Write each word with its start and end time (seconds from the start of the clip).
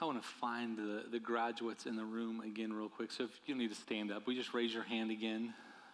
I 0.00 0.06
want 0.06 0.22
to 0.22 0.28
find 0.40 0.78
the, 0.78 1.04
the 1.12 1.18
graduates 1.18 1.84
in 1.84 1.94
the 1.94 2.04
room 2.04 2.40
again, 2.40 2.72
real 2.72 2.88
quick. 2.88 3.12
So 3.12 3.24
if 3.24 3.30
you 3.44 3.54
need 3.54 3.68
to 3.68 3.74
stand 3.74 4.10
up, 4.10 4.26
we 4.26 4.34
just 4.34 4.54
raise 4.54 4.72
your 4.72 4.82
hand 4.82 5.10
again. 5.10 5.52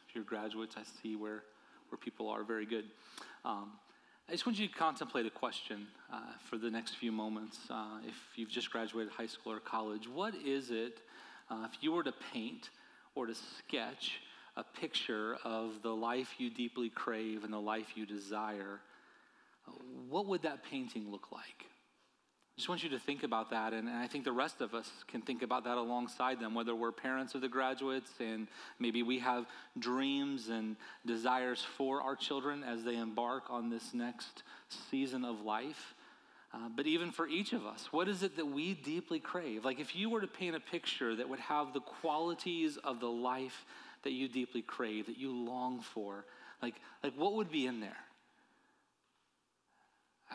If 0.09 0.15
you're 0.15 0.23
graduates, 0.23 0.77
I 0.79 0.83
see 1.03 1.17
where, 1.17 1.43
where 1.89 1.99
people 2.01 2.29
are. 2.29 2.45
Very 2.45 2.67
good. 2.67 2.85
Um, 3.45 3.73
I 4.29 4.33
just 4.33 4.47
want 4.47 4.61
you 4.61 4.69
to 4.69 4.75
contemplate 4.75 5.27
a 5.27 5.31
question 5.31 5.89
uh, 6.13 6.21
for 6.49 6.57
the 6.57 6.71
next 6.71 6.95
few 6.95 7.11
moments. 7.11 7.59
Uh, 7.69 7.99
if 8.07 8.15
you've 8.37 8.49
just 8.49 8.71
graduated 8.71 9.13
high 9.13 9.27
school 9.27 9.53
or 9.53 9.59
college, 9.59 10.09
what 10.09 10.37
is 10.37 10.71
it, 10.71 11.01
uh, 11.51 11.67
if 11.73 11.83
you 11.83 11.91
were 11.91 12.05
to 12.05 12.15
paint 12.33 12.71
or 13.17 13.27
to 13.27 13.35
sketch 13.35 14.21
a 14.57 14.63
picture 14.63 15.37
of 15.43 15.83
the 15.83 15.91
life 15.91 16.35
you 16.39 16.49
deeply 16.49 16.91
crave 16.91 17.43
and 17.43 17.53
the 17.53 17.59
life 17.59 17.97
you 17.97 18.07
desire, 18.07 18.79
what 20.09 20.27
would 20.27 20.43
that 20.43 20.63
painting 20.63 21.11
look 21.11 21.33
like? 21.33 21.67
I 22.57 22.59
just 22.59 22.71
want 22.71 22.83
you 22.83 22.89
to 22.89 22.99
think 22.99 23.23
about 23.23 23.51
that, 23.51 23.75
and, 23.75 23.87
I 23.87 24.07
think 24.07 24.25
the 24.25 24.33
rest 24.33 24.63
of 24.63 24.73
us 24.73 24.91
can 25.09 25.21
think 25.21 25.43
about 25.43 25.65
that 25.65 25.77
alongside 25.77 26.41
them, 26.41 26.55
whether 26.55 26.75
we're 26.75 26.91
parents 26.91 27.35
of 27.35 27.43
the 27.43 27.51
graduates 27.51 28.11
and 28.19 28.49
maybe 28.79 29.03
we 29.03 29.19
have 29.19 29.45
dreams 29.79 30.49
and 30.49 30.77
desires 31.05 31.63
for 31.77 32.01
our 32.01 32.17
children 32.17 32.65
as 32.65 32.83
they 32.83 32.97
embark 32.97 33.51
on 33.51 33.69
this 33.69 33.93
next 33.93 34.43
season 34.91 35.23
of 35.23 35.43
life. 35.43 35.95
Uh, 36.55 36.71
but 36.75 36.87
even 36.87 37.11
for 37.11 37.29
each 37.29 37.53
of 37.53 37.67
us, 37.67 37.89
what 37.91 38.09
is 38.09 38.23
it 38.23 38.37
that 38.37 38.47
we 38.47 38.73
deeply 38.73 39.21
crave? 39.21 39.67
Like 39.67 39.79
if 39.79 39.95
you 39.95 40.09
were 40.09 40.23
to 40.23 40.27
paint 40.27 40.57
a 40.57 40.61
picture 40.61 41.15
that 41.15 41.29
would 41.29 41.41
have 41.41 41.75
the 41.75 41.81
qualities 41.81 42.79
of 42.79 43.01
the 43.01 43.11
life 43.11 43.67
that 44.03 44.13
you 44.13 44.29
deeply 44.29 44.63
crave, 44.63 45.07
that 45.07 45.19
you 45.19 45.31
long 45.31 45.81
for, 45.81 46.25
like, 46.63 46.77
like 47.05 47.13
what 47.19 47.35
would 47.35 47.51
be 47.51 47.67
in 47.67 47.81
there? 47.81 48.06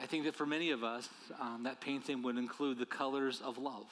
I 0.02 0.08
think 0.08 0.23
that 0.23 0.36
for 0.36 0.48
many 0.48 0.72
of 0.72 0.84
us, 0.84 1.08
um, 1.40 1.62
that 1.64 1.80
painting 1.80 2.23
would 2.23 2.38
include 2.38 2.80
the 2.80 2.88
colors 2.88 3.40
of 3.46 3.60
love. 3.60 3.85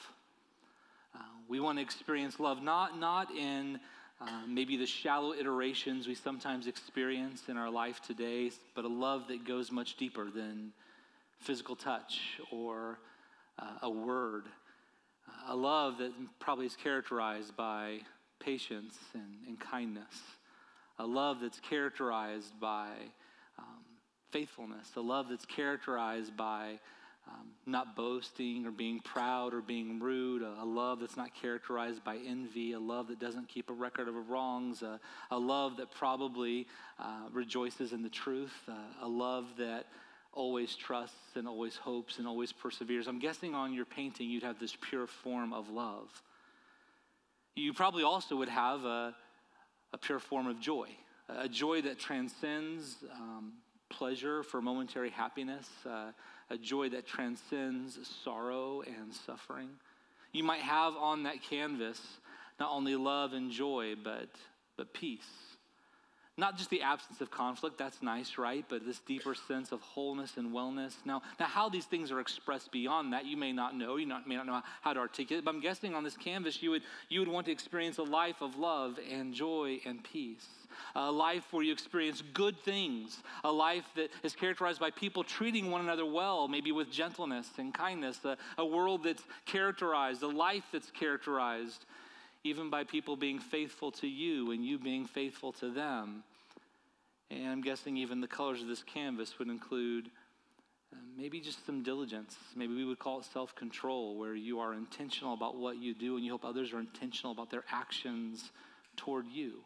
Uh, 1.14 1.20
we 1.48 1.60
want 1.60 1.78
to 1.78 1.82
experience 1.82 2.40
love 2.40 2.60
not, 2.62 2.98
not 2.98 3.30
in 3.30 3.78
uh, 4.20 4.42
maybe 4.48 4.76
the 4.76 4.86
shallow 4.86 5.32
iterations 5.32 6.08
we 6.08 6.16
sometimes 6.16 6.66
experience 6.66 7.48
in 7.48 7.56
our 7.56 7.70
life 7.70 8.00
today, 8.02 8.50
but 8.74 8.84
a 8.84 8.88
love 8.88 9.28
that 9.28 9.46
goes 9.46 9.70
much 9.70 9.96
deeper 9.96 10.30
than 10.30 10.72
physical 11.38 11.76
touch 11.76 12.18
or 12.50 12.98
uh, 13.60 13.64
a 13.82 13.90
word. 13.90 14.46
A 15.48 15.54
love 15.54 15.98
that 15.98 16.12
probably 16.40 16.66
is 16.66 16.74
characterized 16.74 17.56
by 17.56 18.00
patience 18.40 18.98
and, 19.14 19.36
and 19.46 19.60
kindness. 19.60 20.22
A 20.98 21.06
love 21.06 21.38
that's 21.40 21.60
characterized 21.60 22.58
by 22.60 22.88
faithfulness, 24.30 24.88
a 24.96 25.00
love 25.00 25.26
that's 25.28 25.44
characterized 25.44 26.36
by 26.36 26.78
um, 27.28 27.48
not 27.66 27.96
boasting 27.96 28.66
or 28.66 28.70
being 28.70 29.00
proud 29.00 29.54
or 29.54 29.60
being 29.60 30.00
rude, 30.00 30.42
a, 30.42 30.62
a, 30.62 30.64
love 30.64 31.00
that's 31.00 31.16
not 31.16 31.34
characterized 31.34 32.02
by 32.02 32.16
envy, 32.16 32.72
a 32.72 32.78
love 32.78 33.08
that 33.08 33.20
doesn't 33.20 33.48
keep 33.48 33.70
a 33.70 33.72
record 33.72 34.08
of 34.08 34.30
wrongs, 34.30 34.82
a, 34.82 34.98
a 35.30 35.38
love 35.38 35.76
that 35.76 35.90
probably 35.90 36.66
uh, 36.98 37.28
rejoices 37.32 37.92
in 37.92 38.02
the 38.02 38.08
truth, 38.08 38.54
uh, 38.68 38.72
a 39.02 39.08
love 39.08 39.46
that 39.58 39.86
always 40.32 40.74
trusts 40.76 41.36
and 41.36 41.46
always 41.46 41.76
hopes 41.76 42.18
and 42.18 42.26
always 42.26 42.52
perseveres. 42.52 43.06
I'm 43.06 43.18
guessing 43.18 43.54
on 43.54 43.74
your 43.74 43.84
painting 43.84 44.30
you'd 44.30 44.42
have 44.42 44.58
this 44.58 44.76
pure 44.80 45.06
form 45.06 45.52
of 45.52 45.68
love. 45.68 46.22
You 47.56 47.72
probably 47.72 48.04
also 48.04 48.36
would 48.36 48.48
have 48.48 48.84
a, 48.84 49.14
a 49.92 49.98
pure 49.98 50.20
form 50.20 50.46
of 50.46 50.60
joy, 50.60 50.88
a 51.28 51.48
joy 51.48 51.82
that 51.82 51.98
transcends. 51.98 52.96
Um, 53.12 53.54
pleasure 53.90 54.42
for 54.42 54.62
momentary 54.62 55.10
happiness, 55.10 55.68
uh, 55.84 56.12
a 56.48 56.56
joy 56.56 56.88
that 56.88 57.06
transcends 57.06 57.98
sorrow 58.24 58.82
and 58.82 59.12
suffering. 59.12 59.68
You 60.32 60.44
might 60.44 60.62
have 60.62 60.96
on 60.96 61.24
that 61.24 61.42
canvas 61.42 62.00
not 62.58 62.70
only 62.72 62.96
love 62.96 63.32
and 63.32 63.50
joy, 63.50 63.94
but, 64.02 64.30
but 64.76 64.92
peace. 64.94 65.49
Not 66.40 66.56
just 66.56 66.70
the 66.70 66.80
absence 66.80 67.20
of 67.20 67.30
conflict, 67.30 67.76
that's 67.76 68.02
nice, 68.02 68.38
right? 68.38 68.64
But 68.66 68.86
this 68.86 69.00
deeper 69.00 69.34
sense 69.34 69.72
of 69.72 69.82
wholeness 69.82 70.38
and 70.38 70.54
wellness. 70.54 70.94
Now, 71.04 71.20
now 71.38 71.44
how 71.44 71.68
these 71.68 71.84
things 71.84 72.10
are 72.10 72.18
expressed 72.18 72.72
beyond 72.72 73.12
that, 73.12 73.26
you 73.26 73.36
may 73.36 73.52
not 73.52 73.76
know. 73.76 73.96
You 73.96 74.06
not, 74.06 74.26
may 74.26 74.36
not 74.36 74.46
know 74.46 74.62
how 74.80 74.94
to 74.94 75.00
articulate. 75.00 75.44
But 75.44 75.54
I'm 75.54 75.60
guessing 75.60 75.94
on 75.94 76.02
this 76.02 76.16
canvas, 76.16 76.62
you 76.62 76.70
would, 76.70 76.80
you 77.10 77.20
would 77.20 77.28
want 77.28 77.44
to 77.44 77.52
experience 77.52 77.98
a 77.98 78.04
life 78.04 78.40
of 78.40 78.56
love 78.56 78.98
and 79.12 79.34
joy 79.34 79.80
and 79.84 80.02
peace 80.02 80.46
a 80.94 81.12
life 81.12 81.44
where 81.52 81.62
you 81.62 81.72
experience 81.72 82.22
good 82.32 82.56
things, 82.60 83.18
a 83.44 83.52
life 83.52 83.84
that 83.96 84.08
is 84.22 84.34
characterized 84.34 84.80
by 84.80 84.90
people 84.90 85.22
treating 85.22 85.70
one 85.70 85.82
another 85.82 86.06
well, 86.06 86.48
maybe 86.48 86.72
with 86.72 86.90
gentleness 86.90 87.48
and 87.58 87.74
kindness, 87.74 88.18
a, 88.24 88.36
a 88.56 88.64
world 88.64 89.04
that's 89.04 89.22
characterized, 89.44 90.22
a 90.22 90.28
life 90.28 90.64
that's 90.72 90.90
characterized 90.90 91.84
even 92.44 92.70
by 92.70 92.84
people 92.84 93.16
being 93.16 93.38
faithful 93.38 93.90
to 93.90 94.08
you 94.08 94.52
and 94.52 94.64
you 94.64 94.78
being 94.78 95.04
faithful 95.06 95.52
to 95.52 95.70
them. 95.70 96.22
And 97.30 97.48
I'm 97.48 97.60
guessing 97.60 97.96
even 97.96 98.20
the 98.20 98.28
colors 98.28 98.60
of 98.60 98.68
this 98.68 98.82
canvas 98.82 99.38
would 99.38 99.48
include 99.48 100.10
uh, 100.92 100.96
maybe 101.16 101.40
just 101.40 101.64
some 101.64 101.82
diligence. 101.82 102.36
Maybe 102.56 102.74
we 102.74 102.84
would 102.84 102.98
call 102.98 103.20
it 103.20 103.26
self 103.32 103.54
control, 103.54 104.16
where 104.16 104.34
you 104.34 104.58
are 104.58 104.74
intentional 104.74 105.34
about 105.34 105.56
what 105.56 105.76
you 105.78 105.94
do 105.94 106.16
and 106.16 106.24
you 106.24 106.32
hope 106.32 106.44
others 106.44 106.72
are 106.72 106.80
intentional 106.80 107.32
about 107.32 107.50
their 107.50 107.64
actions 107.70 108.50
toward 108.96 109.26
you. 109.28 109.62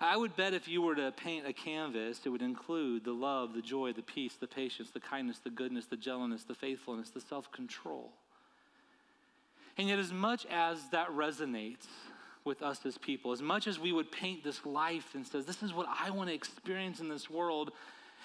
I 0.00 0.16
would 0.16 0.36
bet 0.36 0.52
if 0.52 0.68
you 0.68 0.82
were 0.82 0.94
to 0.94 1.10
paint 1.12 1.46
a 1.46 1.54
canvas, 1.54 2.20
it 2.24 2.28
would 2.28 2.42
include 2.42 3.04
the 3.04 3.12
love, 3.12 3.54
the 3.54 3.62
joy, 3.62 3.92
the 3.92 4.02
peace, 4.02 4.34
the 4.38 4.46
patience, 4.46 4.90
the 4.90 5.00
kindness, 5.00 5.38
the 5.38 5.50
goodness, 5.50 5.86
the 5.86 5.96
gentleness, 5.96 6.42
the 6.44 6.54
faithfulness, 6.54 7.10
the 7.10 7.20
self 7.20 7.50
control. 7.52 8.12
And 9.78 9.88
yet, 9.88 9.98
as 9.98 10.12
much 10.12 10.46
as 10.46 10.80
that 10.90 11.08
resonates 11.10 11.86
with 12.46 12.62
us 12.62 12.86
as 12.86 12.96
people, 12.96 13.32
as 13.32 13.42
much 13.42 13.66
as 13.66 13.78
we 13.78 13.92
would 13.92 14.10
paint 14.10 14.44
this 14.44 14.64
life 14.64 15.14
and 15.14 15.26
says, 15.26 15.44
This 15.44 15.62
is 15.62 15.74
what 15.74 15.86
I 15.88 16.10
want 16.10 16.28
to 16.30 16.34
experience 16.34 17.00
in 17.00 17.08
this 17.08 17.28
world, 17.28 17.72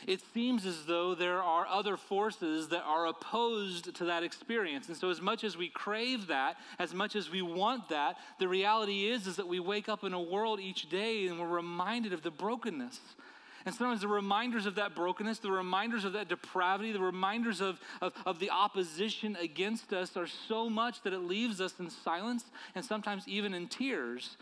it 0.08 0.22
seems 0.34 0.66
as 0.66 0.86
though 0.86 1.14
there 1.14 1.42
are 1.42 1.68
other 1.68 1.96
forces 1.96 2.70
that 2.70 2.84
are 2.84 3.08
opposed 3.08 3.94
to 3.96 4.06
that 4.06 4.24
experience. 4.24 4.88
And 4.88 4.98
so 4.98 5.10
as 5.10 5.22
much 5.22 5.44
as 5.44 5.58
we 5.58 5.70
crave 5.70 6.28
that, 6.28 6.58
as 6.80 6.94
much 6.94 7.16
as 7.16 7.30
we 7.30 7.42
want 7.42 7.90
that, 7.90 8.18
the 8.40 8.48
reality 8.48 9.08
is 9.08 9.28
is 9.28 9.36
that 9.36 9.48
we 9.48 9.60
wake 9.60 9.90
up 9.90 10.04
in 10.04 10.14
a 10.14 10.22
world 10.22 10.60
each 10.60 10.90
day 10.90 11.28
and 11.28 11.40
we're 11.40 11.48
reminded 11.48 12.14
of 12.14 12.24
the 12.24 12.32
brokenness. 12.32 13.00
And 13.66 13.76
sometimes 13.76 14.02
the 14.02 14.08
reminders 14.08 14.66
of 14.66 14.76
that 14.76 14.96
brokenness, 14.96 15.40
the 15.40 15.52
reminders 15.52 16.06
of 16.06 16.14
that 16.14 16.30
depravity, 16.30 16.92
the 16.92 17.00
reminders 17.00 17.62
of, 17.62 17.80
of, 18.02 18.14
of 18.26 18.40
the 18.40 18.50
opposition 18.50 19.38
against 19.40 19.94
us 19.94 20.18
are 20.18 20.28
so 20.28 20.70
much 20.70 21.04
that 21.04 21.14
it 21.14 21.20
leaves 21.20 21.62
us 21.62 21.74
in 21.80 21.90
silence 21.90 22.46
and 22.76 22.84
sometimes 22.84 23.28
even 23.28 23.54
in 23.54 23.68
tears 23.68 24.38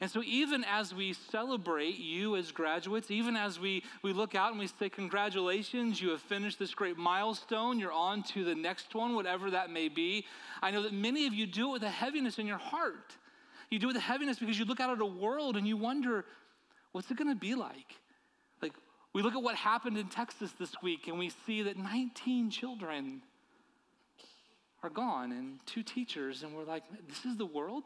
and 0.00 0.10
so, 0.10 0.22
even 0.24 0.64
as 0.64 0.94
we 0.94 1.12
celebrate 1.12 1.98
you 1.98 2.36
as 2.36 2.50
graduates, 2.50 3.10
even 3.10 3.36
as 3.36 3.60
we, 3.60 3.84
we 4.02 4.12
look 4.12 4.34
out 4.34 4.50
and 4.50 4.58
we 4.58 4.66
say, 4.66 4.88
Congratulations, 4.88 6.00
you 6.00 6.10
have 6.10 6.20
finished 6.20 6.58
this 6.58 6.74
great 6.74 6.98
milestone, 6.98 7.78
you're 7.78 7.92
on 7.92 8.22
to 8.24 8.44
the 8.44 8.54
next 8.54 8.94
one, 8.94 9.14
whatever 9.14 9.50
that 9.52 9.70
may 9.70 9.88
be. 9.88 10.26
I 10.60 10.72
know 10.72 10.82
that 10.82 10.92
many 10.92 11.26
of 11.26 11.34
you 11.34 11.46
do 11.46 11.70
it 11.70 11.72
with 11.72 11.82
a 11.84 11.90
heaviness 11.90 12.38
in 12.38 12.46
your 12.46 12.58
heart. 12.58 13.16
You 13.70 13.78
do 13.78 13.86
it 13.86 13.94
with 13.94 13.96
a 13.96 14.00
heaviness 14.00 14.38
because 14.38 14.58
you 14.58 14.64
look 14.64 14.80
out 14.80 14.90
at 14.90 15.00
a 15.00 15.06
world 15.06 15.56
and 15.56 15.66
you 15.66 15.76
wonder, 15.76 16.24
What's 16.92 17.10
it 17.10 17.16
going 17.16 17.30
to 17.30 17.34
be 17.34 17.54
like? 17.54 17.94
We 19.14 19.22
look 19.22 19.34
at 19.34 19.42
what 19.42 19.54
happened 19.54 19.96
in 19.96 20.08
Texas 20.08 20.50
this 20.58 20.74
week 20.82 21.06
and 21.06 21.18
we 21.18 21.30
see 21.46 21.62
that 21.62 21.78
19 21.78 22.50
children 22.50 23.22
are 24.82 24.90
gone 24.90 25.32
and 25.32 25.58
two 25.64 25.82
teachers, 25.82 26.42
and 26.42 26.54
we're 26.54 26.64
like, 26.64 26.82
This 27.08 27.24
is 27.24 27.38
the 27.38 27.46
world? 27.46 27.84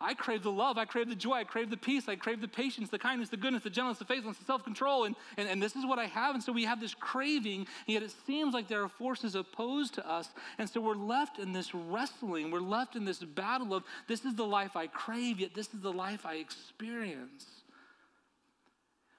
I 0.00 0.12
crave 0.12 0.42
the 0.42 0.50
love, 0.50 0.76
I 0.76 0.84
crave 0.84 1.08
the 1.08 1.14
joy, 1.14 1.34
I 1.34 1.44
crave 1.44 1.70
the 1.70 1.76
peace, 1.76 2.08
I 2.08 2.16
crave 2.16 2.40
the 2.40 2.48
patience, 2.48 2.90
the 2.90 2.98
kindness, 2.98 3.28
the 3.28 3.36
goodness, 3.36 3.62
the 3.62 3.70
gentleness, 3.70 3.98
the 3.98 4.04
faithfulness, 4.04 4.38
the 4.38 4.44
self 4.44 4.64
control. 4.64 5.04
And, 5.04 5.14
and, 5.36 5.48
and 5.48 5.62
this 5.62 5.76
is 5.76 5.86
what 5.86 6.00
I 6.00 6.06
have. 6.06 6.34
And 6.34 6.42
so 6.42 6.52
we 6.52 6.64
have 6.64 6.80
this 6.80 6.94
craving, 6.94 7.60
and 7.60 7.94
yet 7.94 8.02
it 8.02 8.12
seems 8.26 8.52
like 8.52 8.66
there 8.66 8.82
are 8.82 8.88
forces 8.88 9.36
opposed 9.36 9.94
to 9.94 10.06
us. 10.06 10.28
And 10.58 10.68
so 10.68 10.80
we're 10.80 10.96
left 10.96 11.38
in 11.38 11.52
this 11.52 11.74
wrestling, 11.74 12.50
we're 12.50 12.60
left 12.60 12.96
in 12.96 13.04
this 13.04 13.20
battle 13.20 13.72
of 13.72 13.84
this 14.08 14.24
is 14.24 14.34
the 14.34 14.44
life 14.44 14.76
I 14.76 14.88
crave, 14.88 15.38
yet 15.38 15.54
this 15.54 15.72
is 15.72 15.80
the 15.80 15.92
life 15.92 16.26
I 16.26 16.34
experience. 16.34 17.46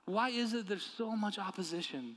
Why 0.06 0.30
is 0.30 0.54
it 0.54 0.68
there's 0.68 0.88
so 0.98 1.16
much 1.16 1.40
opposition 1.40 2.16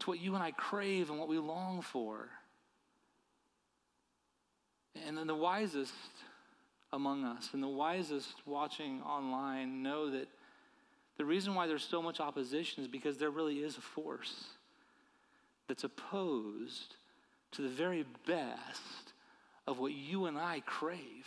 to 0.00 0.10
what 0.10 0.20
you 0.20 0.34
and 0.34 0.42
I 0.42 0.50
crave 0.50 1.10
and 1.10 1.18
what 1.18 1.28
we 1.28 1.38
long 1.38 1.80
for? 1.80 2.28
And 5.06 5.16
then 5.16 5.26
the 5.26 5.34
wisest 5.34 5.92
among 6.92 7.24
us 7.24 7.50
and 7.52 7.62
the 7.62 7.68
wisest 7.68 8.46
watching 8.46 9.02
online 9.02 9.82
know 9.82 10.10
that 10.10 10.28
the 11.16 11.24
reason 11.24 11.54
why 11.54 11.66
there's 11.66 11.84
so 11.84 12.02
much 12.02 12.20
opposition 12.20 12.82
is 12.82 12.88
because 12.88 13.16
there 13.16 13.30
really 13.30 13.58
is 13.58 13.78
a 13.78 13.80
force 13.80 14.44
that's 15.66 15.84
opposed 15.84 16.96
to 17.52 17.62
the 17.62 17.68
very 17.68 18.04
best 18.26 19.12
of 19.66 19.78
what 19.78 19.92
you 19.92 20.26
and 20.26 20.38
I 20.38 20.60
crave 20.60 21.26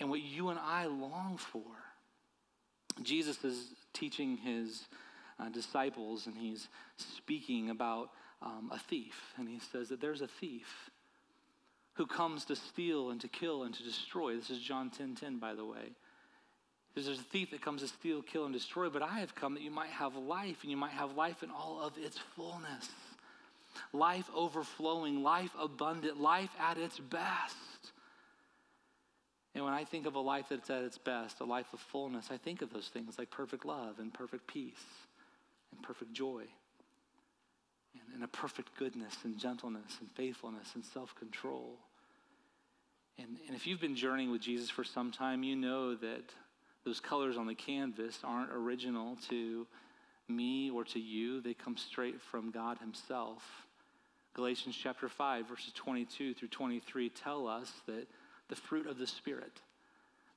and 0.00 0.08
what 0.08 0.20
you 0.20 0.48
and 0.48 0.58
I 0.58 0.86
long 0.86 1.36
for. 1.36 1.62
Jesus 3.02 3.44
is 3.44 3.66
teaching 3.98 4.36
his 4.36 4.86
uh, 5.40 5.48
disciples 5.48 6.26
and 6.26 6.36
he's 6.36 6.68
speaking 6.96 7.70
about 7.70 8.10
um, 8.42 8.70
a 8.72 8.78
thief. 8.78 9.34
And 9.36 9.48
he 9.48 9.60
says 9.72 9.88
that 9.88 10.00
there's 10.00 10.20
a 10.20 10.28
thief 10.28 10.90
who 11.94 12.06
comes 12.06 12.44
to 12.46 12.56
steal 12.56 13.10
and 13.10 13.20
to 13.20 13.28
kill 13.28 13.64
and 13.64 13.74
to 13.74 13.82
destroy. 13.82 14.36
This 14.36 14.50
is 14.50 14.60
John 14.60 14.90
10 14.90 15.16
10, 15.16 15.38
by 15.38 15.54
the 15.54 15.64
way. 15.64 15.90
There's 16.94 17.08
a 17.08 17.22
thief 17.22 17.50
that 17.52 17.62
comes 17.62 17.82
to 17.82 17.88
steal, 17.88 18.22
kill, 18.22 18.44
and 18.44 18.52
destroy, 18.52 18.88
but 18.88 19.02
I 19.02 19.20
have 19.20 19.34
come 19.34 19.54
that 19.54 19.62
you 19.62 19.70
might 19.70 19.90
have 19.90 20.16
life, 20.16 20.58
and 20.62 20.70
you 20.70 20.76
might 20.76 20.92
have 20.92 21.16
life 21.16 21.42
in 21.42 21.50
all 21.50 21.80
of 21.80 21.92
its 21.96 22.18
fullness. 22.34 22.88
Life 23.92 24.28
overflowing, 24.34 25.22
life 25.22 25.52
abundant, 25.60 26.20
life 26.20 26.50
at 26.58 26.76
its 26.76 26.98
best. 26.98 27.54
And 29.58 29.64
when 29.64 29.74
I 29.74 29.82
think 29.82 30.06
of 30.06 30.14
a 30.14 30.20
life 30.20 30.46
that's 30.50 30.70
at 30.70 30.84
its 30.84 30.98
best, 30.98 31.40
a 31.40 31.44
life 31.44 31.66
of 31.72 31.80
fullness, 31.80 32.28
I 32.30 32.36
think 32.36 32.62
of 32.62 32.72
those 32.72 32.86
things 32.86 33.18
like 33.18 33.28
perfect 33.28 33.64
love 33.64 33.98
and 33.98 34.14
perfect 34.14 34.46
peace 34.46 34.84
and 35.72 35.82
perfect 35.82 36.12
joy 36.12 36.44
and, 37.92 38.14
and 38.14 38.22
a 38.22 38.28
perfect 38.28 38.68
goodness 38.78 39.16
and 39.24 39.36
gentleness 39.36 39.96
and 39.98 40.08
faithfulness 40.12 40.76
and 40.76 40.84
self 40.84 41.12
control. 41.16 41.72
And, 43.18 43.38
and 43.48 43.56
if 43.56 43.66
you've 43.66 43.80
been 43.80 43.96
journeying 43.96 44.30
with 44.30 44.42
Jesus 44.42 44.70
for 44.70 44.84
some 44.84 45.10
time, 45.10 45.42
you 45.42 45.56
know 45.56 45.96
that 45.96 46.32
those 46.84 47.00
colors 47.00 47.36
on 47.36 47.48
the 47.48 47.56
canvas 47.56 48.20
aren't 48.22 48.52
original 48.52 49.16
to 49.28 49.66
me 50.28 50.70
or 50.70 50.84
to 50.84 51.00
you, 51.00 51.40
they 51.40 51.54
come 51.54 51.76
straight 51.76 52.20
from 52.20 52.52
God 52.52 52.78
Himself. 52.78 53.42
Galatians 54.34 54.78
chapter 54.80 55.08
5, 55.08 55.48
verses 55.48 55.72
22 55.74 56.34
through 56.34 56.46
23 56.46 57.08
tell 57.08 57.48
us 57.48 57.72
that 57.88 58.06
the 58.48 58.56
fruit 58.56 58.86
of 58.86 58.98
the 58.98 59.06
Spirit, 59.06 59.60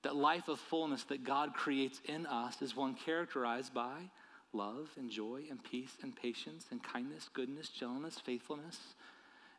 that 0.03 0.15
life 0.15 0.47
of 0.47 0.59
fullness 0.59 1.03
that 1.05 1.23
God 1.23 1.53
creates 1.53 2.01
in 2.05 2.25
us, 2.25 2.61
is 2.61 2.75
one 2.75 2.95
characterized 2.95 3.73
by 3.73 4.09
love 4.53 4.89
and 4.97 5.09
joy 5.09 5.43
and 5.49 5.63
peace 5.63 5.97
and 6.01 6.15
patience 6.15 6.65
and 6.71 6.83
kindness, 6.83 7.29
goodness, 7.33 7.69
gentleness, 7.69 8.19
faithfulness, 8.19 8.77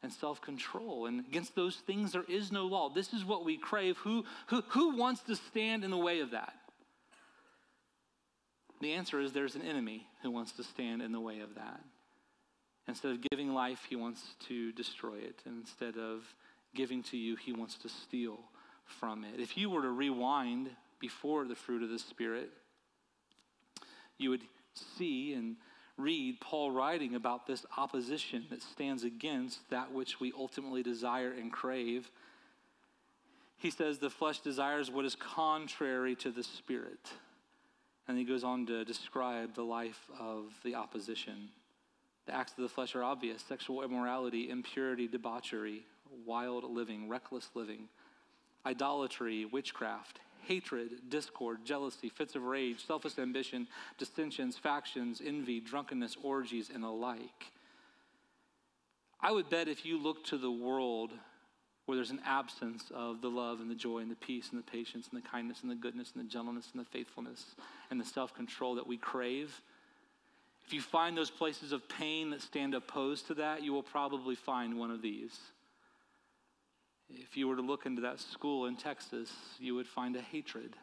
and 0.03 0.13
self 0.13 0.41
control. 0.41 1.07
And 1.07 1.21
against 1.21 1.55
those 1.55 1.77
things, 1.77 2.13
there 2.13 2.25
is 2.29 2.53
no 2.53 2.67
law. 2.67 2.89
This 2.89 3.13
is 3.13 3.25
what 3.25 3.45
we 3.45 3.57
crave. 3.57 3.97
Who, 3.99 4.25
who, 4.49 4.63
who 4.69 4.97
wants 4.97 5.23
to 5.23 5.37
stand 5.37 5.85
in 5.85 5.91
the 5.91 5.97
way 5.97 6.21
of 6.21 6.33
that? 6.33 6.55
The 8.81 8.93
answer 8.95 9.21
is 9.21 9.33
there's 9.33 9.55
an 9.55 9.63
enemy 9.63 10.09
who 10.23 10.31
wants 10.31 10.53
to 10.53 10.65
stand 10.65 11.03
in 11.03 11.13
the 11.13 11.21
way 11.21 11.41
of 11.41 11.55
that. 11.55 11.81
Instead 12.89 13.13
of 13.13 13.21
giving 13.31 13.55
life, 13.55 13.87
he 13.89 13.95
wants 13.95 14.21
to 14.49 14.73
destroy 14.73 15.19
it. 15.19 15.41
Instead 15.47 15.97
of 15.97 16.25
giving 16.75 17.03
to 17.05 17.17
you, 17.17 17.37
he 17.37 17.53
wants 17.53 17.77
to 17.79 17.89
steal 17.89 18.39
from 18.85 19.25
it. 19.25 19.41
If 19.41 19.57
you 19.57 19.71
were 19.71 19.83
to 19.83 19.91
rewind 19.91 20.71
before 21.01 21.45
the 21.45 21.55
fruit 21.55 21.83
of 21.83 21.91
the 21.91 21.99
Spirit, 21.99 22.51
you 24.19 24.31
would 24.31 24.43
see 24.97 25.35
and 25.35 25.57
read 25.99 26.41
Paul 26.41 26.71
writing 26.71 27.15
about 27.15 27.47
this 27.47 27.67
opposition 27.77 28.47
that 28.51 28.63
stands 28.63 29.05
against 29.05 29.69
that 29.71 29.93
which 29.93 30.21
we 30.21 30.33
ultimately 30.37 30.83
desire 30.83 31.33
and 31.33 31.53
crave. 31.53 32.11
He 33.59 33.71
says 33.71 33.99
the 33.99 34.11
flesh 34.11 34.41
desires 34.41 34.91
what 34.91 35.05
is 35.05 35.15
contrary 35.17 36.15
to 36.17 36.31
the 36.31 36.43
spirit. 36.43 37.11
And 38.09 38.19
he 38.19 38.25
goes 38.25 38.43
on 38.43 38.67
to 38.67 38.85
describe 38.85 39.55
the 39.55 39.63
life 39.63 40.11
of 40.19 40.53
the 40.65 40.75
opposition. 40.75 41.51
The 42.27 42.35
acts 42.35 42.53
of 42.57 42.63
the 42.63 42.69
flesh 42.69 42.95
are 42.95 43.05
obvious 43.05 43.43
sexual 43.43 43.83
immorality, 43.83 44.51
impurity, 44.51 45.07
debauchery, 45.07 45.85
wild 46.27 46.65
living, 46.65 47.09
reckless 47.09 47.51
living, 47.55 47.89
idolatry, 48.67 49.45
witchcraft, 49.45 50.21
hatred, 50.43 50.91
discord, 51.09 51.65
jealousy, 51.65 52.09
fits 52.09 52.35
of 52.35 52.43
rage, 52.43 52.85
selfish 52.85 53.19
ambition, 53.19 53.67
dissensions, 53.99 54.57
factions, 54.57 55.23
envy, 55.25 55.61
drunkenness, 55.61 56.17
orgies, 56.23 56.71
and 56.73 56.83
the 56.83 56.89
like. 56.89 57.53
I 59.21 59.31
would 59.31 59.49
bet 59.49 59.69
if 59.69 59.87
you 59.87 59.99
look 59.99 60.25
to 60.27 60.39
the 60.39 60.51
world 60.51 61.13
where 61.87 61.97
there's 61.97 62.11
an 62.11 62.21
absence 62.25 62.91
of 62.95 63.21
the 63.21 63.29
love 63.29 63.61
and 63.61 63.71
the 63.71 63.75
joy 63.75 63.99
and 63.99 64.11
the 64.11 64.17
peace 64.17 64.49
and 64.51 64.59
the 64.59 64.71
patience 64.71 65.09
and 65.13 65.23
the 65.23 65.29
kindness 65.29 65.63
and 65.63 65.71
the 65.71 65.77
goodness 65.77 66.13
and 66.15 66.25
the 66.25 66.29
gentleness 66.29 66.69
and 66.73 66.81
the 66.81 66.89
faithfulness 66.89 67.55
and 67.91 68.01
the 68.01 68.05
self 68.05 68.35
control 68.35 68.75
that 68.77 68.87
we 68.87 68.97
crave, 68.97 69.61
if 70.67 70.73
you 70.73 70.81
find 70.81 71.17
those 71.17 71.31
places 71.31 71.73
of 71.73 71.89
pain 71.89 72.31
that 72.31 72.41
stand 72.41 72.75
opposed 72.75 73.27
to 73.27 73.35
that, 73.35 73.63
you 73.63 73.73
will 73.73 73.83
probably 73.83 74.35
find 74.35 74.79
one 74.79 74.91
of 74.91 75.03
these. 75.03 75.39
If 77.15 77.37
you 77.37 77.49
were 77.49 77.57
to 77.57 77.63
look 77.63 77.87
into 77.87 78.03
that 78.03 78.21
school 78.21 78.67
in 78.67 78.77
Texas, 78.77 79.31
you 79.59 79.75
would 79.75 79.87
find 79.87 80.17
a 80.17 80.21
hatred 80.21 80.77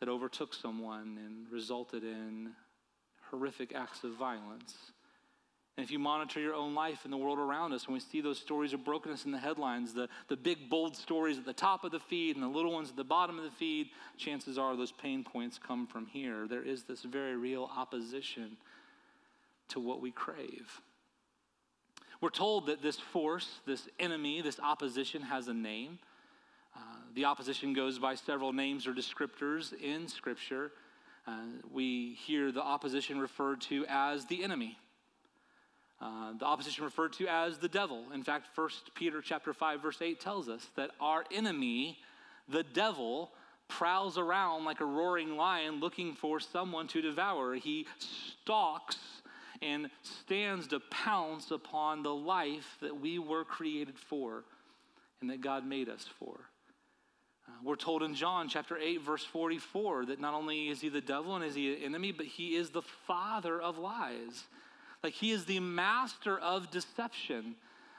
that 0.00 0.08
overtook 0.08 0.54
someone 0.54 1.18
and 1.24 1.50
resulted 1.50 2.02
in 2.02 2.52
horrific 3.30 3.74
acts 3.74 4.04
of 4.04 4.12
violence. 4.12 4.74
And 5.76 5.84
if 5.84 5.90
you 5.90 5.98
monitor 5.98 6.40
your 6.40 6.54
own 6.54 6.74
life 6.74 7.00
and 7.04 7.12
the 7.12 7.16
world 7.16 7.38
around 7.38 7.72
us, 7.72 7.88
when 7.88 7.94
we 7.94 8.00
see 8.00 8.20
those 8.20 8.38
stories 8.38 8.72
of 8.72 8.84
brokenness 8.84 9.24
in 9.24 9.32
the 9.32 9.38
headlines, 9.38 9.92
the, 9.92 10.08
the 10.28 10.36
big, 10.36 10.70
bold 10.70 10.96
stories 10.96 11.36
at 11.36 11.44
the 11.44 11.52
top 11.52 11.82
of 11.82 11.90
the 11.90 11.98
feed 11.98 12.36
and 12.36 12.44
the 12.44 12.48
little 12.48 12.72
ones 12.72 12.90
at 12.90 12.96
the 12.96 13.02
bottom 13.02 13.38
of 13.38 13.44
the 13.44 13.50
feed, 13.50 13.88
chances 14.16 14.56
are 14.56 14.76
those 14.76 14.92
pain 14.92 15.24
points 15.24 15.58
come 15.58 15.86
from 15.86 16.06
here. 16.06 16.46
There 16.46 16.62
is 16.62 16.84
this 16.84 17.02
very 17.02 17.36
real 17.36 17.68
opposition 17.76 18.56
to 19.68 19.80
what 19.80 20.00
we 20.00 20.12
crave. 20.12 20.80
We're 22.20 22.30
told 22.30 22.66
that 22.66 22.82
this 22.82 22.98
force, 22.98 23.60
this 23.66 23.88
enemy, 23.98 24.40
this 24.40 24.60
opposition 24.60 25.22
has 25.22 25.48
a 25.48 25.54
name. 25.54 25.98
Uh, 26.76 26.80
the 27.14 27.24
opposition 27.24 27.72
goes 27.72 27.98
by 27.98 28.14
several 28.14 28.52
names 28.52 28.86
or 28.86 28.92
descriptors 28.92 29.72
in 29.80 30.08
Scripture. 30.08 30.72
Uh, 31.26 31.38
we 31.72 32.14
hear 32.14 32.52
the 32.52 32.62
opposition 32.62 33.18
referred 33.18 33.60
to 33.62 33.84
as 33.88 34.26
the 34.26 34.42
enemy. 34.42 34.78
Uh, 36.00 36.32
the 36.38 36.44
opposition 36.44 36.84
referred 36.84 37.12
to 37.14 37.26
as 37.28 37.58
the 37.58 37.68
devil. 37.68 38.04
In 38.12 38.22
fact, 38.22 38.46
1 38.54 38.68
Peter 38.94 39.22
chapter 39.22 39.52
5 39.52 39.80
verse 39.80 40.02
8 40.02 40.20
tells 40.20 40.48
us 40.48 40.66
that 40.76 40.90
our 41.00 41.24
enemy, 41.32 41.98
the 42.48 42.62
devil, 42.62 43.32
prowls 43.68 44.18
around 44.18 44.64
like 44.64 44.80
a 44.80 44.84
roaring 44.84 45.36
lion 45.36 45.80
looking 45.80 46.14
for 46.14 46.40
someone 46.40 46.86
to 46.88 47.00
devour. 47.00 47.54
He 47.54 47.86
stalks 47.98 48.96
and 49.62 49.90
stands 50.02 50.68
to 50.68 50.80
pounce 50.90 51.50
upon 51.50 52.02
the 52.02 52.14
life 52.14 52.76
that 52.80 53.00
we 53.00 53.18
were 53.18 53.44
created 53.44 53.98
for 53.98 54.44
and 55.20 55.30
that 55.30 55.40
God 55.40 55.66
made 55.66 55.88
us 55.88 56.06
for. 56.18 56.38
Uh, 57.46 57.52
we're 57.62 57.76
told 57.76 58.02
in 58.02 58.14
John 58.14 58.48
chapter 58.48 58.76
8, 58.76 59.02
verse 59.02 59.24
44, 59.24 60.06
that 60.06 60.20
not 60.20 60.34
only 60.34 60.68
is 60.68 60.80
he 60.80 60.88
the 60.88 61.00
devil 61.00 61.36
and 61.36 61.44
is 61.44 61.54
he 61.54 61.74
an 61.74 61.82
enemy, 61.82 62.12
but 62.12 62.26
he 62.26 62.56
is 62.56 62.70
the 62.70 62.82
father 62.82 63.60
of 63.60 63.78
lies. 63.78 64.44
Like 65.02 65.12
he 65.12 65.30
is 65.30 65.44
the 65.44 65.60
master 65.60 66.38
of 66.38 66.70
deception. 66.70 67.56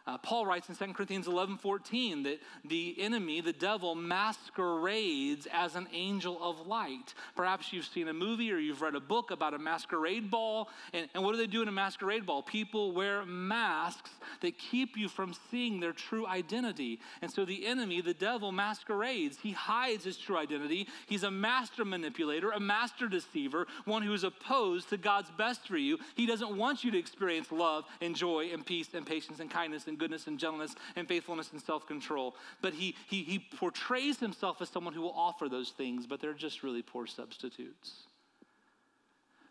Uh, 0.08 0.20
Paul 0.20 0.46
writes 0.46 0.70
in 0.70 0.76
2 0.76 0.94
Corinthians 0.94 1.28
11 1.28 1.58
14 1.58 2.24
that 2.24 2.40
the 2.64 2.96
enemy, 3.00 3.42
the 3.42 3.54
devil, 3.54 3.96
masquerades 3.96 5.48
as 5.52 5.76
an 5.76 5.88
angel 5.94 6.38
of 6.44 6.68
light. 6.68 7.16
Perhaps 7.36 7.74
you've 7.74 7.88
seen 7.88 8.08
a 8.08 8.14
movie 8.14 8.52
or 8.52 8.60
you've 8.60 8.84
read 8.84 8.94
a 8.94 9.00
book 9.00 9.32
about 9.32 9.56
a 9.56 9.60
masquerade 9.60 10.30
ball. 10.30 10.70
And, 10.94 11.10
and 11.16 11.24
what 11.24 11.32
do 11.32 11.38
they 11.40 11.48
do 11.48 11.64
in 11.64 11.68
a 11.68 11.72
masquerade 11.72 12.24
ball? 12.24 12.44
People 12.44 12.92
wear 12.92 13.26
masks 13.26 14.12
that 14.42 14.60
keep 14.60 14.96
you 14.96 15.10
from 15.10 15.34
seeing 15.50 15.80
their 15.80 15.94
true 15.94 16.28
identity. 16.28 17.00
And 17.24 17.32
so 17.32 17.44
the 17.44 17.66
enemy, 17.66 18.02
the 18.02 18.14
devil, 18.14 18.52
masquerades. 18.52 19.40
He 19.42 19.54
hides 19.54 20.04
his 20.04 20.18
true 20.18 20.38
identity. 20.38 20.88
He's 21.08 21.24
a 21.24 21.32
master 21.32 21.84
manipulator, 21.84 22.52
a 22.52 22.60
master 22.60 23.08
deceiver, 23.08 23.66
one 23.86 24.04
who 24.04 24.14
is 24.14 24.24
opposed 24.24 24.90
to 24.90 24.98
God's 24.98 25.32
best 25.32 25.68
for 25.68 25.78
you. 25.78 25.98
He 26.14 26.28
doesn't 26.28 26.56
want 26.56 26.84
you 26.84 26.92
to 26.92 27.00
experience 27.00 27.52
love 27.52 27.86
and 28.02 28.16
joy 28.16 28.52
and 28.54 28.64
peace 28.64 28.90
and 28.94 29.04
patience 29.04 29.40
and 29.40 29.50
kindness 29.50 29.88
and 29.88 29.95
and 29.96 30.00
goodness 30.00 30.28
and 30.28 30.38
gentleness 30.38 30.76
and 30.98 31.08
faithfulness 31.08 31.52
and 31.54 31.62
self 31.62 31.88
control. 31.88 32.36
But 32.62 32.74
he, 32.74 32.96
he, 33.08 33.24
he 33.24 33.40
portrays 33.40 34.20
himself 34.20 34.62
as 34.62 34.70
someone 34.70 34.94
who 34.94 35.02
will 35.02 35.16
offer 35.16 35.48
those 35.48 35.70
things, 35.70 36.06
but 36.06 36.20
they're 36.20 36.34
just 36.34 36.64
really 36.64 36.82
poor 36.82 37.08
substitutes. 37.08 38.04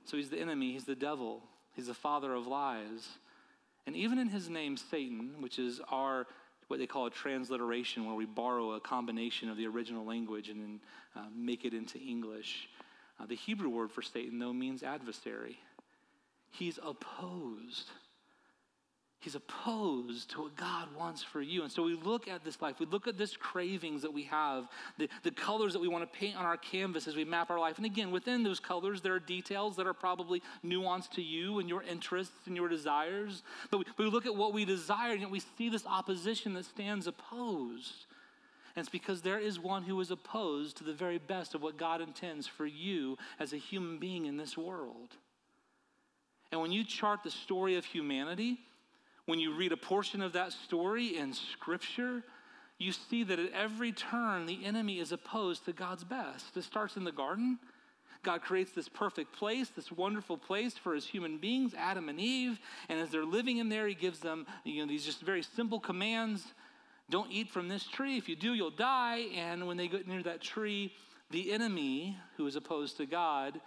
So 0.04 0.18
he's 0.18 0.28
the 0.28 0.38
enemy, 0.38 0.72
he's 0.72 0.84
the 0.84 0.94
devil, 0.94 1.42
he's 1.74 1.86
the 1.86 1.94
father 1.94 2.34
of 2.34 2.46
lies. 2.46 3.08
And 3.86 3.96
even 3.96 4.18
in 4.18 4.28
his 4.28 4.50
name, 4.50 4.76
Satan, 4.76 5.36
which 5.40 5.58
is 5.58 5.80
our 5.90 6.26
what 6.68 6.78
they 6.78 6.86
call 6.86 7.06
a 7.06 7.10
transliteration, 7.10 8.06
where 8.06 8.14
we 8.14 8.24
borrow 8.24 8.72
a 8.72 8.80
combination 8.80 9.50
of 9.50 9.56
the 9.58 9.66
original 9.66 10.04
language 10.04 10.48
and 10.48 10.60
then 10.60 10.80
uh, 11.14 11.26
make 11.34 11.64
it 11.64 11.74
into 11.74 11.98
English. 11.98 12.70
Uh, 13.20 13.26
the 13.26 13.34
Hebrew 13.34 13.68
word 13.68 13.90
for 13.90 14.00
Satan, 14.00 14.38
though, 14.38 14.52
means 14.52 14.82
adversary. 14.82 15.58
He's 16.50 16.78
opposed 16.82 17.90
He's 19.24 19.36
opposed 19.36 20.32
to 20.32 20.42
what 20.42 20.54
God 20.54 20.94
wants 20.94 21.22
for 21.22 21.40
you. 21.40 21.62
And 21.62 21.72
so 21.72 21.82
we 21.82 21.94
look 21.94 22.28
at 22.28 22.44
this 22.44 22.60
life, 22.60 22.78
we 22.78 22.84
look 22.84 23.08
at 23.08 23.16
this 23.16 23.38
cravings 23.38 24.02
that 24.02 24.12
we 24.12 24.24
have, 24.24 24.68
the, 24.98 25.08
the 25.22 25.30
colors 25.30 25.72
that 25.72 25.78
we 25.78 25.88
want 25.88 26.04
to 26.04 26.18
paint 26.18 26.36
on 26.36 26.44
our 26.44 26.58
canvas 26.58 27.08
as 27.08 27.16
we 27.16 27.24
map 27.24 27.48
our 27.48 27.58
life. 27.58 27.78
And 27.78 27.86
again, 27.86 28.10
within 28.10 28.42
those 28.42 28.60
colors, 28.60 29.00
there 29.00 29.14
are 29.14 29.18
details 29.18 29.76
that 29.76 29.86
are 29.86 29.94
probably 29.94 30.42
nuanced 30.62 31.12
to 31.12 31.22
you 31.22 31.58
and 31.58 31.70
your 31.70 31.82
interests 31.84 32.34
and 32.44 32.54
your 32.54 32.68
desires. 32.68 33.42
But 33.70 33.78
we, 33.78 33.84
we 33.96 34.10
look 34.10 34.26
at 34.26 34.36
what 34.36 34.52
we 34.52 34.66
desire, 34.66 35.14
and 35.14 35.30
we 35.30 35.40
see 35.56 35.70
this 35.70 35.86
opposition 35.86 36.52
that 36.52 36.66
stands 36.66 37.06
opposed. 37.06 38.04
And 38.76 38.82
it's 38.82 38.90
because 38.90 39.22
there 39.22 39.38
is 39.38 39.58
one 39.58 39.84
who 39.84 39.98
is 40.02 40.10
opposed 40.10 40.76
to 40.76 40.84
the 40.84 40.92
very 40.92 41.16
best 41.16 41.54
of 41.54 41.62
what 41.62 41.78
God 41.78 42.02
intends 42.02 42.46
for 42.46 42.66
you 42.66 43.16
as 43.40 43.54
a 43.54 43.56
human 43.56 43.96
being 43.98 44.26
in 44.26 44.36
this 44.36 44.58
world. 44.58 45.16
And 46.52 46.60
when 46.60 46.72
you 46.72 46.84
chart 46.84 47.22
the 47.24 47.30
story 47.30 47.76
of 47.76 47.86
humanity, 47.86 48.58
When 49.26 49.38
you 49.38 49.54
read 49.54 49.72
a 49.72 49.76
portion 49.76 50.20
of 50.20 50.34
that 50.34 50.52
story 50.52 51.16
in 51.16 51.32
Scripture, 51.32 52.22
you 52.78 52.92
see 52.92 53.24
that 53.24 53.38
at 53.38 53.52
every 53.52 53.92
turn, 53.92 54.46
the 54.46 54.64
enemy 54.64 54.98
is 54.98 55.12
opposed 55.12 55.64
to 55.64 55.72
God's 55.72 56.04
best. 56.04 56.56
It 56.56 56.64
starts 56.64 56.96
in 56.96 57.04
the 57.04 57.12
garden. 57.12 57.58
God 58.22 58.42
creates 58.42 58.72
this 58.72 58.88
perfect 58.88 59.32
place, 59.32 59.68
this 59.68 59.92
wonderful 59.92 60.36
place 60.36 60.74
for 60.74 60.94
his 60.94 61.06
human 61.06 61.38
beings, 61.38 61.74
Adam 61.76 62.08
and 62.08 62.18
Eve. 62.18 62.58
And 62.88 62.98
as 62.98 63.10
they're 63.10 63.24
living 63.24 63.58
in 63.58 63.68
there, 63.68 63.86
he 63.86 63.94
gives 63.94 64.18
them 64.18 64.46
you 64.64 64.82
know, 64.82 64.88
these 64.88 65.04
just 65.04 65.22
very 65.22 65.42
simple 65.42 65.80
commands 65.80 66.44
don't 67.10 67.30
eat 67.30 67.50
from 67.50 67.68
this 67.68 67.86
tree. 67.86 68.16
If 68.16 68.28
you 68.28 68.36
do, 68.36 68.54
you'll 68.54 68.70
die. 68.70 69.26
And 69.34 69.66
when 69.66 69.76
they 69.76 69.88
get 69.88 70.08
near 70.08 70.22
that 70.22 70.40
tree, 70.40 70.92
the 71.30 71.52
enemy, 71.52 72.16
who 72.36 72.46
is 72.46 72.56
opposed 72.56 72.96
to 72.96 73.06
God, 73.06 73.60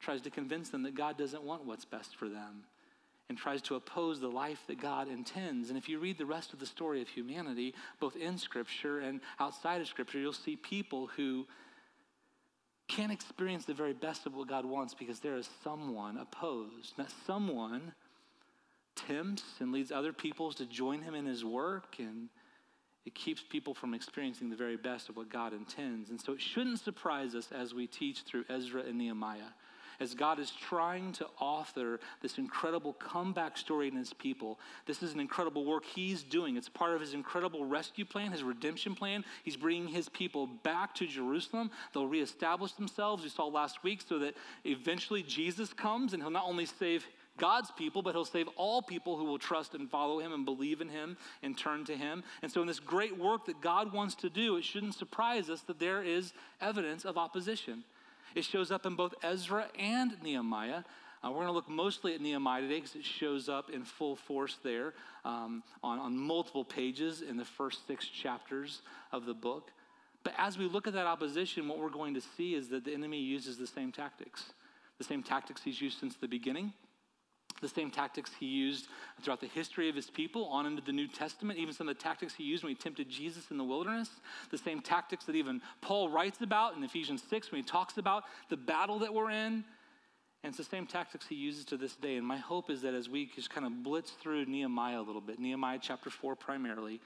tries 0.00 0.20
to 0.22 0.30
convince 0.30 0.70
them 0.70 0.82
that 0.82 0.96
God 0.96 1.16
doesn't 1.16 1.44
want 1.44 1.64
what's 1.64 1.84
best 1.84 2.16
for 2.16 2.28
them 2.28 2.64
and 3.32 3.38
tries 3.38 3.62
to 3.62 3.76
oppose 3.76 4.20
the 4.20 4.28
life 4.28 4.58
that 4.66 4.78
God 4.78 5.08
intends. 5.08 5.70
And 5.70 5.78
if 5.78 5.88
you 5.88 5.98
read 5.98 6.18
the 6.18 6.26
rest 6.26 6.52
of 6.52 6.58
the 6.58 6.66
story 6.66 7.00
of 7.00 7.08
humanity, 7.08 7.74
both 7.98 8.14
in 8.14 8.36
Scripture 8.36 9.00
and 9.00 9.22
outside 9.40 9.80
of 9.80 9.86
Scripture, 9.86 10.18
you'll 10.18 10.34
see 10.34 10.54
people 10.54 11.06
who 11.16 11.46
can't 12.88 13.10
experience 13.10 13.64
the 13.64 13.72
very 13.72 13.94
best 13.94 14.26
of 14.26 14.34
what 14.34 14.48
God 14.48 14.66
wants 14.66 14.92
because 14.92 15.20
there 15.20 15.38
is 15.38 15.48
someone 15.64 16.18
opposed. 16.18 16.94
That 16.98 17.10
someone 17.26 17.94
tempts 18.96 19.44
and 19.60 19.72
leads 19.72 19.90
other 19.90 20.12
peoples 20.12 20.56
to 20.56 20.66
join 20.66 21.00
him 21.00 21.14
in 21.14 21.24
his 21.24 21.42
work 21.42 21.96
and 21.98 22.28
it 23.06 23.14
keeps 23.14 23.42
people 23.42 23.72
from 23.72 23.94
experiencing 23.94 24.50
the 24.50 24.56
very 24.56 24.76
best 24.76 25.08
of 25.08 25.16
what 25.16 25.30
God 25.30 25.54
intends. 25.54 26.10
And 26.10 26.20
so 26.20 26.34
it 26.34 26.40
shouldn't 26.42 26.80
surprise 26.80 27.34
us 27.34 27.48
as 27.50 27.72
we 27.72 27.86
teach 27.86 28.24
through 28.24 28.44
Ezra 28.50 28.82
and 28.82 28.98
Nehemiah 28.98 29.54
as 30.02 30.14
God 30.14 30.38
is 30.38 30.50
trying 30.50 31.12
to 31.12 31.26
author 31.40 32.00
this 32.20 32.36
incredible 32.36 32.92
comeback 32.94 33.56
story 33.56 33.88
in 33.88 33.96
his 33.96 34.12
people. 34.12 34.58
This 34.84 35.02
is 35.02 35.14
an 35.14 35.20
incredible 35.20 35.64
work 35.64 35.84
he's 35.84 36.22
doing. 36.22 36.56
It's 36.56 36.68
part 36.68 36.94
of 36.94 37.00
his 37.00 37.14
incredible 37.14 37.64
rescue 37.64 38.04
plan, 38.04 38.32
his 38.32 38.42
redemption 38.42 38.94
plan. 38.94 39.24
He's 39.44 39.56
bringing 39.56 39.88
his 39.88 40.08
people 40.08 40.48
back 40.62 40.94
to 40.96 41.06
Jerusalem. 41.06 41.70
They'll 41.94 42.06
reestablish 42.06 42.72
themselves, 42.72 43.22
we 43.22 43.30
saw 43.30 43.46
last 43.46 43.82
week, 43.84 44.02
so 44.06 44.18
that 44.18 44.34
eventually 44.64 45.22
Jesus 45.22 45.72
comes 45.72 46.12
and 46.12 46.22
he'll 46.22 46.30
not 46.30 46.46
only 46.46 46.66
save 46.66 47.06
God's 47.38 47.70
people, 47.70 48.02
but 48.02 48.14
he'll 48.14 48.24
save 48.24 48.48
all 48.56 48.82
people 48.82 49.16
who 49.16 49.24
will 49.24 49.38
trust 49.38 49.74
and 49.74 49.90
follow 49.90 50.18
him 50.18 50.32
and 50.32 50.44
believe 50.44 50.80
in 50.80 50.88
him 50.88 51.16
and 51.42 51.56
turn 51.56 51.84
to 51.86 51.96
him. 51.96 52.22
And 52.42 52.52
so, 52.52 52.60
in 52.60 52.66
this 52.66 52.80
great 52.80 53.16
work 53.16 53.46
that 53.46 53.60
God 53.60 53.92
wants 53.92 54.14
to 54.16 54.28
do, 54.28 54.56
it 54.56 54.64
shouldn't 54.64 54.94
surprise 54.94 55.48
us 55.48 55.62
that 55.62 55.78
there 55.78 56.02
is 56.02 56.34
evidence 56.60 57.04
of 57.04 57.16
opposition. 57.16 57.84
It 58.34 58.44
shows 58.44 58.70
up 58.70 58.86
in 58.86 58.94
both 58.94 59.14
Ezra 59.22 59.66
and 59.78 60.16
Nehemiah. 60.22 60.84
Uh, 61.24 61.30
we're 61.30 61.36
going 61.36 61.46
to 61.46 61.52
look 61.52 61.68
mostly 61.68 62.14
at 62.14 62.20
Nehemiah 62.20 62.62
today 62.62 62.76
because 62.76 62.96
it 62.96 63.04
shows 63.04 63.48
up 63.48 63.70
in 63.70 63.84
full 63.84 64.16
force 64.16 64.58
there 64.64 64.94
um, 65.24 65.62
on, 65.82 65.98
on 65.98 66.16
multiple 66.16 66.64
pages 66.64 67.22
in 67.22 67.36
the 67.36 67.44
first 67.44 67.86
six 67.86 68.06
chapters 68.06 68.82
of 69.12 69.26
the 69.26 69.34
book. 69.34 69.70
But 70.24 70.34
as 70.38 70.58
we 70.58 70.66
look 70.66 70.86
at 70.86 70.94
that 70.94 71.06
opposition, 71.06 71.68
what 71.68 71.78
we're 71.78 71.90
going 71.90 72.14
to 72.14 72.20
see 72.20 72.54
is 72.54 72.68
that 72.68 72.84
the 72.84 72.92
enemy 72.92 73.20
uses 73.20 73.56
the 73.56 73.66
same 73.66 73.92
tactics, 73.92 74.52
the 74.98 75.04
same 75.04 75.22
tactics 75.22 75.62
he's 75.62 75.80
used 75.80 75.98
since 75.98 76.16
the 76.16 76.28
beginning 76.28 76.72
the 77.62 77.68
same 77.68 77.90
tactics 77.90 78.30
he 78.38 78.46
used 78.46 78.88
throughout 79.22 79.40
the 79.40 79.46
history 79.46 79.88
of 79.88 79.94
his 79.94 80.10
people 80.10 80.44
on 80.46 80.66
into 80.66 80.82
the 80.82 80.92
New 80.92 81.08
Testament, 81.08 81.58
even 81.58 81.72
some 81.72 81.88
of 81.88 81.96
the 81.96 82.02
tactics 82.02 82.34
he 82.34 82.44
used 82.44 82.62
when 82.62 82.70
he 82.70 82.76
tempted 82.76 83.08
Jesus 83.08 83.50
in 83.50 83.56
the 83.56 83.64
wilderness, 83.64 84.10
the 84.50 84.58
same 84.58 84.80
tactics 84.80 85.24
that 85.24 85.36
even 85.36 85.62
Paul 85.80 86.10
writes 86.10 86.42
about 86.42 86.76
in 86.76 86.84
Ephesians 86.84 87.22
6 87.30 87.50
when 87.50 87.62
he 87.62 87.66
talks 87.66 87.96
about 87.96 88.24
the 88.50 88.56
battle 88.56 88.98
that 88.98 89.14
we're 89.14 89.30
in. 89.30 89.64
And 90.44 90.50
it's 90.50 90.58
the 90.58 90.64
same 90.64 90.86
tactics 90.86 91.26
he 91.28 91.36
uses 91.36 91.64
to 91.66 91.76
this 91.76 91.94
day. 91.94 92.16
And 92.16 92.26
my 92.26 92.36
hope 92.36 92.68
is 92.68 92.82
that 92.82 92.94
as 92.94 93.08
we 93.08 93.26
just 93.26 93.48
kind 93.48 93.64
of 93.64 93.84
blitz 93.84 94.10
through 94.10 94.44
Nehemiah 94.46 95.00
a 95.00 95.02
little 95.02 95.20
bit, 95.20 95.38
Nehemiah 95.38 95.78
chapter 95.80 96.10
4 96.10 96.34
primarily, 96.34 97.00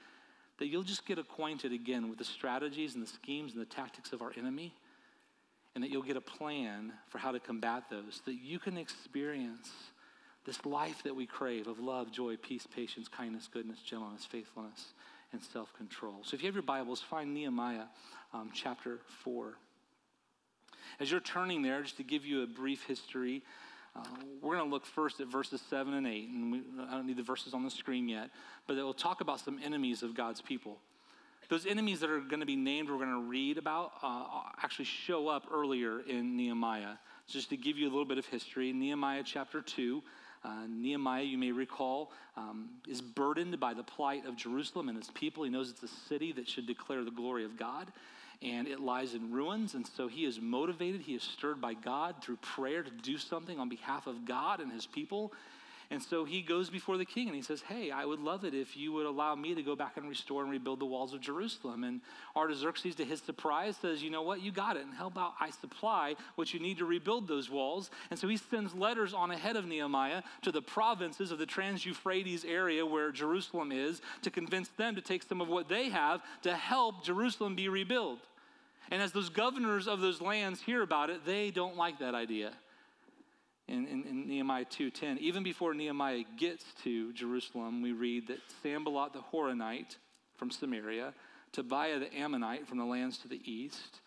that 0.57 0.67
you'll 0.67 0.81
just 0.81 1.05
get 1.05 1.19
acquainted 1.19 1.71
again 1.71 2.09
with 2.09 2.17
the 2.17 2.25
strategies 2.25 2.95
and 2.95 3.03
the 3.03 3.07
schemes 3.07 3.53
and 3.53 3.61
the 3.61 3.65
tactics 3.67 4.11
of 4.11 4.23
our 4.23 4.31
enemy, 4.37 4.73
and 5.75 5.83
that 5.83 5.91
you'll 5.91 6.01
get 6.01 6.17
a 6.17 6.21
plan 6.21 6.91
for 7.09 7.19
how 7.19 7.31
to 7.31 7.39
combat 7.39 7.83
those, 7.91 8.23
that 8.25 8.41
you 8.41 8.57
can 8.57 8.75
experience 8.75 9.69
this 10.47 10.65
life 10.65 11.03
that 11.03 11.13
we 11.13 11.25
crave 11.25 11.67
of 11.67 11.77
love, 11.77 12.09
joy, 12.09 12.37
peace, 12.37 12.65
patience, 12.73 13.09
kindness, 13.09 13.49
goodness, 13.51 13.79
gentleness, 13.79 14.25
faithfulness, 14.25 14.93
and 15.33 15.43
self 15.43 15.71
control. 15.73 16.21
So 16.23 16.35
if 16.35 16.41
you 16.41 16.47
have 16.47 16.55
your 16.55 16.63
Bibles, 16.63 17.01
find 17.01 17.33
Nehemiah 17.33 17.83
um, 18.33 18.49
chapter 18.53 19.01
4. 19.23 19.57
As 21.01 21.11
you're 21.11 21.19
turning 21.19 21.61
there, 21.61 21.83
just 21.83 21.97
to 21.97 22.03
give 22.03 22.25
you 22.25 22.43
a 22.43 22.47
brief 22.47 22.85
history, 22.85 23.43
uh, 23.93 24.03
we're 24.41 24.55
going 24.55 24.69
to 24.69 24.73
look 24.73 24.85
first 24.85 25.19
at 25.19 25.27
verses 25.27 25.61
7 25.69 25.93
and 25.93 26.07
8. 26.07 26.29
And 26.29 26.51
we, 26.51 26.61
I 26.87 26.91
don't 26.91 27.07
need 27.07 27.17
the 27.17 27.23
verses 27.23 27.53
on 27.53 27.63
the 27.65 27.69
screen 27.69 28.07
yet, 28.07 28.29
but 28.67 28.77
it 28.77 28.83
will 28.83 28.93
talk 28.93 29.19
about 29.19 29.41
some 29.41 29.59
enemies 29.61 30.01
of 30.01 30.15
God's 30.15 30.41
people. 30.41 30.77
Those 31.49 31.65
enemies 31.65 31.99
that 31.99 32.09
are 32.09 32.19
going 32.19 32.39
to 32.39 32.45
be 32.45 32.55
named, 32.55 32.89
we're 32.89 32.97
going 32.97 33.09
to 33.09 33.29
read 33.29 33.57
about, 33.57 33.93
uh, 34.01 34.23
actually 34.63 34.85
show 34.85 35.27
up 35.27 35.45
earlier 35.51 36.01
in 36.01 36.37
Nehemiah. 36.37 36.95
So 37.25 37.33
just 37.33 37.49
to 37.49 37.57
give 37.57 37.77
you 37.77 37.85
a 37.87 37.91
little 37.91 38.05
bit 38.05 38.17
of 38.17 38.25
history, 38.25 38.71
Nehemiah 38.71 39.23
chapter 39.25 39.61
2 39.61 40.01
uh, 40.43 40.65
Nehemiah, 40.69 41.23
you 41.23 41.37
may 41.37 41.51
recall, 41.51 42.11
um, 42.35 42.69
is 42.87 43.01
burdened 43.01 43.59
by 43.59 43.73
the 43.73 43.83
plight 43.83 44.25
of 44.25 44.35
Jerusalem 44.35 44.89
and 44.89 44.97
its 44.97 45.11
people. 45.13 45.43
He 45.43 45.49
knows 45.49 45.69
it's 45.69 45.83
a 45.83 45.87
city 45.87 46.31
that 46.33 46.47
should 46.47 46.67
declare 46.67 47.03
the 47.03 47.11
glory 47.11 47.43
of 47.45 47.57
God, 47.57 47.87
and 48.41 48.67
it 48.67 48.79
lies 48.79 49.13
in 49.13 49.31
ruins. 49.31 49.73
And 49.73 49.85
so 49.85 50.07
he 50.07 50.25
is 50.25 50.39
motivated, 50.39 51.01
he 51.01 51.15
is 51.15 51.23
stirred 51.23 51.59
by 51.59 51.73
God 51.73 52.15
through 52.21 52.37
prayer 52.37 52.83
to 52.83 52.91
do 52.91 53.17
something 53.17 53.59
on 53.59 53.69
behalf 53.69 54.07
of 54.07 54.25
God 54.25 54.59
and 54.59 54.71
his 54.71 54.85
people. 54.85 55.33
And 55.89 56.03
so 56.03 56.25
he 56.25 56.41
goes 56.41 56.69
before 56.69 56.97
the 56.97 57.05
king 57.05 57.27
and 57.27 57.35
he 57.35 57.41
says, 57.41 57.61
Hey, 57.61 57.91
I 57.91 58.03
would 58.03 58.19
love 58.19 58.43
it 58.43 58.53
if 58.53 58.75
you 58.75 58.91
would 58.91 59.05
allow 59.05 59.35
me 59.35 59.55
to 59.55 59.63
go 59.63 59.73
back 59.73 59.95
and 59.95 60.09
restore 60.09 60.41
and 60.41 60.51
rebuild 60.51 60.81
the 60.81 60.85
walls 60.85 61.13
of 61.13 61.21
Jerusalem. 61.21 61.85
And 61.85 62.01
Artaxerxes, 62.35 62.95
to 62.95 63.05
his 63.05 63.21
surprise, 63.21 63.77
says, 63.77 64.03
You 64.03 64.09
know 64.09 64.21
what? 64.21 64.41
You 64.41 64.51
got 64.51 64.75
it. 64.75 64.83
And 64.83 64.93
how 64.93 65.07
about 65.07 65.35
I 65.39 65.49
supply 65.49 66.15
what 66.35 66.53
you 66.53 66.59
need 66.59 66.77
to 66.79 66.85
rebuild 66.85 67.29
those 67.29 67.49
walls? 67.49 67.89
And 68.11 68.19
so 68.19 68.27
he 68.27 68.35
sends 68.35 68.75
letters 68.75 69.13
on 69.13 69.31
ahead 69.31 69.55
of 69.55 69.65
Nehemiah 69.65 70.23
to 70.41 70.51
the 70.51 70.61
provinces 70.61 71.31
of 71.31 71.39
the 71.39 71.45
Trans 71.45 71.85
Euphrates 71.85 72.43
area 72.43 72.85
where 72.85 73.11
Jerusalem 73.11 73.71
is 73.71 74.01
to 74.23 74.29
convince 74.29 74.67
them 74.69 74.93
to 74.95 75.01
take 75.01 75.23
some 75.23 75.39
of 75.39 75.47
what 75.47 75.69
they 75.69 75.87
have 75.87 76.21
to 76.41 76.53
help 76.53 77.05
Jerusalem 77.05 77.55
be 77.55 77.69
rebuilt. 77.69 78.19
And 78.91 79.01
as 79.01 79.13
those 79.13 79.29
governors 79.29 79.87
of 79.87 80.01
those 80.01 80.19
lands 80.19 80.61
hear 80.61 80.81
about 80.81 81.09
it, 81.09 81.25
they 81.25 81.49
don't 81.49 81.77
like 81.77 81.99
that 81.99 82.13
idea 82.13 82.51
in, 83.67 83.87
in, 83.87 84.03
in 84.05 84.27
Nehemiah 84.27 84.65
2.10. 84.65 85.17
Even 85.19 85.43
before 85.43 85.73
Nehemiah 85.73 86.23
gets 86.37 86.65
to 86.83 87.13
Jerusalem, 87.13 87.81
we 87.81 87.91
read 87.91 88.27
that 88.27 88.39
Sanballat 88.63 89.13
the 89.13 89.21
Horonite 89.33 89.97
from 90.37 90.51
Samaria, 90.51 91.13
Tobiah 91.51 91.99
the 91.99 92.13
Ammonite 92.15 92.67
from 92.67 92.77
the 92.77 92.85
lands 92.85 93.17
to 93.19 93.27
the 93.27 93.41
east, 93.43 94.01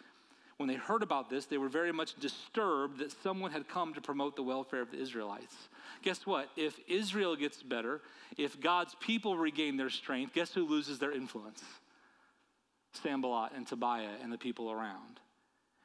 when 0.60 0.68
they 0.68 0.74
heard 0.74 1.02
about 1.02 1.30
this, 1.30 1.46
they 1.46 1.56
were 1.56 1.70
very 1.70 1.90
much 1.90 2.20
disturbed 2.20 2.98
that 2.98 3.10
someone 3.22 3.50
had 3.50 3.66
come 3.66 3.94
to 3.94 4.00
promote 4.02 4.36
the 4.36 4.42
welfare 4.42 4.82
of 4.82 4.90
the 4.90 5.00
Israelites. 5.00 5.56
Guess 6.02 6.26
what? 6.26 6.50
If 6.54 6.78
Israel 6.86 7.34
gets 7.34 7.62
better, 7.62 8.02
if 8.36 8.60
God's 8.60 8.94
people 9.00 9.38
regain 9.38 9.78
their 9.78 9.88
strength, 9.88 10.34
guess 10.34 10.52
who 10.52 10.66
loses 10.66 10.98
their 10.98 11.12
influence? 11.12 11.64
Sanballat 12.92 13.52
and 13.56 13.66
Tobiah 13.66 14.16
and 14.22 14.30
the 14.30 14.36
people 14.36 14.70
around. 14.70 15.18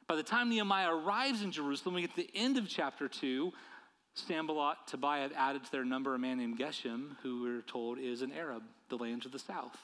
By 0.08 0.14
the 0.14 0.22
time 0.22 0.50
Nehemiah 0.50 0.94
arrives 0.94 1.42
in 1.42 1.50
Jerusalem, 1.50 1.96
we 1.96 2.02
get 2.02 2.10
to 2.10 2.16
the 2.16 2.30
end 2.32 2.58
of 2.58 2.68
chapter 2.68 3.08
2. 3.08 3.52
Sanballat, 4.14 4.78
Tobiah 4.86 5.22
have 5.22 5.32
added 5.36 5.64
to 5.64 5.72
their 5.72 5.84
number 5.84 6.14
a 6.14 6.18
man 6.18 6.38
named 6.38 6.58
Geshem, 6.58 7.16
who 7.22 7.42
we're 7.42 7.62
told 7.62 7.98
is 7.98 8.22
an 8.22 8.32
Arab, 8.32 8.62
the 8.88 8.96
land 8.96 9.22
to 9.22 9.28
the 9.28 9.38
south. 9.38 9.76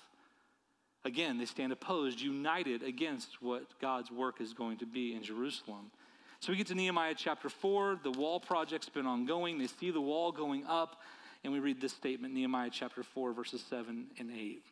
Again, 1.05 1.39
they 1.39 1.45
stand 1.45 1.73
opposed, 1.73 2.21
united 2.21 2.85
against 2.85 3.43
what 3.43 3.65
God's 3.81 4.13
work 4.13 4.41
is 4.41 4.55
going 4.55 4.79
to 4.79 4.87
be 4.87 5.15
in 5.15 5.25
Jerusalem. 5.25 5.91
So 6.39 6.53
we 6.53 6.57
get 6.57 6.69
to 6.69 6.75
Nehemiah 6.77 7.15
chapter 7.17 7.49
4. 7.49 7.99
The 8.05 8.13
wall 8.13 8.39
project's 8.39 8.89
been 8.89 9.07
ongoing. 9.07 9.59
They 9.59 9.67
see 9.67 9.91
the 9.91 10.01
wall 10.01 10.31
going 10.31 10.65
up, 10.67 11.01
and 11.43 11.53
we 11.53 11.59
read 11.59 11.81
this 11.81 11.93
statement 11.93 12.33
Nehemiah 12.33 12.71
chapter 12.73 13.03
4, 13.03 13.33
verses 13.33 13.65
7 13.69 14.07
and 14.21 14.31
8. 14.31 14.63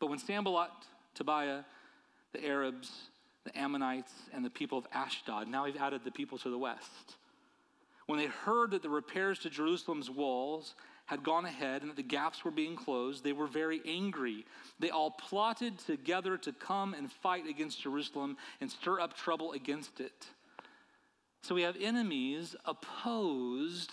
But 0.00 0.10
when 0.10 0.18
Sanballat, 0.18 0.70
Tobiah, 1.14 1.60
the 2.32 2.44
Arabs, 2.44 2.90
the 3.44 3.56
Ammonites, 3.58 4.12
and 4.32 4.44
the 4.44 4.50
people 4.50 4.78
of 4.78 4.86
Ashdod. 4.92 5.48
Now 5.48 5.64
we've 5.64 5.76
added 5.76 6.02
the 6.04 6.10
people 6.10 6.38
to 6.38 6.50
the 6.50 6.58
west. 6.58 7.16
When 8.06 8.18
they 8.18 8.26
heard 8.26 8.72
that 8.72 8.82
the 8.82 8.90
repairs 8.90 9.38
to 9.40 9.50
Jerusalem's 9.50 10.10
walls 10.10 10.74
had 11.06 11.22
gone 11.22 11.44
ahead 11.44 11.82
and 11.82 11.90
that 11.90 11.96
the 11.96 12.02
gaps 12.02 12.44
were 12.44 12.50
being 12.50 12.76
closed, 12.76 13.22
they 13.22 13.32
were 13.32 13.46
very 13.46 13.80
angry. 13.86 14.46
They 14.78 14.90
all 14.90 15.10
plotted 15.10 15.78
together 15.78 16.36
to 16.38 16.52
come 16.52 16.94
and 16.94 17.10
fight 17.10 17.46
against 17.46 17.82
Jerusalem 17.82 18.36
and 18.60 18.70
stir 18.70 19.00
up 19.00 19.16
trouble 19.16 19.52
against 19.52 20.00
it. 20.00 20.26
So 21.42 21.54
we 21.54 21.62
have 21.62 21.76
enemies 21.78 22.56
opposed 22.64 23.92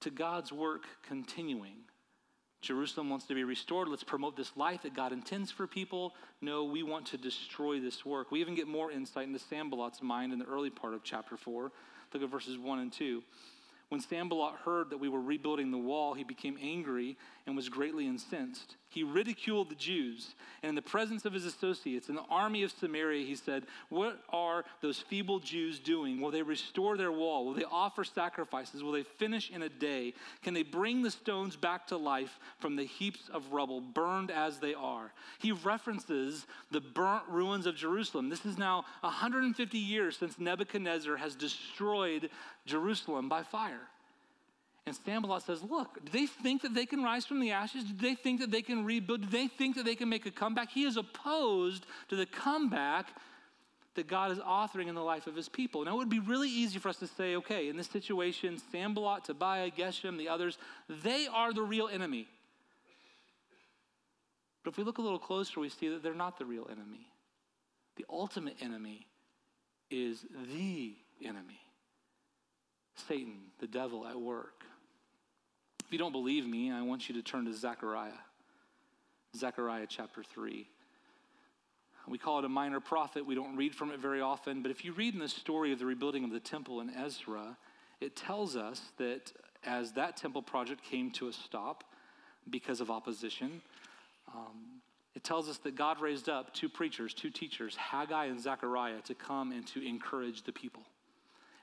to 0.00 0.10
God's 0.10 0.52
work 0.52 0.84
continuing. 1.06 1.78
Jerusalem 2.66 3.08
wants 3.08 3.26
to 3.26 3.34
be 3.34 3.44
restored. 3.44 3.88
Let's 3.88 4.02
promote 4.02 4.36
this 4.36 4.56
life 4.56 4.82
that 4.82 4.94
God 4.94 5.12
intends 5.12 5.50
for 5.50 5.66
people. 5.66 6.14
No, 6.40 6.64
we 6.64 6.82
want 6.82 7.06
to 7.06 7.16
destroy 7.16 7.80
this 7.80 8.04
work. 8.04 8.30
We 8.30 8.40
even 8.40 8.54
get 8.54 8.66
more 8.66 8.90
insight 8.90 9.28
into 9.28 9.38
Sanballat's 9.38 10.02
mind 10.02 10.32
in 10.32 10.38
the 10.38 10.44
early 10.46 10.70
part 10.70 10.92
of 10.92 11.04
chapter 11.04 11.36
4. 11.36 11.70
Look 12.12 12.22
at 12.22 12.28
verses 12.28 12.58
1 12.58 12.78
and 12.80 12.92
2. 12.92 13.22
When 13.88 14.00
Sanballat 14.00 14.56
heard 14.64 14.90
that 14.90 14.98
we 14.98 15.08
were 15.08 15.20
rebuilding 15.20 15.70
the 15.70 15.78
wall, 15.78 16.14
he 16.14 16.24
became 16.24 16.58
angry 16.60 17.16
and 17.46 17.54
was 17.54 17.68
greatly 17.68 18.06
incensed. 18.06 18.74
He 18.88 19.02
ridiculed 19.02 19.68
the 19.68 19.74
Jews, 19.74 20.34
and 20.62 20.70
in 20.70 20.74
the 20.74 20.82
presence 20.82 21.24
of 21.24 21.32
his 21.32 21.44
associates 21.44 22.08
in 22.08 22.14
the 22.14 22.24
army 22.30 22.62
of 22.62 22.70
Samaria, 22.70 23.26
he 23.26 23.34
said, 23.34 23.64
What 23.88 24.20
are 24.30 24.64
those 24.80 24.98
feeble 24.98 25.40
Jews 25.40 25.80
doing? 25.80 26.20
Will 26.20 26.30
they 26.30 26.42
restore 26.42 26.96
their 26.96 27.10
wall? 27.10 27.44
Will 27.44 27.54
they 27.54 27.64
offer 27.64 28.04
sacrifices? 28.04 28.82
Will 28.82 28.92
they 28.92 29.02
finish 29.02 29.50
in 29.50 29.62
a 29.62 29.68
day? 29.68 30.14
Can 30.42 30.54
they 30.54 30.62
bring 30.62 31.02
the 31.02 31.10
stones 31.10 31.56
back 31.56 31.88
to 31.88 31.96
life 31.96 32.38
from 32.58 32.76
the 32.76 32.84
heaps 32.84 33.28
of 33.32 33.52
rubble, 33.52 33.80
burned 33.80 34.30
as 34.30 34.58
they 34.58 34.74
are? 34.74 35.12
He 35.40 35.52
references 35.52 36.46
the 36.70 36.80
burnt 36.80 37.24
ruins 37.28 37.66
of 37.66 37.74
Jerusalem. 37.74 38.28
This 38.28 38.46
is 38.46 38.56
now 38.56 38.84
150 39.00 39.78
years 39.78 40.16
since 40.16 40.38
Nebuchadnezzar 40.38 41.16
has 41.16 41.34
destroyed 41.34 42.30
Jerusalem 42.66 43.28
by 43.28 43.42
fire. 43.42 43.88
And 44.86 44.96
Sanballat 45.04 45.42
says, 45.42 45.62
Look, 45.62 46.04
do 46.04 46.12
they 46.12 46.26
think 46.26 46.62
that 46.62 46.72
they 46.72 46.86
can 46.86 47.02
rise 47.02 47.26
from 47.26 47.40
the 47.40 47.50
ashes? 47.50 47.84
Do 47.84 47.94
they 47.94 48.14
think 48.14 48.40
that 48.40 48.52
they 48.52 48.62
can 48.62 48.84
rebuild? 48.84 49.22
Do 49.22 49.26
they 49.26 49.48
think 49.48 49.76
that 49.76 49.84
they 49.84 49.96
can 49.96 50.08
make 50.08 50.26
a 50.26 50.30
comeback? 50.30 50.70
He 50.70 50.84
is 50.84 50.96
opposed 50.96 51.86
to 52.08 52.16
the 52.16 52.26
comeback 52.26 53.08
that 53.96 54.06
God 54.06 54.30
is 54.30 54.38
authoring 54.38 54.86
in 54.88 54.94
the 54.94 55.02
life 55.02 55.26
of 55.26 55.34
his 55.34 55.48
people. 55.48 55.84
Now, 55.84 55.94
it 55.94 55.98
would 55.98 56.08
be 56.08 56.20
really 56.20 56.50
easy 56.50 56.78
for 56.78 56.88
us 56.88 56.98
to 56.98 57.06
say, 57.06 57.34
okay, 57.36 57.68
in 57.68 57.76
this 57.76 57.88
situation, 57.88 58.60
Sanballat, 58.70 59.24
Tobiah, 59.24 59.70
Geshem, 59.70 60.18
the 60.18 60.28
others, 60.28 60.58
they 61.02 61.26
are 61.26 61.52
the 61.52 61.62
real 61.62 61.88
enemy. 61.88 62.28
But 64.62 64.72
if 64.72 64.78
we 64.78 64.84
look 64.84 64.98
a 64.98 65.02
little 65.02 65.18
closer, 65.18 65.60
we 65.60 65.70
see 65.70 65.88
that 65.88 66.02
they're 66.02 66.14
not 66.14 66.38
the 66.38 66.44
real 66.44 66.68
enemy. 66.70 67.08
The 67.96 68.04
ultimate 68.10 68.56
enemy 68.60 69.06
is 69.90 70.26
the 70.54 70.94
enemy. 71.24 71.60
Satan, 73.08 73.38
the 73.60 73.66
devil 73.66 74.06
at 74.06 74.20
work. 74.20 74.65
If 75.86 75.92
you 75.92 75.98
don't 76.00 76.10
believe 76.10 76.48
me, 76.48 76.72
I 76.72 76.82
want 76.82 77.08
you 77.08 77.14
to 77.14 77.22
turn 77.22 77.44
to 77.44 77.54
Zechariah. 77.54 78.10
Zechariah 79.36 79.86
chapter 79.88 80.24
3. 80.24 80.68
We 82.08 82.18
call 82.18 82.40
it 82.40 82.44
a 82.44 82.48
minor 82.48 82.80
prophet. 82.80 83.24
We 83.24 83.36
don't 83.36 83.54
read 83.54 83.72
from 83.72 83.92
it 83.92 84.00
very 84.00 84.20
often, 84.20 84.62
but 84.62 84.72
if 84.72 84.84
you 84.84 84.92
read 84.92 85.14
in 85.14 85.20
the 85.20 85.28
story 85.28 85.70
of 85.70 85.78
the 85.78 85.86
rebuilding 85.86 86.24
of 86.24 86.32
the 86.32 86.40
temple 86.40 86.80
in 86.80 86.90
Ezra, 86.90 87.56
it 88.00 88.16
tells 88.16 88.56
us 88.56 88.82
that 88.98 89.32
as 89.64 89.92
that 89.92 90.16
temple 90.16 90.42
project 90.42 90.82
came 90.82 91.12
to 91.12 91.28
a 91.28 91.32
stop 91.32 91.84
because 92.50 92.80
of 92.80 92.90
opposition, 92.90 93.62
um, 94.34 94.80
it 95.14 95.22
tells 95.22 95.48
us 95.48 95.58
that 95.58 95.76
God 95.76 96.00
raised 96.00 96.28
up 96.28 96.52
two 96.52 96.68
preachers, 96.68 97.14
two 97.14 97.30
teachers, 97.30 97.76
Haggai 97.76 98.24
and 98.24 98.40
Zechariah, 98.40 99.02
to 99.02 99.14
come 99.14 99.52
and 99.52 99.64
to 99.68 99.86
encourage 99.86 100.42
the 100.42 100.52
people. 100.52 100.82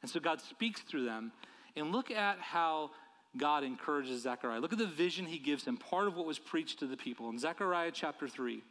And 0.02 0.10
so 0.10 0.22
God 0.22 0.40
speaks 0.40 0.80
through 0.80 1.04
them. 1.04 1.34
And 1.76 1.92
look 1.92 2.12
at 2.12 2.40
how 2.40 2.92
God 3.36 3.64
encourages 3.64 4.22
Zechariah. 4.22 4.60
Look 4.60 4.74
at 4.74 4.80
the 4.80 4.86
vision 4.86 5.26
he 5.26 5.40
gives 5.40 5.66
him, 5.66 5.78
part 5.78 6.08
of 6.08 6.16
what 6.16 6.26
was 6.26 6.40
preached 6.40 6.80
to 6.80 6.88
the 6.88 6.98
people. 6.98 7.30
In 7.30 7.40
Zechariah 7.40 7.92
chapter 7.92 8.28
3. 8.28 8.62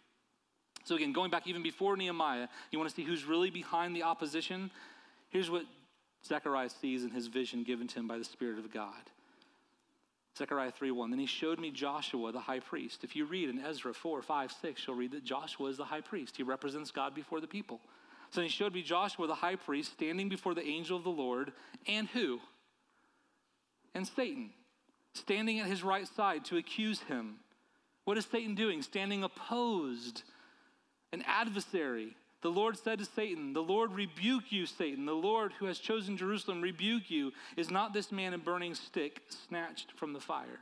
So, 0.84 0.96
again, 0.96 1.12
going 1.12 1.30
back 1.30 1.46
even 1.46 1.62
before 1.62 1.96
Nehemiah, 1.96 2.48
you 2.70 2.78
want 2.78 2.90
to 2.90 2.94
see 2.94 3.04
who's 3.04 3.24
really 3.24 3.50
behind 3.50 3.94
the 3.94 4.02
opposition? 4.02 4.70
Here's 5.30 5.50
what 5.50 5.64
Zechariah 6.24 6.70
sees 6.70 7.04
in 7.04 7.10
his 7.10 7.26
vision 7.26 7.64
given 7.64 7.88
to 7.88 7.98
him 7.98 8.08
by 8.08 8.18
the 8.18 8.24
Spirit 8.24 8.58
of 8.58 8.72
God. 8.72 9.10
Zechariah 10.36 10.70
3 10.70 10.90
1. 10.90 11.10
Then 11.10 11.20
he 11.20 11.26
showed 11.26 11.58
me 11.58 11.70
Joshua, 11.70 12.32
the 12.32 12.40
high 12.40 12.60
priest. 12.60 13.04
If 13.04 13.14
you 13.14 13.26
read 13.26 13.48
in 13.48 13.60
Ezra 13.60 13.92
4, 13.92 14.22
5, 14.22 14.52
6, 14.52 14.86
you'll 14.86 14.96
read 14.96 15.12
that 15.12 15.24
Joshua 15.24 15.68
is 15.68 15.76
the 15.76 15.84
high 15.84 16.00
priest. 16.00 16.36
He 16.36 16.42
represents 16.42 16.90
God 16.90 17.14
before 17.14 17.40
the 17.40 17.46
people. 17.46 17.80
So 18.30 18.40
he 18.40 18.48
showed 18.48 18.72
me 18.72 18.82
Joshua 18.82 19.26
the 19.26 19.34
high 19.34 19.56
priest 19.56 19.92
standing 19.92 20.28
before 20.28 20.54
the 20.54 20.66
angel 20.66 20.96
of 20.96 21.04
the 21.04 21.10
Lord, 21.10 21.52
and 21.86 22.08
who? 22.08 22.40
And 23.94 24.06
Satan, 24.06 24.50
standing 25.14 25.60
at 25.60 25.66
his 25.66 25.82
right 25.82 26.08
side 26.08 26.44
to 26.46 26.56
accuse 26.56 27.00
him. 27.00 27.36
What 28.04 28.18
is 28.18 28.26
Satan 28.30 28.54
doing? 28.54 28.82
Standing 28.82 29.22
opposed, 29.22 30.22
an 31.12 31.22
adversary. 31.26 32.16
The 32.42 32.50
Lord 32.50 32.76
said 32.76 32.98
to 32.98 33.04
Satan, 33.04 33.52
The 33.52 33.62
Lord 33.62 33.92
rebuke 33.92 34.50
you, 34.50 34.66
Satan. 34.66 35.06
The 35.06 35.12
Lord 35.12 35.52
who 35.58 35.66
has 35.66 35.78
chosen 35.78 36.16
Jerusalem 36.16 36.60
rebuke 36.60 37.10
you. 37.10 37.32
Is 37.56 37.70
not 37.70 37.92
this 37.92 38.10
man 38.10 38.34
a 38.34 38.38
burning 38.38 38.74
stick 38.74 39.20
snatched 39.28 39.92
from 39.92 40.12
the 40.12 40.20
fire? 40.20 40.60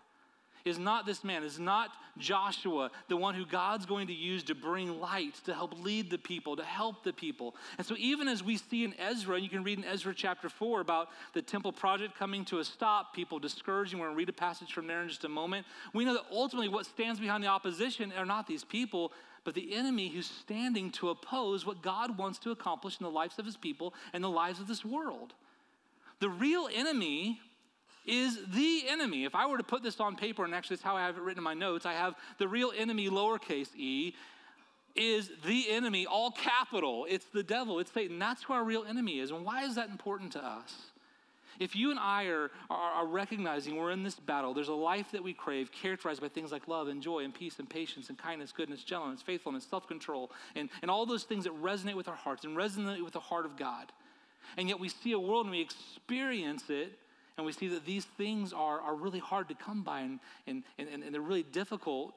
Is 0.65 0.79
not 0.79 1.07
this 1.07 1.25
man, 1.25 1.43
is 1.43 1.59
not 1.59 1.91
Joshua 2.19 2.91
the 3.09 3.17
one 3.17 3.35
who 3.35 3.47
God's 3.47 3.87
going 3.87 4.09
to 4.09 4.13
use 4.13 4.43
to 4.45 4.55
bring 4.55 5.01
light, 5.01 5.35
to 5.45 5.55
help 5.55 5.83
lead 5.83 6.11
the 6.11 6.19
people, 6.19 6.57
to 6.57 6.65
help 6.65 7.03
the 7.03 7.13
people? 7.13 7.55
And 7.79 7.87
so, 7.87 7.95
even 7.99 8.29
as 8.29 8.43
we 8.43 8.57
see 8.57 8.85
in 8.85 8.95
Ezra, 8.99 9.37
and 9.37 9.45
you 9.45 9.51
can 9.51 9.65
read 9.65 9.79
in 9.79 9.85
Ezra 9.85 10.15
chapter 10.15 10.49
4 10.49 10.81
about 10.81 11.09
the 11.33 11.43
temple 11.43 11.73
project 11.73 12.19
coming 12.19 12.45
to 12.47 12.59
a 12.59 12.65
stop, 12.65 13.15
people 13.15 13.39
discouraging, 13.39 13.99
we're 13.99 14.07
going 14.07 14.17
to 14.17 14.19
read 14.19 14.29
a 14.29 14.33
passage 14.33 14.73
from 14.73 14.87
there 14.87 15.03
in 15.03 15.09
just 15.09 15.25
a 15.25 15.29
moment. 15.29 15.67
We 15.95 16.05
know 16.05 16.15
that 16.15 16.27
ultimately 16.31 16.69
what 16.69 16.87
stands 16.87 17.21
behind 17.21 17.43
the 17.43 17.49
opposition 17.49 18.13
are 18.17 18.27
not 18.27 18.47
these 18.47 18.65
people, 18.65 19.13
but 19.45 19.55
the 19.55 19.75
enemy 19.75 20.09
who's 20.09 20.29
standing 20.29 20.91
to 20.93 21.09
oppose 21.09 21.65
what 21.65 21.83
God 21.83 22.19
wants 22.19 22.39
to 22.41 22.51
accomplish 22.51 22.99
in 23.01 23.05
the 23.05 23.11
lives 23.11 23.39
of 23.39 23.47
his 23.47 23.57
people 23.57 23.95
and 24.13 24.23
the 24.23 24.29
lives 24.29 24.61
of 24.61 24.69
this 24.69 24.85
world. 24.85 25.33
The 26.21 26.29
real 26.29 26.69
enemy 26.73 27.41
is 28.07 28.39
the 28.53 28.85
enemy. 28.89 29.25
If 29.25 29.35
I 29.35 29.47
were 29.47 29.59
to 29.59 29.65
put 29.65 29.83
this 29.83 30.01
on 30.01 30.17
paper, 30.17 30.45
and 30.45 30.55
actually 30.55 30.75
it's 30.75 30.83
how 30.83 30.97
I 30.97 31.03
have 31.03 31.17
it 31.17 31.23
written 31.23 31.39
in 31.39 31.45
my 31.45 31.55
notes, 31.55 31.87
I 31.87 31.93
have 31.93 32.15
the 32.39 32.49
real 32.49 32.73
enemy, 32.77 33.09
lowercase 33.09 33.75
e, 33.77 34.15
is 34.97 35.31
the 35.45 35.71
enemy, 35.71 36.07
all 36.07 36.31
capital. 36.31 37.07
It's 37.09 37.27
the 37.27 37.43
devil, 37.43 37.79
it's 37.79 37.93
Satan. 37.93 38.19
That's 38.19 38.43
who 38.43 38.53
our 38.55 38.65
real 38.65 38.85
enemy 38.85 39.21
is. 39.21 39.31
And 39.31 39.45
why 39.45 39.65
is 39.65 39.75
that 39.77 39.89
important 39.89 40.33
to 40.33 40.45
us? 40.45 40.75
If 41.61 41.77
you 41.77 41.91
and 41.91 42.01
I 42.01 42.25
are, 42.25 42.51
are, 42.71 42.93
are, 42.93 43.07
recognizing 43.07 43.77
we're 43.77 43.91
in 43.91 44.03
this 44.03 44.15
battle, 44.15 44.55
there's 44.55 44.69
a 44.69 44.73
life 44.73 45.13
that 45.13 45.23
we 45.23 45.35
crave 45.35 45.71
characterized 45.71 46.23
by 46.23 46.29
things 46.29 46.53
like 46.53 46.69
love 46.69 46.89
and 46.89 47.03
joy 47.03 47.23
and 47.23 47.35
peace 47.35 47.59
and 47.59 47.69
patience 47.69 48.09
and 48.09 48.17
kindness, 48.17 48.51
goodness, 48.51 48.83
gentleness, 48.83 49.21
faithfulness, 49.21 49.67
self 49.69 49.87
control, 49.87 50.31
and, 50.57 50.71
and 50.81 50.91
all 50.91 51.05
those 51.05 51.25
things 51.25 51.45
that 51.45 51.63
resonate 51.63 51.97
with 51.97 52.09
our 52.09 52.17
hearts 52.17 52.47
and 52.47 52.57
resonate 52.57 53.05
with 53.05 53.13
the 53.13 53.21
heart 53.21 53.45
of 53.45 53.59
God. 53.59 53.93
And 54.57 54.69
yet 54.71 54.81
we 54.81 54.89
see 54.89 55.13
a 55.13 55.21
world 55.21 55.45
and 55.45 55.51
we 55.51 55.61
experience 55.61 56.65
it 56.71 56.99
and 57.41 57.47
we 57.47 57.53
see 57.53 57.69
that 57.69 57.87
these 57.87 58.05
things 58.05 58.53
are, 58.53 58.83
are 58.83 58.95
really 58.95 59.19
hard 59.19 59.49
to 59.49 59.55
come 59.55 59.83
by 59.83 60.01
and, 60.01 60.21
and, 60.47 60.63
and, 60.77 61.03
and 61.03 61.15
they're 61.15 61.23
really 61.23 61.43
difficult, 61.43 62.13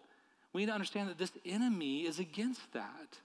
we 0.52 0.60
need 0.60 0.66
to 0.66 0.74
understand 0.74 1.08
that 1.08 1.18
this 1.18 1.32
enemy 1.46 2.02
is 2.02 2.20
against 2.20 2.74
that. 2.74 3.20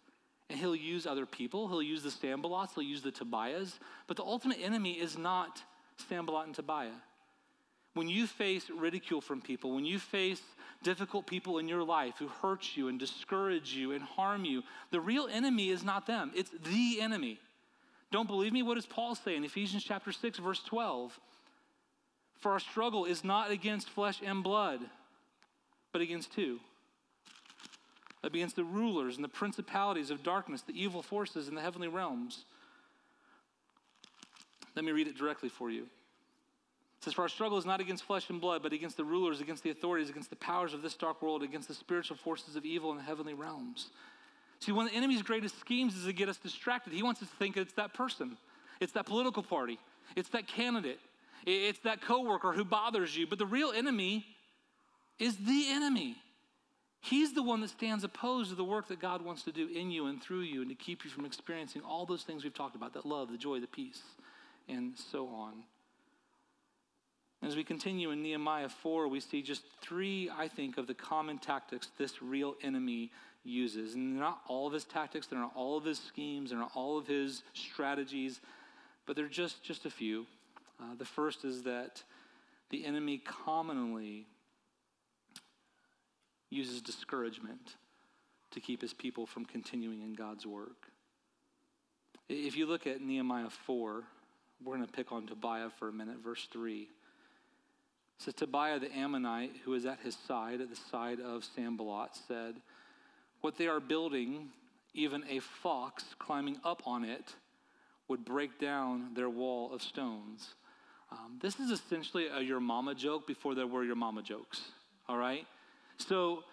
And 0.49 0.61
he'll 0.61 0.77
use 0.77 1.09
other 1.09 1.27
people, 1.27 1.67
he'll 1.67 1.83
use 1.83 2.05
the 2.05 2.11
Sanballats, 2.11 2.75
he'll 2.75 2.85
use 2.85 3.03
the 3.03 3.11
Tobiahs, 3.11 3.81
but 4.07 4.17
the 4.17 4.23
ultimate 4.23 4.59
enemy 4.63 4.93
is 4.93 5.19
not 5.19 5.61
Sanballat 6.09 6.47
and 6.47 6.55
Tobiah. 6.55 6.93
When 7.95 8.09
you 8.09 8.29
face 8.29 8.71
ridicule 8.71 9.21
from 9.21 9.41
people, 9.41 9.75
when 9.75 9.85
you 9.85 9.99
face 9.99 10.41
difficult 10.85 11.27
people 11.27 11.59
in 11.59 11.67
your 11.67 11.83
life 11.83 12.15
who 12.21 12.29
hurt 12.29 12.77
you 12.77 12.87
and 12.87 12.97
discourage 12.97 13.73
you 13.75 13.91
and 13.91 14.05
harm 14.05 14.45
you, 14.45 14.63
the 14.93 15.01
real 15.01 15.27
enemy 15.29 15.71
is 15.71 15.83
not 15.83 16.07
them, 16.07 16.31
it's 16.33 16.53
the 16.63 17.01
enemy. 17.01 17.41
Don't 18.13 18.29
believe 18.29 18.53
me? 18.53 18.63
What 18.63 18.77
does 18.77 18.87
Paul 18.87 19.17
say 19.17 19.35
in 19.35 19.43
Ephesians 19.43 19.83
chapter 19.83 20.13
6, 20.13 20.39
verse 20.39 20.63
12? 20.63 21.19
For 22.41 22.53
our 22.53 22.61
struggle 22.61 23.05
is 23.05 23.25
not 23.25 23.51
against 23.51 23.91
flesh 23.91 24.21
and 24.25 24.43
blood, 24.43 24.81
but 25.93 26.01
against 26.01 26.35
who? 26.35 26.61
Against 28.23 28.57
the 28.57 28.65
rulers 28.65 29.17
and 29.17 29.25
the 29.25 29.29
principalities 29.29 30.11
of 30.11 30.23
darkness, 30.23 30.63
the 30.63 30.81
evil 30.81 31.03
forces 31.03 31.49
in 31.49 31.55
the 31.55 31.61
heavenly 31.61 31.89
realms. 31.89 32.45
Let 34.77 34.85
me 34.85 34.93
read 34.93 35.09
it 35.09 35.17
directly 35.17 35.49
for 35.49 35.71
you. 35.71 35.83
It 35.83 37.05
says, 37.05 37.15
For 37.15 37.23
our 37.23 37.29
struggle 37.29 37.59
is 37.59 37.67
not 37.67 37.81
against 37.81 38.05
flesh 38.05 38.29
and 38.29 38.41
blood, 38.41 38.63
but 38.63 38.73
against 38.73 38.97
the 38.97 39.05
rulers, 39.05 39.41
against 39.41 39.63
the 39.63 39.71
authorities, 39.71 40.11
against 40.11 40.31
the 40.31 40.37
powers 40.37 40.75
of 40.75 40.83
this 40.83 40.95
dark 40.95 41.23
world, 41.23 41.43
against 41.43 41.69
the 41.69 41.75
spiritual 41.75 42.17
forces 42.17 42.57
of 42.57 42.65
evil 42.65 42.91
in 42.91 42.97
the 42.97 43.03
heavenly 43.03 43.35
realms. 43.35 43.89
See, 44.61 44.73
one 44.73 44.87
of 44.87 44.93
the 44.93 44.97
enemy's 44.97 45.23
greatest 45.23 45.59
schemes 45.61 45.97
is 45.97 46.05
to 46.07 46.13
get 46.13 46.29
us 46.29 46.37
distracted. 46.37 46.93
He 46.93 47.03
wants 47.03 47.23
us 47.23 47.29
to 47.29 47.37
think 47.37 47.57
it's 47.57 47.75
that 47.75 47.95
person, 47.95 48.37
it's 48.81 48.93
that 48.93 49.07
political 49.07 49.43
party, 49.43 49.79
it's 50.17 50.29
that 50.31 50.49
candidate, 50.49 50.99
it's 51.47 51.81
that 51.81 52.01
coworker 52.01 52.53
who 52.53 52.65
bothers 52.65 53.17
you. 53.17 53.27
But 53.27 53.39
the 53.39 53.47
real 53.47 53.73
enemy 53.75 54.27
is 55.19 55.37
the 55.37 55.67
enemy. 55.71 56.17
He's 57.01 57.33
the 57.33 57.43
one 57.43 57.61
that 57.61 57.71
stands 57.71 58.05
opposed 58.05 58.51
to 58.51 58.57
the 58.57 58.65
work 58.65 58.89
that 58.89 59.01
God 59.01 59.23
wants 59.23 59.43
to 59.45 59.53
do 59.53 59.69
in 59.69 59.91
you 59.91 60.07
and 60.07 60.21
through 60.21 60.41
you 60.41 60.61
and 60.61 60.69
to 60.71 60.75
keep 60.75 61.05
you 61.05 61.11
from 61.11 61.25
experiencing 61.25 61.83
all 61.83 62.07
those 62.07 62.23
things 62.23 62.43
we've 62.43 62.55
talked 62.55 62.77
about 62.77 62.93
that 62.95 63.07
love, 63.07 63.31
the 63.31 63.39
joy, 63.39 63.61
the 63.61 63.67
peace, 63.67 64.03
and 64.69 64.95
so 64.97 65.29
on. 65.29 65.53
As 67.41 67.55
we 67.55 67.63
continue 67.63 68.11
in 68.11 68.23
Nehemiah 68.23 68.69
4, 68.69 69.07
we 69.07 69.21
see 69.21 69.43
just 69.43 69.63
three, 69.81 70.29
I 70.37 70.49
think, 70.49 70.77
of 70.77 70.89
the 70.89 70.95
common 70.95 71.39
tactics 71.39 71.89
this 71.97 72.21
real 72.21 72.57
enemy 72.63 73.13
uses. 73.45 73.95
And 73.95 74.17
they're 74.17 74.25
not 74.25 74.41
all 74.49 74.67
of 74.67 74.73
his 74.73 74.85
tactics, 74.85 75.29
they're 75.29 75.39
not 75.39 75.53
all 75.55 75.77
of 75.77 75.85
his 75.85 76.01
schemes, 76.01 76.51
they're 76.51 76.59
not 76.59 76.73
all 76.75 76.99
of 76.99 77.07
his 77.07 77.45
strategies, 77.55 78.41
but 79.07 79.15
they're 79.15 79.29
just, 79.29 79.63
just 79.63 79.87
a 79.87 79.91
few. 79.91 80.27
Uh, 80.81 80.95
the 80.97 81.05
first 81.05 81.45
is 81.45 81.63
that 81.63 82.03
the 82.71 82.85
enemy 82.85 83.19
commonly 83.19 84.27
uses 86.51 86.81
discouragement 86.81 87.77
to 88.51 88.61
keep 88.61 88.81
his 88.81 88.95
people 88.95 89.27
from 89.27 89.45
continuing 89.45 90.03
in 90.03 90.15
God's 90.15 90.47
work. 90.47 90.89
If 92.29 92.57
you 92.57 92.67
look 92.67 92.87
at 92.87 93.01
Nehemiah 93.01 93.51
4, 93.51 94.05
we're 94.65 94.75
going 94.75 94.87
to 94.87 94.93
pick 94.93 95.13
on 95.13 95.27
Tobiah 95.27 95.71
for 95.79 95.89
a 95.89 95.93
minute, 95.93 96.19
verse 96.23 96.47
3. 96.53 96.89
Says 98.19 98.35
Tobiah 98.35 98.79
the 98.79 98.95
Ammonite, 98.95 99.53
who 99.65 99.73
was 99.73 99.87
at 99.87 100.01
his 100.01 100.17
side, 100.27 100.61
at 100.61 100.71
the 100.71 100.77
side 100.91 101.21
of 101.21 101.45
Sanballat, 101.45 102.11
said, 102.27 102.57
What 103.41 103.57
they 103.57 103.69
are 103.69 103.81
building, 103.81 104.49
even 104.95 105.25
a 105.29 105.39
fox 105.39 106.05
climbing 106.19 106.59
up 106.65 106.83
on 106.85 107.05
it, 107.05 107.35
would 108.09 108.25
break 108.25 108.59
down 108.59 109.15
their 109.15 109.31
wall 109.31 109.73
of 109.73 109.83
stones. 109.83 110.55
Um, 111.11 111.39
this 111.41 111.59
is 111.59 111.71
essentially 111.71 112.27
a 112.27 112.41
your 112.41 112.61
mama 112.61 112.95
joke 112.95 113.27
before 113.27 113.55
there 113.55 113.67
were 113.67 113.85
your 113.85 113.97
mama 113.97 114.23
jokes, 114.23 114.61
all 115.09 115.17
right? 115.17 115.47
So, 115.97 116.45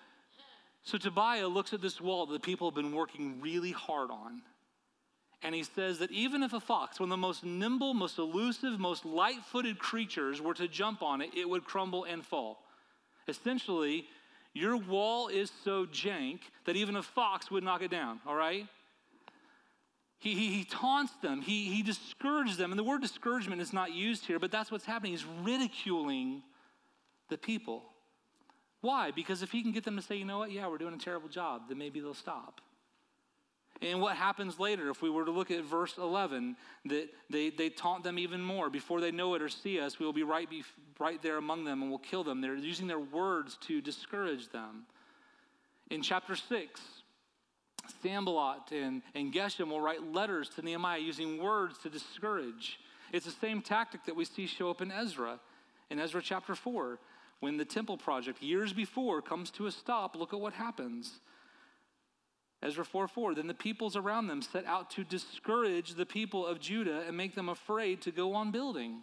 so 0.84 0.98
Tobiah 0.98 1.48
looks 1.48 1.74
at 1.74 1.82
this 1.82 2.00
wall 2.00 2.26
that 2.26 2.34
the 2.34 2.40
people 2.40 2.70
have 2.70 2.76
been 2.76 2.94
working 2.94 3.42
really 3.42 3.72
hard 3.72 4.12
on. 4.12 4.42
And 5.44 5.54
he 5.54 5.64
says 5.64 6.00
that 6.00 6.10
even 6.12 6.42
if 6.42 6.54
a 6.54 6.60
fox, 6.60 7.00
one 7.00 7.08
of 7.08 7.12
the 7.12 7.18
most 7.18 7.44
nimble, 7.44 7.94
most 7.94 8.18
elusive, 8.18 8.80
most 8.80 9.06
light 9.06 9.44
footed 9.46 9.78
creatures, 9.78 10.42
were 10.42 10.56
to 10.56 10.68
jump 10.68 11.04
on 11.04 11.22
it, 11.22 11.30
it 11.36 11.48
would 11.48 11.66
crumble 11.66 12.06
and 12.06 12.26
fall. 12.26 12.64
Essentially, 13.28 14.08
your 14.54 14.78
wall 14.78 15.28
is 15.28 15.52
so 15.64 15.86
jank 15.86 16.40
that 16.66 16.76
even 16.76 16.96
a 16.96 17.04
fox 17.04 17.52
would 17.52 17.64
knock 17.64 17.84
it 17.84 17.92
down, 17.92 18.22
all 18.26 18.36
right? 18.36 18.66
He, 20.26 20.34
he, 20.34 20.54
he, 20.54 20.64
taunts 20.64 21.14
them, 21.22 21.40
he, 21.40 21.66
he 21.66 21.84
discourages 21.84 22.58
them. 22.58 22.72
And 22.72 22.80
the 22.80 22.84
word 22.84 23.00
discouragement 23.00 23.62
is 23.62 23.72
not 23.72 23.94
used 23.94 24.26
here, 24.26 24.40
but 24.40 24.50
that's 24.52 24.72
what's 24.72 24.84
happening. 24.84 25.12
He's 25.12 25.24
ridiculing 25.44 26.42
the 27.30 27.38
people. 27.38 27.84
Why? 28.82 29.12
Because 29.12 29.44
if 29.44 29.52
he 29.52 29.62
can 29.62 29.72
get 29.72 29.84
them 29.84 29.96
to 29.98 30.02
say, 30.02 30.16
you 30.16 30.26
know 30.26 30.40
what, 30.40 30.52
yeah, 30.52 30.68
we're 30.68 30.80
doing 30.80 30.96
a 30.96 30.98
terrible 30.98 31.30
job, 31.30 31.70
then 31.70 31.78
maybe 31.78 32.00
they'll 32.00 32.16
stop. 32.16 32.60
And 33.84 34.02
what 34.02 34.16
happens 34.16 34.60
later, 34.60 34.90
if 34.90 35.04
we 35.04 35.12
were 35.12 35.26
to 35.26 35.32
look 35.32 35.52
at 35.52 35.64
verse 35.64 35.96
11, 36.00 36.56
that 36.86 37.10
they, 37.30 37.52
they 37.52 37.70
taunt 37.70 38.04
them 38.04 38.18
even 38.18 38.42
more. 38.42 38.72
Before 38.72 39.02
they 39.02 39.12
know 39.12 39.36
it 39.36 39.44
or 39.44 39.50
see 39.50 39.80
us, 39.80 40.00
we 40.00 40.08
will 40.08 40.14
be 40.14 40.24
right, 40.24 40.50
be 40.50 40.64
right 41.00 41.22
there 41.22 41.38
among 41.38 41.66
them 41.66 41.84
and 41.84 41.92
we'll 41.92 42.00
kill 42.00 42.24
them. 42.24 42.42
They're 42.42 42.56
using 42.56 42.88
their 42.88 42.98
words 42.98 43.60
to 43.68 43.80
discourage 43.80 44.50
them. 44.50 44.88
In 45.92 46.02
chapter 46.02 46.36
6, 46.36 46.82
Sanballat 48.02 48.72
and, 48.72 49.02
and 49.14 49.34
Geshem 49.34 49.70
will 49.70 49.82
write 49.82 50.14
letters 50.14 50.50
to 50.50 50.62
Nehemiah 50.62 51.00
using 51.00 51.42
words 51.42 51.78
to 51.80 51.90
discourage. 51.90 52.80
It's 53.12 53.26
the 53.26 53.32
same 53.32 53.62
tactic 53.62 54.06
that 54.06 54.16
we 54.16 54.26
see 54.26 54.48
show 54.48 54.70
up 54.70 54.82
in 54.82 54.92
Ezra, 54.92 55.40
in 55.90 56.00
Ezra 56.00 56.22
chapter 56.22 56.56
4. 56.56 57.00
When 57.40 57.58
the 57.58 57.66
temple 57.66 57.98
project, 57.98 58.42
years 58.42 58.74
before, 58.74 59.22
comes 59.22 59.52
to 59.52 59.68
a 59.68 59.72
stop, 59.72 60.16
look 60.16 60.34
at 60.34 60.40
what 60.40 60.54
happens. 60.54 61.20
Ezra 62.64 62.84
4 62.84 63.08
4, 63.08 63.36
then 63.36 63.48
the 63.48 63.54
peoples 63.54 63.96
around 63.96 64.28
them 64.28 64.42
set 64.42 64.66
out 64.66 64.90
to 64.92 65.04
discourage 65.04 65.94
the 65.94 66.06
people 66.06 66.46
of 66.46 66.60
Judah 66.60 67.04
and 67.06 67.16
make 67.16 67.36
them 67.36 67.50
afraid 67.50 68.02
to 68.02 68.12
go 68.12 68.34
on 68.34 68.52
building. 68.52 69.02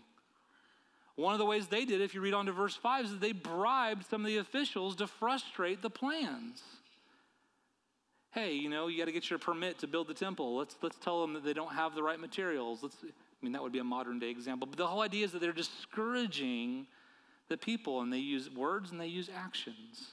One 1.14 1.34
of 1.34 1.38
the 1.38 1.46
ways 1.46 1.66
they 1.66 1.84
did, 1.84 2.00
if 2.00 2.14
you 2.14 2.20
read 2.20 2.34
on 2.34 2.46
to 2.46 2.52
verse 2.52 2.74
5, 2.74 3.04
is 3.04 3.10
that 3.12 3.20
they 3.20 3.32
bribed 3.32 4.06
some 4.06 4.22
of 4.22 4.26
the 4.26 4.38
officials 4.38 4.96
to 4.96 5.06
frustrate 5.06 5.82
the 5.82 5.90
plans. 5.90 6.62
Hey, 8.32 8.54
you 8.54 8.70
know, 8.70 8.86
you 8.88 8.98
got 8.98 9.04
to 9.04 9.12
get 9.12 9.28
your 9.28 9.38
permit 9.38 9.78
to 9.80 9.86
build 9.86 10.08
the 10.08 10.14
temple. 10.14 10.56
Let's, 10.56 10.76
let's 10.80 10.96
tell 10.96 11.20
them 11.20 11.34
that 11.34 11.44
they 11.44 11.52
don't 11.52 11.72
have 11.74 11.94
the 11.94 12.02
right 12.02 12.18
materials. 12.18 12.82
Let's, 12.82 12.96
I 13.04 13.44
mean, 13.44 13.52
that 13.52 13.62
would 13.62 13.72
be 13.72 13.78
a 13.78 13.84
modern 13.84 14.18
day 14.18 14.30
example. 14.30 14.66
But 14.66 14.78
the 14.78 14.86
whole 14.86 15.02
idea 15.02 15.26
is 15.26 15.32
that 15.32 15.42
they're 15.42 15.52
discouraging 15.52 16.86
the 17.48 17.58
people 17.58 18.00
and 18.00 18.10
they 18.10 18.18
use 18.18 18.48
words 18.50 18.90
and 18.90 18.98
they 18.98 19.06
use 19.06 19.28
actions. 19.34 20.12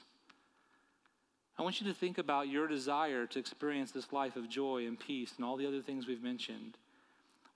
I 1.58 1.62
want 1.62 1.80
you 1.80 1.86
to 1.88 1.94
think 1.94 2.18
about 2.18 2.48
your 2.48 2.66
desire 2.66 3.26
to 3.26 3.38
experience 3.38 3.90
this 3.90 4.12
life 4.12 4.36
of 4.36 4.50
joy 4.50 4.86
and 4.86 5.00
peace 5.00 5.32
and 5.36 5.44
all 5.44 5.56
the 5.56 5.66
other 5.66 5.80
things 5.80 6.06
we've 6.06 6.22
mentioned. 6.22 6.76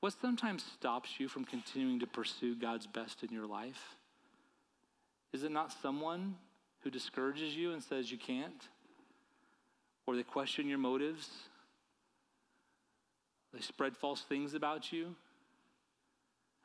What 0.00 0.14
sometimes 0.18 0.62
stops 0.62 1.10
you 1.18 1.28
from 1.28 1.44
continuing 1.44 2.00
to 2.00 2.06
pursue 2.06 2.54
God's 2.54 2.86
best 2.86 3.22
in 3.22 3.30
your 3.30 3.46
life? 3.46 3.96
Is 5.34 5.42
it 5.44 5.50
not 5.50 5.74
someone 5.82 6.36
who 6.80 6.90
discourages 6.90 7.54
you 7.54 7.72
and 7.72 7.82
says 7.82 8.10
you 8.10 8.18
can't? 8.18 8.68
Or 10.06 10.16
they 10.16 10.22
question 10.22 10.68
your 10.68 10.78
motives? 10.78 11.28
They 13.52 13.60
spread 13.60 13.96
false 13.96 14.22
things 14.22 14.54
about 14.54 14.92
you? 14.92 15.14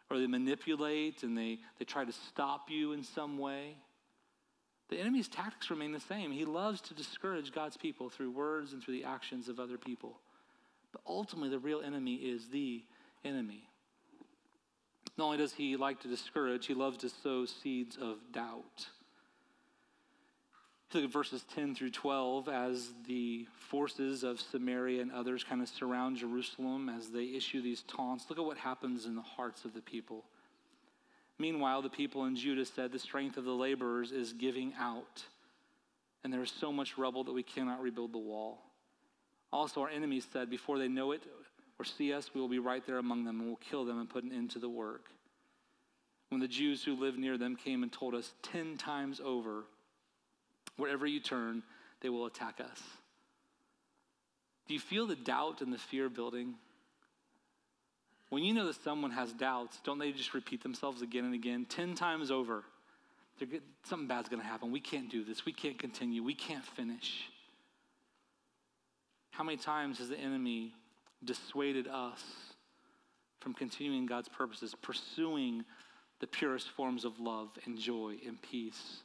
Or 0.09 0.17
they 0.17 0.27
manipulate 0.27 1.23
and 1.23 1.37
they, 1.37 1.59
they 1.77 1.85
try 1.85 2.03
to 2.03 2.11
stop 2.11 2.69
you 2.69 2.93
in 2.93 3.03
some 3.03 3.37
way? 3.37 3.75
The 4.89 4.99
enemy's 4.99 5.27
tactics 5.27 5.69
remain 5.69 5.91
the 5.91 5.99
same. 5.99 6.31
He 6.31 6.45
loves 6.45 6.81
to 6.81 6.95
discourage 6.95 7.53
God's 7.53 7.77
people 7.77 8.09
through 8.09 8.31
words 8.31 8.73
and 8.73 8.83
through 8.83 8.95
the 8.95 9.03
actions 9.03 9.47
of 9.47 9.59
other 9.59 9.77
people. 9.77 10.19
But 10.91 11.01
ultimately, 11.07 11.49
the 11.49 11.59
real 11.59 11.81
enemy 11.81 12.15
is 12.15 12.47
the 12.49 12.83
enemy. 13.23 13.69
Not 15.15 15.25
only 15.25 15.37
does 15.37 15.53
he 15.53 15.75
like 15.75 15.99
to 16.01 16.07
discourage, 16.07 16.65
he 16.65 16.73
loves 16.73 16.97
to 16.99 17.09
sow 17.09 17.45
seeds 17.45 17.97
of 18.01 18.17
doubt. 18.31 18.87
Look 20.93 21.03
at 21.03 21.11
verses 21.11 21.45
10 21.53 21.75
through 21.75 21.91
12 21.91 22.49
as 22.49 22.89
the 23.05 23.45
forces 23.69 24.23
of 24.23 24.41
Samaria 24.41 25.01
and 25.01 25.11
others 25.11 25.43
kind 25.43 25.61
of 25.61 25.69
surround 25.69 26.17
Jerusalem 26.17 26.89
as 26.89 27.09
they 27.09 27.25
issue 27.25 27.61
these 27.61 27.83
taunts. 27.83 28.25
Look 28.27 28.39
at 28.39 28.45
what 28.45 28.57
happens 28.57 29.05
in 29.05 29.15
the 29.15 29.21
hearts 29.21 29.65
of 29.65 29.75
the 29.75 29.81
people. 29.81 30.25
Meanwhile, 31.37 31.83
the 31.83 31.89
people 31.89 32.25
in 32.25 32.35
Judah 32.35 32.65
said, 32.65 32.91
The 32.91 32.97
strength 32.97 33.37
of 33.37 33.45
the 33.45 33.51
laborers 33.51 34.11
is 34.11 34.33
giving 34.33 34.73
out, 34.79 35.23
and 36.23 36.33
there 36.33 36.41
is 36.41 36.51
so 36.51 36.73
much 36.73 36.97
rubble 36.97 37.23
that 37.23 37.33
we 37.33 37.43
cannot 37.43 37.81
rebuild 37.81 38.11
the 38.11 38.17
wall. 38.17 38.59
Also, 39.53 39.81
our 39.81 39.89
enemies 39.89 40.27
said, 40.33 40.49
Before 40.49 40.79
they 40.79 40.87
know 40.87 41.11
it 41.11 41.21
or 41.77 41.85
see 41.85 42.11
us, 42.13 42.31
we 42.33 42.41
will 42.41 42.49
be 42.49 42.59
right 42.59 42.85
there 42.85 42.97
among 42.97 43.25
them, 43.25 43.39
and 43.39 43.47
we'll 43.47 43.57
kill 43.57 43.85
them 43.85 43.99
and 43.99 44.09
put 44.09 44.23
an 44.23 44.33
end 44.33 44.49
to 44.51 44.59
the 44.59 44.67
work. 44.67 45.05
When 46.29 46.41
the 46.41 46.47
Jews 46.47 46.83
who 46.83 46.95
lived 46.95 47.19
near 47.19 47.37
them 47.37 47.55
came 47.55 47.83
and 47.83 47.91
told 47.91 48.15
us 48.15 48.33
ten 48.41 48.75
times 48.75 49.21
over, 49.23 49.65
Wherever 50.79 51.05
you 51.05 51.19
turn, 51.19 51.61
they 52.01 52.07
will 52.09 52.25
attack 52.25 52.61
us. 52.61 52.81
Do 54.67 54.73
you 54.73 54.79
feel 54.79 55.05
the 55.05 55.15
doubt 55.15 55.61
and 55.61 55.73
the 55.73 55.77
fear 55.77 56.07
building? 56.07 56.55
When 58.29 58.43
you 58.43 58.53
know 58.53 58.67
that 58.67 58.81
someone 58.81 59.11
has 59.11 59.33
doubts, 59.33 59.79
don't 59.83 59.99
they 59.99 60.11
just 60.13 60.33
repeat 60.33 60.63
themselves 60.63 61.01
again 61.01 61.25
and 61.25 61.33
again, 61.33 61.65
10 61.67 61.95
times 61.95 62.31
over? 62.31 62.63
Good, 63.39 63.61
something 63.83 64.07
bad's 64.07 64.29
going 64.29 64.41
to 64.41 64.47
happen. 64.47 64.71
We 64.71 64.79
can't 64.79 65.09
do 65.09 65.23
this. 65.23 65.45
We 65.45 65.51
can't 65.51 65.77
continue. 65.77 66.23
We 66.23 66.35
can't 66.35 66.63
finish. 66.63 67.29
How 69.31 69.43
many 69.43 69.57
times 69.57 69.97
has 69.97 70.09
the 70.09 70.17
enemy 70.17 70.73
dissuaded 71.23 71.87
us 71.87 72.23
from 73.39 73.53
continuing 73.53 74.05
God's 74.05 74.29
purposes, 74.29 74.75
pursuing 74.81 75.65
the 76.19 76.27
purest 76.27 76.69
forms 76.69 77.03
of 77.03 77.19
love 77.19 77.49
and 77.65 77.77
joy 77.77 78.15
and 78.25 78.41
peace 78.41 79.03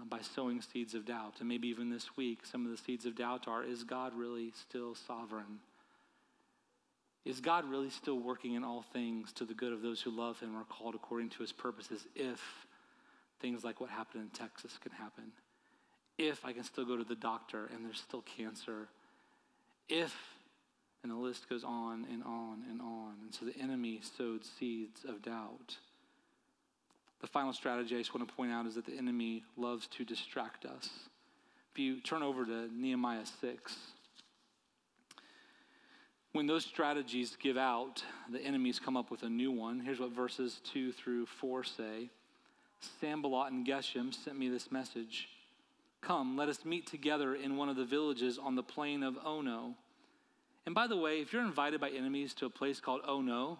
Uh, 0.00 0.04
by 0.08 0.20
sowing 0.20 0.60
seeds 0.60 0.94
of 0.94 1.04
doubt? 1.04 1.34
And 1.40 1.48
maybe 1.48 1.68
even 1.68 1.90
this 1.90 2.16
week, 2.16 2.40
some 2.44 2.64
of 2.64 2.70
the 2.70 2.76
seeds 2.76 3.06
of 3.06 3.16
doubt 3.16 3.48
are 3.48 3.64
is 3.64 3.84
God 3.84 4.12
really 4.14 4.52
still 4.52 4.94
sovereign? 4.94 5.60
Is 7.24 7.40
God 7.40 7.68
really 7.68 7.90
still 7.90 8.18
working 8.18 8.54
in 8.54 8.64
all 8.64 8.84
things 8.92 9.32
to 9.34 9.44
the 9.44 9.54
good 9.54 9.72
of 9.72 9.82
those 9.82 10.00
who 10.00 10.10
love 10.10 10.40
him 10.40 10.56
or 10.56 10.64
called 10.64 10.94
according 10.94 11.28
to 11.30 11.38
his 11.40 11.52
purposes 11.52 12.06
if 12.14 12.40
things 13.40 13.62
like 13.62 13.80
what 13.80 13.90
happened 13.90 14.22
in 14.22 14.30
Texas 14.30 14.78
can 14.80 14.92
happen? 14.92 15.24
If 16.16 16.44
I 16.44 16.52
can 16.52 16.64
still 16.64 16.84
go 16.84 16.96
to 16.96 17.04
the 17.04 17.14
doctor 17.14 17.68
and 17.74 17.84
there's 17.84 18.00
still 18.00 18.22
cancer? 18.22 18.88
If, 19.88 20.14
and 21.02 21.12
the 21.12 21.16
list 21.16 21.48
goes 21.48 21.64
on 21.64 22.06
and 22.10 22.22
on 22.22 22.62
and 22.70 22.80
on. 22.80 23.14
And 23.22 23.34
so 23.34 23.44
the 23.44 23.58
enemy 23.58 24.00
sowed 24.16 24.44
seeds 24.44 25.04
of 25.04 25.22
doubt. 25.22 25.76
The 27.20 27.26
final 27.26 27.52
strategy 27.52 27.94
I 27.94 27.98
just 27.98 28.14
want 28.14 28.26
to 28.26 28.34
point 28.34 28.50
out 28.50 28.66
is 28.66 28.76
that 28.76 28.86
the 28.86 28.96
enemy 28.96 29.44
loves 29.56 29.86
to 29.88 30.04
distract 30.04 30.64
us. 30.64 30.88
If 31.72 31.78
you 31.78 32.00
turn 32.00 32.22
over 32.22 32.44
to 32.44 32.68
Nehemiah 32.74 33.26
6, 33.40 33.76
when 36.32 36.46
those 36.46 36.64
strategies 36.64 37.36
give 37.40 37.56
out, 37.56 38.02
the 38.30 38.40
enemies 38.40 38.78
come 38.78 38.96
up 38.96 39.10
with 39.10 39.22
a 39.24 39.28
new 39.28 39.50
one. 39.50 39.80
Here's 39.80 40.00
what 40.00 40.12
verses 40.12 40.60
2 40.72 40.92
through 40.92 41.26
4 41.26 41.64
say 41.64 42.08
Sanballat 43.00 43.52
and 43.52 43.66
Geshem 43.66 44.14
sent 44.14 44.38
me 44.38 44.48
this 44.48 44.72
message 44.72 45.28
Come, 46.00 46.36
let 46.36 46.48
us 46.48 46.64
meet 46.64 46.86
together 46.86 47.34
in 47.34 47.56
one 47.56 47.68
of 47.68 47.76
the 47.76 47.84
villages 47.84 48.38
on 48.38 48.54
the 48.54 48.62
plain 48.62 49.02
of 49.02 49.18
Ono. 49.24 49.74
And 50.64 50.74
by 50.74 50.86
the 50.86 50.96
way, 50.96 51.20
if 51.20 51.32
you're 51.32 51.42
invited 51.42 51.80
by 51.80 51.90
enemies 51.90 52.32
to 52.34 52.46
a 52.46 52.50
place 52.50 52.80
called 52.80 53.02
Ono, 53.06 53.58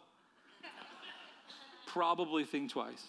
probably 1.86 2.44
think 2.44 2.70
twice. 2.70 3.04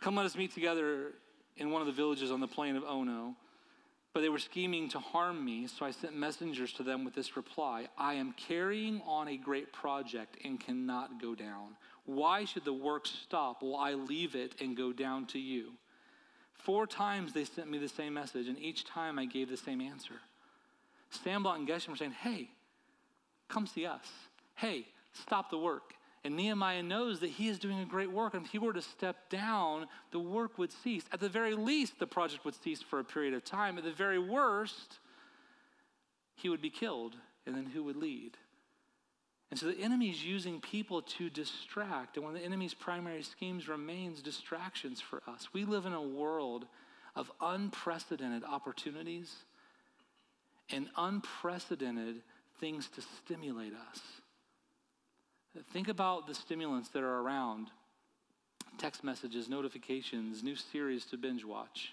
Come, 0.00 0.16
let 0.16 0.26
us 0.26 0.36
meet 0.36 0.52
together 0.52 1.12
in 1.56 1.70
one 1.70 1.80
of 1.80 1.86
the 1.86 1.92
villages 1.92 2.30
on 2.30 2.40
the 2.40 2.46
plain 2.46 2.76
of 2.76 2.84
Ono. 2.84 3.34
But 4.12 4.20
they 4.22 4.28
were 4.30 4.38
scheming 4.38 4.88
to 4.90 4.98
harm 4.98 5.44
me, 5.44 5.66
so 5.66 5.84
I 5.84 5.90
sent 5.90 6.16
messengers 6.16 6.72
to 6.74 6.82
them 6.82 7.04
with 7.04 7.14
this 7.14 7.36
reply 7.36 7.88
I 7.98 8.14
am 8.14 8.32
carrying 8.32 9.02
on 9.06 9.28
a 9.28 9.36
great 9.36 9.72
project 9.72 10.38
and 10.42 10.58
cannot 10.58 11.20
go 11.20 11.34
down. 11.34 11.76
Why 12.06 12.44
should 12.44 12.64
the 12.64 12.72
work 12.72 13.06
stop 13.06 13.62
while 13.62 13.76
I 13.76 13.92
leave 13.92 14.34
it 14.34 14.54
and 14.60 14.76
go 14.76 14.92
down 14.92 15.26
to 15.26 15.38
you? 15.38 15.72
Four 16.54 16.86
times 16.86 17.32
they 17.32 17.44
sent 17.44 17.70
me 17.70 17.78
the 17.78 17.88
same 17.88 18.14
message, 18.14 18.48
and 18.48 18.58
each 18.58 18.84
time 18.84 19.18
I 19.18 19.26
gave 19.26 19.50
the 19.50 19.56
same 19.56 19.80
answer. 19.80 20.14
Sanballat 21.10 21.60
and 21.60 21.68
Geshem 21.68 21.88
were 21.88 21.96
saying, 21.96 22.12
Hey, 22.12 22.48
come 23.48 23.66
see 23.66 23.86
us. 23.86 24.06
Hey, 24.54 24.86
stop 25.12 25.50
the 25.50 25.58
work. 25.58 25.92
And 26.26 26.34
Nehemiah 26.34 26.82
knows 26.82 27.20
that 27.20 27.30
he 27.30 27.46
is 27.46 27.60
doing 27.60 27.78
a 27.78 27.84
great 27.84 28.10
work. 28.10 28.34
And 28.34 28.44
if 28.44 28.50
he 28.50 28.58
were 28.58 28.72
to 28.72 28.82
step 28.82 29.30
down, 29.30 29.86
the 30.10 30.18
work 30.18 30.58
would 30.58 30.72
cease. 30.72 31.04
At 31.12 31.20
the 31.20 31.28
very 31.28 31.54
least, 31.54 32.00
the 32.00 32.06
project 32.08 32.44
would 32.44 32.60
cease 32.60 32.82
for 32.82 32.98
a 32.98 33.04
period 33.04 33.32
of 33.32 33.44
time. 33.44 33.78
At 33.78 33.84
the 33.84 33.92
very 33.92 34.18
worst, 34.18 34.98
he 36.34 36.48
would 36.48 36.60
be 36.60 36.68
killed. 36.68 37.14
And 37.46 37.54
then 37.54 37.66
who 37.66 37.84
would 37.84 37.94
lead? 37.94 38.36
And 39.52 39.60
so 39.60 39.66
the 39.66 39.78
enemy 39.78 40.10
is 40.10 40.24
using 40.24 40.60
people 40.60 41.00
to 41.02 41.30
distract. 41.30 42.16
And 42.16 42.24
one 42.24 42.34
of 42.34 42.40
the 42.40 42.44
enemy's 42.44 42.74
primary 42.74 43.22
schemes 43.22 43.68
remains 43.68 44.20
distractions 44.20 45.00
for 45.00 45.22
us. 45.28 45.50
We 45.52 45.64
live 45.64 45.86
in 45.86 45.92
a 45.92 46.02
world 46.02 46.66
of 47.14 47.30
unprecedented 47.40 48.42
opportunities 48.42 49.32
and 50.70 50.88
unprecedented 50.96 52.22
things 52.58 52.88
to 52.96 53.02
stimulate 53.22 53.74
us. 53.92 54.00
Think 55.72 55.88
about 55.88 56.26
the 56.26 56.34
stimulants 56.34 56.90
that 56.90 57.02
are 57.02 57.20
around 57.20 57.68
text 58.78 59.02
messages, 59.02 59.48
notifications, 59.48 60.42
new 60.42 60.56
series 60.56 61.04
to 61.06 61.16
binge 61.16 61.44
watch. 61.44 61.92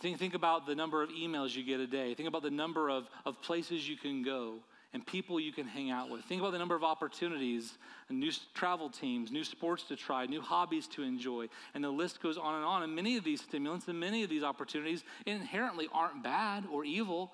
Think, 0.00 0.18
think 0.18 0.34
about 0.34 0.66
the 0.66 0.74
number 0.74 1.02
of 1.02 1.10
emails 1.10 1.54
you 1.54 1.62
get 1.62 1.78
a 1.78 1.86
day. 1.86 2.14
Think 2.14 2.28
about 2.28 2.42
the 2.42 2.50
number 2.50 2.88
of, 2.88 3.08
of 3.24 3.40
places 3.42 3.88
you 3.88 3.96
can 3.96 4.22
go 4.22 4.56
and 4.92 5.04
people 5.04 5.38
you 5.38 5.52
can 5.52 5.66
hang 5.66 5.90
out 5.90 6.08
with. 6.08 6.24
Think 6.24 6.40
about 6.40 6.52
the 6.52 6.58
number 6.58 6.74
of 6.74 6.84
opportunities, 6.84 7.74
new 8.08 8.30
travel 8.54 8.88
teams, 8.88 9.30
new 9.30 9.44
sports 9.44 9.82
to 9.84 9.96
try, 9.96 10.26
new 10.26 10.40
hobbies 10.40 10.86
to 10.88 11.02
enjoy. 11.02 11.48
And 11.74 11.82
the 11.82 11.90
list 11.90 12.22
goes 12.22 12.38
on 12.38 12.54
and 12.54 12.64
on. 12.64 12.82
And 12.84 12.94
many 12.94 13.16
of 13.16 13.24
these 13.24 13.40
stimulants 13.40 13.88
and 13.88 13.98
many 13.98 14.22
of 14.22 14.30
these 14.30 14.44
opportunities 14.44 15.02
inherently 15.26 15.88
aren't 15.92 16.22
bad 16.22 16.64
or 16.72 16.84
evil. 16.84 17.32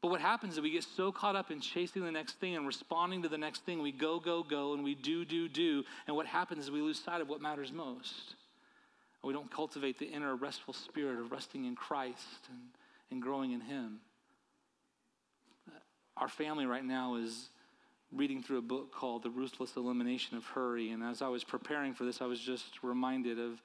But 0.00 0.10
what 0.12 0.20
happens 0.20 0.54
is 0.54 0.60
we 0.60 0.70
get 0.70 0.84
so 0.84 1.10
caught 1.10 1.34
up 1.34 1.50
in 1.50 1.60
chasing 1.60 2.04
the 2.04 2.12
next 2.12 2.38
thing 2.38 2.54
and 2.54 2.66
responding 2.66 3.22
to 3.22 3.28
the 3.28 3.38
next 3.38 3.64
thing. 3.64 3.82
We 3.82 3.90
go, 3.90 4.20
go, 4.20 4.44
go, 4.44 4.74
and 4.74 4.84
we 4.84 4.94
do, 4.94 5.24
do, 5.24 5.48
do. 5.48 5.82
And 6.06 6.14
what 6.14 6.26
happens 6.26 6.64
is 6.64 6.70
we 6.70 6.80
lose 6.80 7.02
sight 7.02 7.20
of 7.20 7.28
what 7.28 7.40
matters 7.40 7.72
most. 7.72 8.34
We 9.24 9.32
don't 9.32 9.50
cultivate 9.50 9.98
the 9.98 10.06
inner 10.06 10.36
restful 10.36 10.72
spirit 10.72 11.18
of 11.18 11.32
resting 11.32 11.64
in 11.64 11.74
Christ 11.74 12.48
and, 12.48 12.60
and 13.10 13.20
growing 13.20 13.50
in 13.50 13.60
Him. 13.60 13.98
Our 16.16 16.28
family 16.28 16.66
right 16.66 16.84
now 16.84 17.16
is 17.16 17.48
reading 18.12 18.42
through 18.42 18.58
a 18.58 18.62
book 18.62 18.92
called 18.92 19.24
The 19.24 19.30
Ruthless 19.30 19.76
Elimination 19.76 20.36
of 20.36 20.44
Hurry. 20.44 20.90
And 20.90 21.02
as 21.02 21.22
I 21.22 21.28
was 21.28 21.44
preparing 21.44 21.92
for 21.92 22.04
this, 22.04 22.22
I 22.22 22.26
was 22.26 22.40
just 22.40 22.82
reminded 22.82 23.38
of 23.38 23.60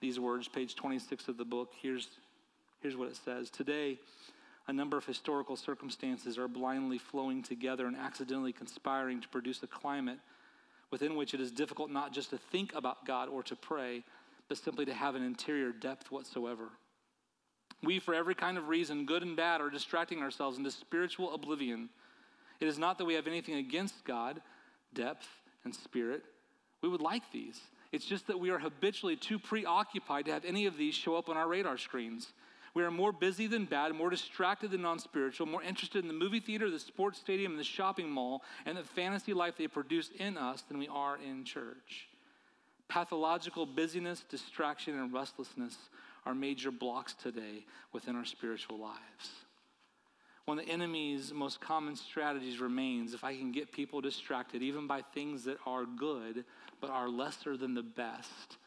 these 0.00 0.18
words, 0.18 0.48
page 0.48 0.74
26 0.74 1.28
of 1.28 1.36
the 1.36 1.44
book. 1.44 1.72
Here's, 1.80 2.08
here's 2.80 2.96
what 2.96 3.08
it 3.08 3.16
says 3.16 3.50
Today, 3.50 3.98
a 4.68 4.72
number 4.72 4.96
of 4.96 5.04
historical 5.04 5.56
circumstances 5.56 6.38
are 6.38 6.48
blindly 6.48 6.98
flowing 6.98 7.42
together 7.42 7.86
and 7.86 7.96
accidentally 7.96 8.52
conspiring 8.52 9.20
to 9.20 9.28
produce 9.28 9.62
a 9.62 9.66
climate 9.66 10.18
within 10.90 11.16
which 11.16 11.34
it 11.34 11.40
is 11.40 11.50
difficult 11.50 11.90
not 11.90 12.12
just 12.12 12.30
to 12.30 12.38
think 12.38 12.74
about 12.74 13.04
God 13.06 13.28
or 13.28 13.42
to 13.44 13.56
pray, 13.56 14.04
but 14.48 14.58
simply 14.58 14.84
to 14.84 14.94
have 14.94 15.14
an 15.14 15.22
interior 15.22 15.72
depth 15.72 16.10
whatsoever. 16.10 16.68
We, 17.82 17.98
for 17.98 18.14
every 18.14 18.34
kind 18.34 18.56
of 18.56 18.68
reason, 18.68 19.06
good 19.06 19.22
and 19.22 19.36
bad, 19.36 19.60
are 19.60 19.70
distracting 19.70 20.22
ourselves 20.22 20.58
into 20.58 20.70
spiritual 20.70 21.34
oblivion. 21.34 21.90
It 22.60 22.68
is 22.68 22.78
not 22.78 22.98
that 22.98 23.04
we 23.04 23.14
have 23.14 23.26
anything 23.26 23.56
against 23.56 24.04
God, 24.04 24.40
depth, 24.94 25.28
and 25.64 25.74
spirit. 25.74 26.22
We 26.82 26.88
would 26.88 27.02
like 27.02 27.30
these. 27.32 27.60
It's 27.92 28.06
just 28.06 28.26
that 28.28 28.40
we 28.40 28.50
are 28.50 28.58
habitually 28.58 29.16
too 29.16 29.38
preoccupied 29.38 30.26
to 30.26 30.32
have 30.32 30.44
any 30.44 30.66
of 30.66 30.76
these 30.76 30.94
show 30.94 31.16
up 31.16 31.28
on 31.28 31.36
our 31.36 31.48
radar 31.48 31.78
screens. 31.78 32.32
We 32.76 32.82
are 32.82 32.90
more 32.90 33.10
busy 33.10 33.46
than 33.46 33.64
bad, 33.64 33.94
more 33.94 34.10
distracted 34.10 34.70
than 34.70 34.82
non 34.82 34.98
spiritual, 34.98 35.46
more 35.46 35.62
interested 35.62 36.02
in 36.02 36.08
the 36.08 36.12
movie 36.12 36.40
theater, 36.40 36.70
the 36.70 36.78
sports 36.78 37.18
stadium, 37.18 37.52
and 37.52 37.58
the 37.58 37.64
shopping 37.64 38.10
mall, 38.10 38.42
and 38.66 38.76
the 38.76 38.82
fantasy 38.82 39.32
life 39.32 39.54
they 39.56 39.66
produce 39.66 40.10
in 40.18 40.36
us 40.36 40.60
than 40.60 40.76
we 40.76 40.86
are 40.86 41.16
in 41.16 41.42
church. 41.42 42.06
Pathological 42.86 43.64
busyness, 43.64 44.24
distraction, 44.28 44.94
and 44.98 45.10
restlessness 45.10 45.74
are 46.26 46.34
major 46.34 46.70
blocks 46.70 47.14
today 47.14 47.64
within 47.94 48.14
our 48.14 48.26
spiritual 48.26 48.78
lives. 48.78 49.30
One 50.44 50.58
of 50.58 50.66
the 50.66 50.70
enemy's 50.70 51.32
most 51.32 51.62
common 51.62 51.96
strategies 51.96 52.60
remains 52.60 53.14
if 53.14 53.24
I 53.24 53.38
can 53.38 53.52
get 53.52 53.72
people 53.72 54.02
distracted, 54.02 54.62
even 54.62 54.86
by 54.86 55.00
things 55.14 55.44
that 55.44 55.56
are 55.64 55.86
good 55.86 56.44
but 56.82 56.90
are 56.90 57.08
lesser 57.08 57.56
than 57.56 57.72
the 57.72 57.82
best, 57.82 58.58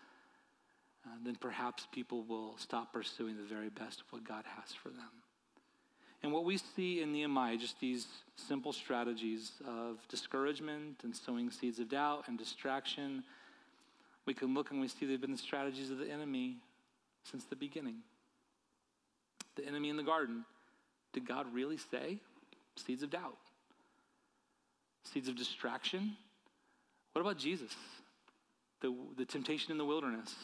uh, 1.05 1.09
then 1.23 1.35
perhaps 1.35 1.88
people 1.91 2.23
will 2.23 2.57
stop 2.57 2.93
pursuing 2.93 3.38
the 3.38 3.43
very 3.43 3.69
best 3.69 4.01
of 4.01 4.07
what 4.12 4.27
God 4.27 4.43
has 4.57 4.73
for 4.73 4.89
them. 4.89 5.09
And 6.21 6.33
what 6.33 6.43
we 6.43 6.57
see 6.57 7.01
in 7.01 7.13
Nehemiah, 7.13 7.57
just 7.57 7.79
these 7.79 8.05
simple 8.35 8.73
strategies 8.73 9.53
of 9.65 10.05
discouragement 10.09 11.01
and 11.03 11.15
sowing 11.15 11.49
seeds 11.49 11.79
of 11.79 11.89
doubt 11.89 12.25
and 12.27 12.38
distraction, 12.38 13.23
we 14.25 14.33
can 14.33 14.53
look 14.53 14.71
and 14.71 14.81
we 14.81 14.89
see 14.89 15.05
they've 15.05 15.21
been 15.21 15.31
the 15.31 15.38
strategies 15.38 15.89
of 15.89 15.97
the 15.97 16.12
enemy 16.12 16.57
since 17.23 17.45
the 17.45 17.55
beginning. 17.55 17.97
The 19.55 19.65
enemy 19.65 19.89
in 19.89 19.95
the 19.95 20.03
garden. 20.03 20.43
Did 21.13 21.27
God 21.27 21.47
really 21.53 21.77
say? 21.77 22.17
Seeds 22.75 23.01
of 23.01 23.09
doubt. 23.09 23.38
Seeds 25.03 25.29
of 25.29 25.38
distraction. 25.38 26.17
What 27.13 27.21
about 27.21 27.38
Jesus? 27.38 27.73
The, 28.81 28.93
the 29.17 29.25
temptation 29.25 29.71
in 29.71 29.77
the 29.77 29.85
wilderness. 29.85 30.35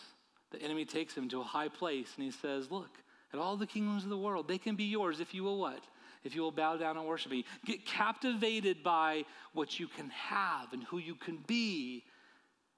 The 0.56 0.64
enemy 0.64 0.86
takes 0.86 1.14
him 1.14 1.28
to 1.30 1.42
a 1.42 1.44
high 1.44 1.68
place 1.68 2.08
and 2.16 2.24
he 2.24 2.32
says, 2.32 2.72
Look, 2.72 2.90
at 3.34 3.40
all 3.40 3.58
the 3.58 3.68
kingdoms 3.68 4.06
of 4.06 4.10
the 4.10 4.18
world, 4.18 4.48
they 4.48 4.58
can 4.58 4.76
be 4.76 4.86
yours 4.86 5.20
if 5.20 5.34
you 5.34 5.44
will 5.44 5.58
what? 5.58 5.84
If 6.24 6.34
you 6.34 6.42
will 6.42 6.52
bow 6.52 6.78
down 6.78 6.96
and 6.96 7.06
worship 7.06 7.32
me. 7.32 7.44
Get 7.66 7.86
captivated 7.86 8.82
by 8.82 9.26
what 9.54 9.80
you 9.80 9.88
can 9.88 10.10
have 10.10 10.72
and 10.72 10.84
who 10.86 10.98
you 10.98 11.16
can 11.16 11.40
be 11.46 12.04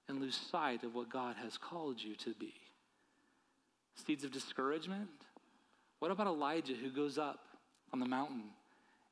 and 0.10 0.20
lose 0.20 0.36
sight 0.36 0.84
of 0.84 0.96
what 0.96 1.10
God 1.10 1.36
has 1.44 1.58
called 1.58 2.02
you 2.02 2.16
to 2.16 2.34
be. 2.34 2.54
Seeds 4.06 4.24
of 4.24 4.32
discouragement. 4.32 5.10
What 6.00 6.10
about 6.10 6.28
Elijah 6.28 6.74
who 6.74 6.90
goes 6.90 7.18
up 7.18 7.40
on 7.94 8.00
the 8.00 8.08
mountain 8.08 8.44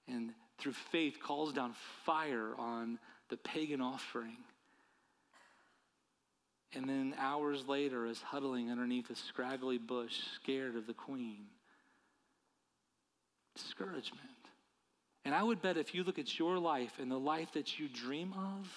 and 0.07 0.31
through 0.57 0.73
faith 0.73 1.17
calls 1.21 1.53
down 1.53 1.75
fire 2.03 2.53
on 2.57 2.97
the 3.29 3.37
pagan 3.37 3.81
offering? 3.81 4.37
And 6.75 6.87
then 6.89 7.15
hours 7.17 7.65
later 7.67 8.05
is 8.05 8.21
huddling 8.21 8.69
underneath 8.69 9.09
a 9.09 9.15
scraggly 9.15 9.77
bush, 9.77 10.19
scared 10.35 10.75
of 10.75 10.87
the 10.87 10.93
queen. 10.93 11.45
Discouragement. 13.55 14.21
And 15.23 15.33
I 15.33 15.41
would 15.41 15.61
bet 15.61 15.77
if 15.77 15.95
you 15.95 16.03
look 16.03 16.19
at 16.19 16.37
your 16.37 16.59
life 16.59 16.93
and 16.99 17.09
the 17.09 17.19
life 17.19 17.49
that 17.53 17.79
you 17.79 17.87
dream 17.87 18.33
of, 18.33 18.69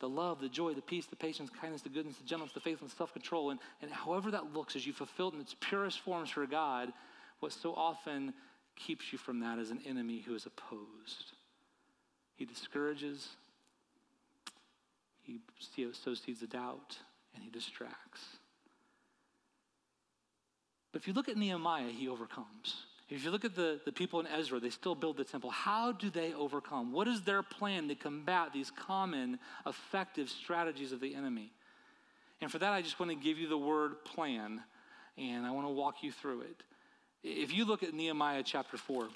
the 0.00 0.08
love, 0.08 0.40
the 0.40 0.48
joy, 0.48 0.74
the 0.74 0.82
peace, 0.82 1.06
the 1.06 1.16
patience, 1.16 1.50
kindness, 1.60 1.82
the 1.82 1.88
goodness, 1.88 2.16
the 2.16 2.24
gentleness, 2.24 2.54
the 2.54 2.60
faithfulness, 2.60 2.96
self 2.96 3.12
control, 3.12 3.50
and, 3.50 3.60
and 3.82 3.90
however 3.90 4.30
that 4.30 4.52
looks 4.52 4.76
as 4.76 4.86
you 4.86 4.92
fulfill 4.92 5.28
it 5.28 5.34
in 5.34 5.40
its 5.40 5.54
purest 5.60 6.00
forms 6.00 6.30
for 6.30 6.46
God, 6.46 6.92
what 7.40 7.52
so 7.52 7.74
often 7.74 8.32
keeps 8.76 9.12
you 9.12 9.18
from 9.18 9.40
that 9.40 9.58
is 9.58 9.70
an 9.70 9.80
enemy 9.86 10.22
who 10.26 10.34
is 10.34 10.46
opposed. 10.46 11.32
He 12.36 12.44
discourages, 12.44 13.28
he 15.22 15.38
sows 15.92 16.20
seeds 16.20 16.42
of 16.42 16.50
doubt, 16.50 16.98
and 17.34 17.42
he 17.42 17.50
distracts. 17.50 18.20
But 20.92 21.02
if 21.02 21.08
you 21.08 21.14
look 21.14 21.28
at 21.28 21.36
Nehemiah, 21.36 21.90
he 21.90 22.08
overcomes. 22.08 22.86
If 23.10 23.24
you 23.24 23.30
look 23.30 23.44
at 23.44 23.54
the, 23.54 23.80
the 23.84 23.92
people 23.92 24.20
in 24.20 24.26
Ezra, 24.26 24.60
they 24.60 24.70
still 24.70 24.94
build 24.94 25.16
the 25.16 25.24
temple. 25.24 25.50
How 25.50 25.92
do 25.92 26.08
they 26.08 26.32
overcome? 26.32 26.92
What 26.92 27.06
is 27.06 27.22
their 27.22 27.42
plan 27.42 27.88
to 27.88 27.94
combat 27.94 28.52
these 28.52 28.70
common, 28.70 29.38
effective 29.66 30.30
strategies 30.30 30.92
of 30.92 31.00
the 31.00 31.14
enemy? 31.14 31.52
And 32.40 32.50
for 32.50 32.58
that, 32.58 32.72
I 32.72 32.82
just 32.82 32.98
want 32.98 33.10
to 33.10 33.16
give 33.16 33.38
you 33.38 33.48
the 33.48 33.58
word 33.58 34.04
plan, 34.04 34.62
and 35.18 35.46
I 35.46 35.50
want 35.50 35.66
to 35.66 35.72
walk 35.72 36.02
you 36.02 36.12
through 36.12 36.42
it. 36.42 36.62
If 37.22 37.52
you 37.52 37.64
look 37.64 37.82
at 37.82 37.94
Nehemiah 37.94 38.42
chapter 38.44 38.76
4, 38.76 39.08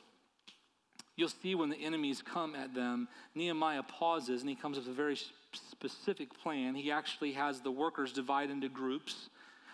you'll 1.17 1.29
see 1.29 1.55
when 1.55 1.69
the 1.69 1.77
enemies 1.77 2.23
come 2.23 2.55
at 2.55 2.75
them, 2.75 3.09
Nehemiah 3.35 3.83
pauses 3.83 4.41
and 4.41 4.49
he 4.49 4.57
comes 4.57 4.79
up 4.79 4.85
with 4.85 4.93
a 4.93 4.97
very 4.97 5.19
specific 5.53 6.29
plan. 6.43 6.75
He 6.75 6.91
actually 6.91 7.33
has 7.33 7.61
the 7.61 7.71
workers 7.71 8.13
divide 8.13 8.51
into 8.51 8.69
groups, 8.69 9.29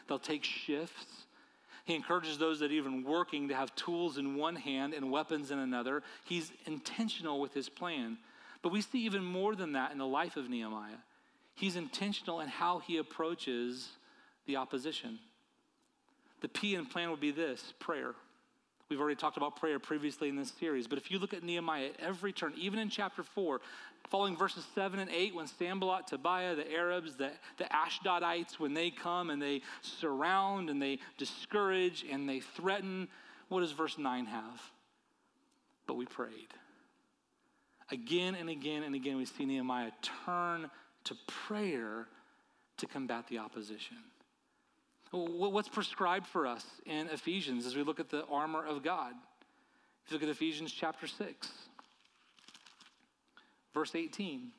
they'll 0.08 0.18
take 0.18 0.44
shifts. 0.44 1.24
He 1.84 1.94
encourages 1.94 2.38
those 2.38 2.60
that 2.60 2.70
are 2.70 2.74
even 2.74 3.04
working 3.04 3.48
to 3.48 3.54
have 3.54 3.74
tools 3.74 4.16
in 4.16 4.36
one 4.36 4.56
hand 4.56 4.94
and 4.94 5.10
weapons 5.10 5.50
in 5.50 5.58
another. 5.58 6.02
He's 6.24 6.50
intentional 6.64 7.40
with 7.40 7.52
his 7.52 7.68
plan. 7.68 8.16
But 8.62 8.72
we 8.72 8.80
see 8.80 9.00
even 9.04 9.22
more 9.22 9.54
than 9.54 9.72
that 9.72 9.92
in 9.92 9.98
the 9.98 10.06
life 10.06 10.38
of 10.38 10.48
Nehemiah. 10.48 10.96
He's 11.54 11.76
intentional 11.76 12.40
in 12.40 12.48
how 12.48 12.78
he 12.78 12.96
approaches 12.96 13.90
the 14.46 14.56
opposition. 14.56 15.18
The 16.40 16.48
P 16.48 16.74
in 16.74 16.86
plan 16.86 17.10
would 17.10 17.20
be 17.20 17.30
this 17.30 17.74
prayer. 17.78 18.14
We've 18.90 19.00
already 19.00 19.16
talked 19.16 19.36
about 19.36 19.56
prayer 19.56 19.78
previously 19.78 20.28
in 20.28 20.36
this 20.36 20.52
series, 20.60 20.86
but 20.86 20.98
if 20.98 21.10
you 21.10 21.18
look 21.18 21.32
at 21.32 21.42
Nehemiah 21.42 21.86
at 21.86 22.00
every 22.00 22.32
turn, 22.32 22.52
even 22.56 22.78
in 22.78 22.90
chapter 22.90 23.22
4, 23.22 23.60
following 24.10 24.36
verses 24.36 24.64
7 24.74 25.00
and 25.00 25.10
8, 25.10 25.34
when 25.34 25.46
Sanballat, 25.46 26.06
Tobiah, 26.06 26.54
the 26.54 26.70
Arabs, 26.70 27.16
the, 27.16 27.30
the 27.56 27.64
Ashdodites, 27.64 28.58
when 28.58 28.74
they 28.74 28.90
come 28.90 29.30
and 29.30 29.40
they 29.40 29.62
surround 29.80 30.68
and 30.68 30.82
they 30.82 30.98
discourage 31.16 32.04
and 32.10 32.28
they 32.28 32.40
threaten, 32.40 33.08
what 33.48 33.60
does 33.60 33.72
verse 33.72 33.96
9 33.96 34.26
have? 34.26 34.62
But 35.86 35.94
we 35.94 36.04
prayed. 36.04 36.52
Again 37.90 38.34
and 38.34 38.50
again 38.50 38.82
and 38.82 38.94
again, 38.94 39.16
we 39.16 39.24
see 39.24 39.46
Nehemiah 39.46 39.92
turn 40.26 40.70
to 41.04 41.14
prayer 41.26 42.06
to 42.78 42.86
combat 42.86 43.26
the 43.28 43.38
opposition. 43.38 43.96
What's 45.16 45.68
prescribed 45.68 46.26
for 46.26 46.44
us 46.44 46.64
in 46.86 47.08
Ephesians 47.08 47.66
as 47.66 47.76
we 47.76 47.84
look 47.84 48.00
at 48.00 48.10
the 48.10 48.24
armor 48.26 48.66
of 48.66 48.82
God? 48.82 49.12
If 50.04 50.10
you 50.10 50.16
look 50.16 50.24
at 50.24 50.28
Ephesians 50.28 50.72
chapter 50.72 51.06
6, 51.06 51.48
verse 53.72 53.94
18 53.94 54.50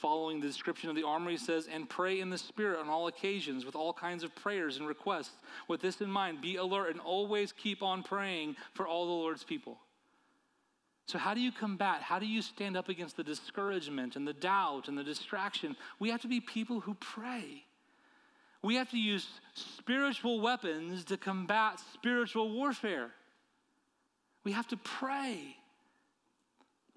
following 0.00 0.40
the 0.40 0.46
description 0.46 0.88
of 0.88 0.96
the 0.96 1.02
armor, 1.02 1.30
he 1.30 1.36
says, 1.36 1.68
and 1.70 1.86
pray 1.86 2.20
in 2.20 2.30
the 2.30 2.38
Spirit 2.38 2.80
on 2.80 2.88
all 2.88 3.06
occasions 3.06 3.66
with 3.66 3.76
all 3.76 3.92
kinds 3.92 4.24
of 4.24 4.34
prayers 4.34 4.78
and 4.78 4.88
requests. 4.88 5.36
With 5.68 5.82
this 5.82 6.00
in 6.00 6.10
mind, 6.10 6.40
be 6.40 6.56
alert 6.56 6.90
and 6.90 7.00
always 7.00 7.52
keep 7.52 7.82
on 7.82 8.02
praying 8.02 8.56
for 8.72 8.88
all 8.88 9.04
the 9.04 9.12
Lord's 9.12 9.44
people. 9.44 9.78
So, 11.04 11.18
how 11.18 11.34
do 11.34 11.40
you 11.40 11.52
combat? 11.52 12.00
How 12.00 12.18
do 12.18 12.26
you 12.26 12.40
stand 12.40 12.78
up 12.78 12.88
against 12.88 13.16
the 13.16 13.24
discouragement 13.24 14.16
and 14.16 14.26
the 14.26 14.32
doubt 14.32 14.88
and 14.88 14.96
the 14.96 15.04
distraction? 15.04 15.76
We 15.98 16.08
have 16.10 16.22
to 16.22 16.28
be 16.28 16.40
people 16.40 16.80
who 16.80 16.94
pray. 16.94 17.64
We 18.62 18.74
have 18.76 18.90
to 18.90 18.98
use 18.98 19.26
spiritual 19.54 20.40
weapons 20.40 21.04
to 21.04 21.16
combat 21.16 21.80
spiritual 21.94 22.52
warfare. 22.52 23.10
We 24.44 24.52
have 24.52 24.68
to 24.68 24.76
pray. 24.76 25.56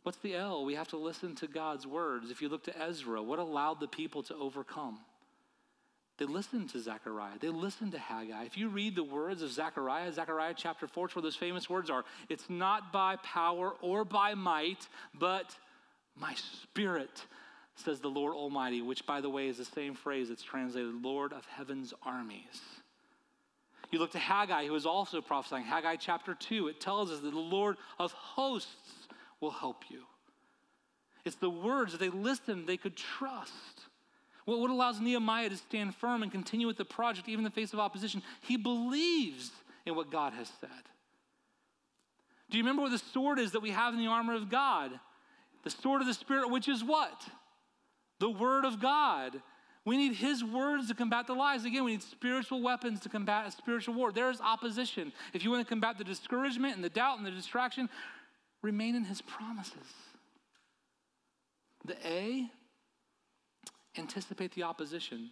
What's 0.04 0.18
the 0.18 0.36
L? 0.36 0.66
We 0.66 0.76
have 0.76 0.90
to 0.90 0.98
listen 0.98 1.36
to 1.36 1.48
God's 1.48 1.88
words. 1.88 2.30
If 2.30 2.42
you 2.42 2.50
look 2.50 2.64
to 2.66 2.82
Ezra, 2.82 3.24
what 3.24 3.40
allowed 3.40 3.80
the 3.80 3.88
people 3.88 4.24
to 4.24 4.36
overcome? 4.36 5.00
They 6.18 6.26
listened 6.26 6.70
to 6.72 6.80
Zechariah. 6.82 7.40
They 7.40 7.50
listened 7.50 7.94
to 7.94 8.00
Haggai. 8.00 8.44
If 8.44 8.58
you 8.58 8.70
read 8.70 8.96
the 8.96 9.04
words 9.04 9.42
of 9.42 9.52
Zechariah, 9.52 10.12
Zechariah 10.12 10.54
chapter 10.56 10.88
4, 10.88 11.10
where 11.14 11.24
those 11.24 11.36
famous 11.36 11.70
words 11.70 11.90
are, 11.90 12.04
it's 12.30 12.50
not 12.50 12.92
by 12.92 13.16
power 13.24 13.74
or 13.82 14.06
by 14.06 14.36
might, 14.36 14.88
but 15.18 15.56
my 16.16 16.36
spirit, 16.36 17.26
says 17.76 18.00
the 18.00 18.10
Lord 18.10 18.34
Almighty, 18.34 18.82
which, 18.82 19.06
by 19.06 19.22
the 19.22 19.30
way, 19.30 19.48
is 19.48 19.58
the 19.58 19.66
same 19.66 19.96
phrase 19.96 20.30
that's 20.30 20.44
translated 20.44 20.94
Lord 21.02 21.34
of 21.34 21.46
heaven's 21.46 21.94
armies. 22.04 22.62
You 23.92 24.00
look 24.00 24.12
to 24.12 24.20
Haggai, 24.20 24.66
who 24.66 24.76
is 24.76 24.86
also 24.86 25.22
prophesying. 25.22 25.66
Haggai 25.66 25.98
chapter 25.98 26.34
2, 26.34 26.68
it 26.68 26.80
tells 26.80 27.12
us 27.12 27.20
that 27.20 27.32
the 27.32 27.40
Lord 27.40 27.78
of 28.00 28.12
hosts 28.12 29.08
will 29.40 29.52
help 29.52 29.84
you. 29.90 30.04
It's 31.26 31.36
the 31.36 31.50
words 31.50 31.92
that 31.92 32.00
they 32.00 32.10
listened, 32.10 32.68
they 32.68 32.78
could 32.78 32.96
trust. 32.96 33.82
What, 34.46 34.60
what 34.60 34.70
allows 34.70 35.00
Nehemiah 35.00 35.50
to 35.50 35.58
stand 35.58 35.96
firm 35.96 36.24
and 36.24 36.32
continue 36.32 36.68
with 36.68 36.78
the 36.78 36.86
project, 36.86 37.30
even 37.30 37.46
in 37.46 37.52
the 37.52 37.56
face 37.56 37.74
of 37.74 37.80
opposition? 37.80 38.22
He 38.42 38.58
believes 38.58 39.52
in 39.86 39.96
what 39.96 40.12
God 40.12 40.34
has 40.34 40.52
said. 40.60 40.70
Do 42.50 42.58
you 42.58 42.64
remember 42.64 42.82
what 42.82 42.92
the 42.92 43.00
sword 43.00 43.40
is 43.40 43.52
that 43.52 43.62
we 43.62 43.72
have 43.72 43.94
in 43.94 44.00
the 44.00 44.08
armor 44.08 44.36
of 44.36 44.50
God? 44.50 44.92
The 45.64 45.70
sword 45.70 46.02
of 46.02 46.08
the 46.08 46.14
Spirit, 46.14 46.50
which 46.50 46.68
is 46.68 46.84
what? 46.84 47.24
The 48.24 48.30
Word 48.30 48.64
of 48.64 48.80
God. 48.80 49.42
We 49.84 49.98
need 49.98 50.14
His 50.14 50.46
words 50.46 50.88
to 50.88 50.94
combat 50.94 51.28
the 51.28 51.34
lies. 51.34 51.66
Again, 51.66 51.84
we 51.84 51.92
need 51.92 52.02
spiritual 52.02 52.62
weapons 52.62 53.02
to 53.02 53.10
combat 53.10 53.46
a 53.46 53.52
spiritual 53.52 53.96
war. 53.96 54.14
There 54.14 54.32
is 54.32 54.40
opposition. 54.40 55.12
If 55.34 55.44
you 55.44 55.52
want 55.52 55.62
to 55.62 55.68
combat 55.68 55.98
the 55.98 56.06
discouragement 56.06 56.74
and 56.74 56.82
the 56.82 56.90
doubt 56.90 57.18
and 57.18 57.26
the 57.26 57.32
distraction, 57.32 57.90
remain 58.62 58.96
in 58.96 59.04
his 59.04 59.22
promises. 59.22 59.76
The 61.84 61.98
A, 62.08 62.50
anticipate 63.98 64.54
the 64.54 64.64
opposition. 64.64 65.32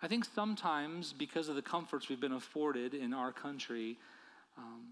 I 0.00 0.08
think 0.08 0.24
sometimes, 0.24 1.12
because 1.12 1.50
of 1.50 1.56
the 1.56 1.62
comforts 1.62 2.08
we've 2.08 2.18
been 2.18 2.32
afforded 2.32 2.94
in 2.94 3.12
our 3.12 3.32
country, 3.32 3.98
um, 4.56 4.86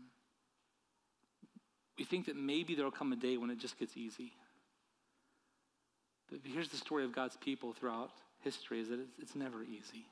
we 1.97 2.05
think 2.05 2.27
that 2.27 2.37
maybe 2.37 2.75
there'll 2.75 2.91
come 2.91 3.15
a 3.15 3.17
day 3.17 3.39
when 3.39 3.49
it 3.49 3.57
just 3.57 3.79
gets 3.79 3.97
easy. 3.97 4.35
Here's 6.45 6.69
the 6.69 6.77
story 6.77 7.05
of 7.05 7.13
God's 7.13 7.37
people 7.37 7.73
throughout 7.73 8.11
history 8.43 8.81
is 8.81 8.89
that 8.89 9.01
it's, 9.01 9.19
it's 9.21 9.37
never 9.37 9.63
easy. 9.63 10.07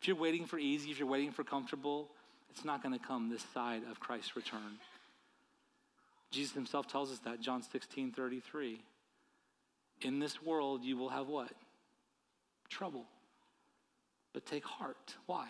If 0.00 0.08
you're 0.08 0.16
waiting 0.16 0.46
for 0.46 0.58
easy, 0.58 0.90
if 0.90 0.98
you're 0.98 1.08
waiting 1.08 1.32
for 1.32 1.44
comfortable, 1.44 2.10
it's 2.50 2.64
not 2.64 2.82
going 2.82 2.98
to 2.98 3.04
come 3.04 3.28
this 3.28 3.44
side 3.54 3.82
of 3.90 4.00
Christ's 4.00 4.36
return. 4.36 4.78
Jesus 6.30 6.54
himself 6.54 6.88
tells 6.88 7.12
us 7.12 7.18
that, 7.20 7.40
John 7.40 7.62
16 7.62 8.12
33. 8.12 8.82
In 10.02 10.18
this 10.18 10.42
world, 10.42 10.84
you 10.84 10.96
will 10.96 11.08
have 11.08 11.28
what? 11.28 11.52
Trouble. 12.68 13.06
But 14.32 14.44
take 14.44 14.64
heart. 14.64 15.14
Why? 15.26 15.46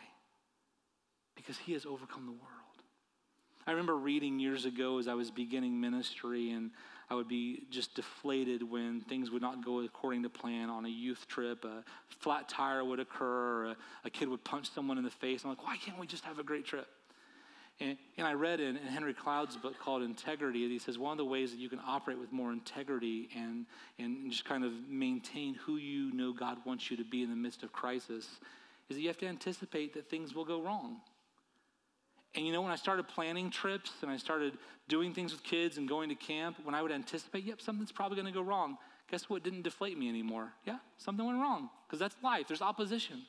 Because 1.35 1.57
he 1.59 1.73
has 1.73 1.87
overcome 1.87 2.27
the 2.27 2.33
world. 2.33 2.65
I 3.67 3.71
remember 3.71 3.97
reading 3.97 4.39
years 4.39 4.67
ago 4.67 4.99
as 4.99 5.09
I 5.09 5.15
was 5.15 5.31
beginning 5.31 5.81
ministry, 5.81 6.51
and 6.51 6.71
I 7.11 7.15
would 7.15 7.29
be 7.29 7.67
just 7.71 7.95
deflated 7.95 8.63
when 8.63 9.01
things 9.03 9.31
would 9.31 9.43
not 9.43 9.65
go 9.65 9.81
according 9.81 10.23
to 10.23 10.29
plan 10.29 10.71
on 10.71 10.87
a 10.87 10.89
youth 10.89 11.27
trip. 11.29 11.65
A 11.65 11.85
flat 12.09 12.49
tire 12.49 12.85
would 12.85 13.01
occur, 13.01 13.67
a, 13.67 13.77
a 14.05 14.11
kid 14.11 14.29
would 14.29 14.43
punch 14.45 14.71
someone 14.71 14.99
in 14.99 15.05
the 15.05 15.11
face. 15.11 15.45
I'm 15.45 15.51
like, 15.51 15.65
why 15.65 15.77
can't 15.77 15.99
we 15.99 16.07
just 16.07 16.25
have 16.25 16.39
a 16.39 16.43
great 16.43 16.65
trip? 16.65 16.87
And, 17.81 17.99
and 18.17 18.27
I 18.27 18.35
read 18.35 18.61
in, 18.61 18.77
in, 18.77 18.87
Henry 18.87 19.13
Cloud's 19.13 19.57
book 19.57 19.75
called 19.81 20.03
Integrity, 20.03 20.69
he 20.69 20.79
says 20.79 20.97
one 20.97 21.11
of 21.11 21.19
the 21.19 21.25
ways 21.25 21.51
that 21.51 21.59
you 21.59 21.69
can 21.69 21.81
operate 21.85 22.19
with 22.19 22.33
more 22.33 22.53
integrity 22.53 23.29
and, 23.37 23.67
and 23.99 24.31
just 24.31 24.45
kind 24.45 24.65
of 24.65 24.73
maintain 24.89 25.55
who 25.55 25.77
you 25.77 26.13
know 26.13 26.33
God 26.33 26.59
wants 26.65 26.89
you 26.89 26.97
to 26.97 27.05
be 27.05 27.25
in 27.25 27.31
the 27.31 27.37
midst 27.37 27.65
of 27.65 27.73
crisis 27.73 28.39
is 28.89 28.97
that 28.97 29.01
you 29.01 29.09
have 29.09 29.19
to 29.19 29.27
anticipate 29.27 29.93
that 29.95 30.09
things 30.09 30.35
will 30.35 30.45
go 30.45 30.63
wrong. 30.63 31.01
And 32.35 32.47
you 32.47 32.53
know, 32.53 32.63
when 32.63 32.73
I 32.73 32.77
started 32.77 33.07
planning 33.09 33.51
trips 33.51 33.91
and 34.03 34.11
I 34.11 34.17
started 34.17 34.59
doing 34.89 35.15
things 35.15 35.33
with 35.33 35.43
kids 35.45 35.79
and 35.79 35.89
going 35.89 36.09
to 36.09 36.15
camp, 36.15 36.57
when 36.65 36.75
I 36.75 36.83
would 36.83 36.93
anticipate, 36.93 37.45
yep, 37.45 37.61
something's 37.61 37.93
probably 37.93 38.17
going 38.17 38.27
to 38.27 38.33
go 38.33 38.43
wrong, 38.43 38.77
guess 39.11 39.31
what 39.31 39.43
didn't 39.43 39.63
deflate 39.63 39.97
me 39.99 40.09
anymore? 40.09 40.53
Yeah, 40.67 40.79
something 40.99 41.25
went 41.25 41.39
wrong 41.39 41.71
because 41.87 41.99
that's 42.01 42.17
life. 42.23 42.49
There's 42.49 42.63
opposition. 42.63 43.23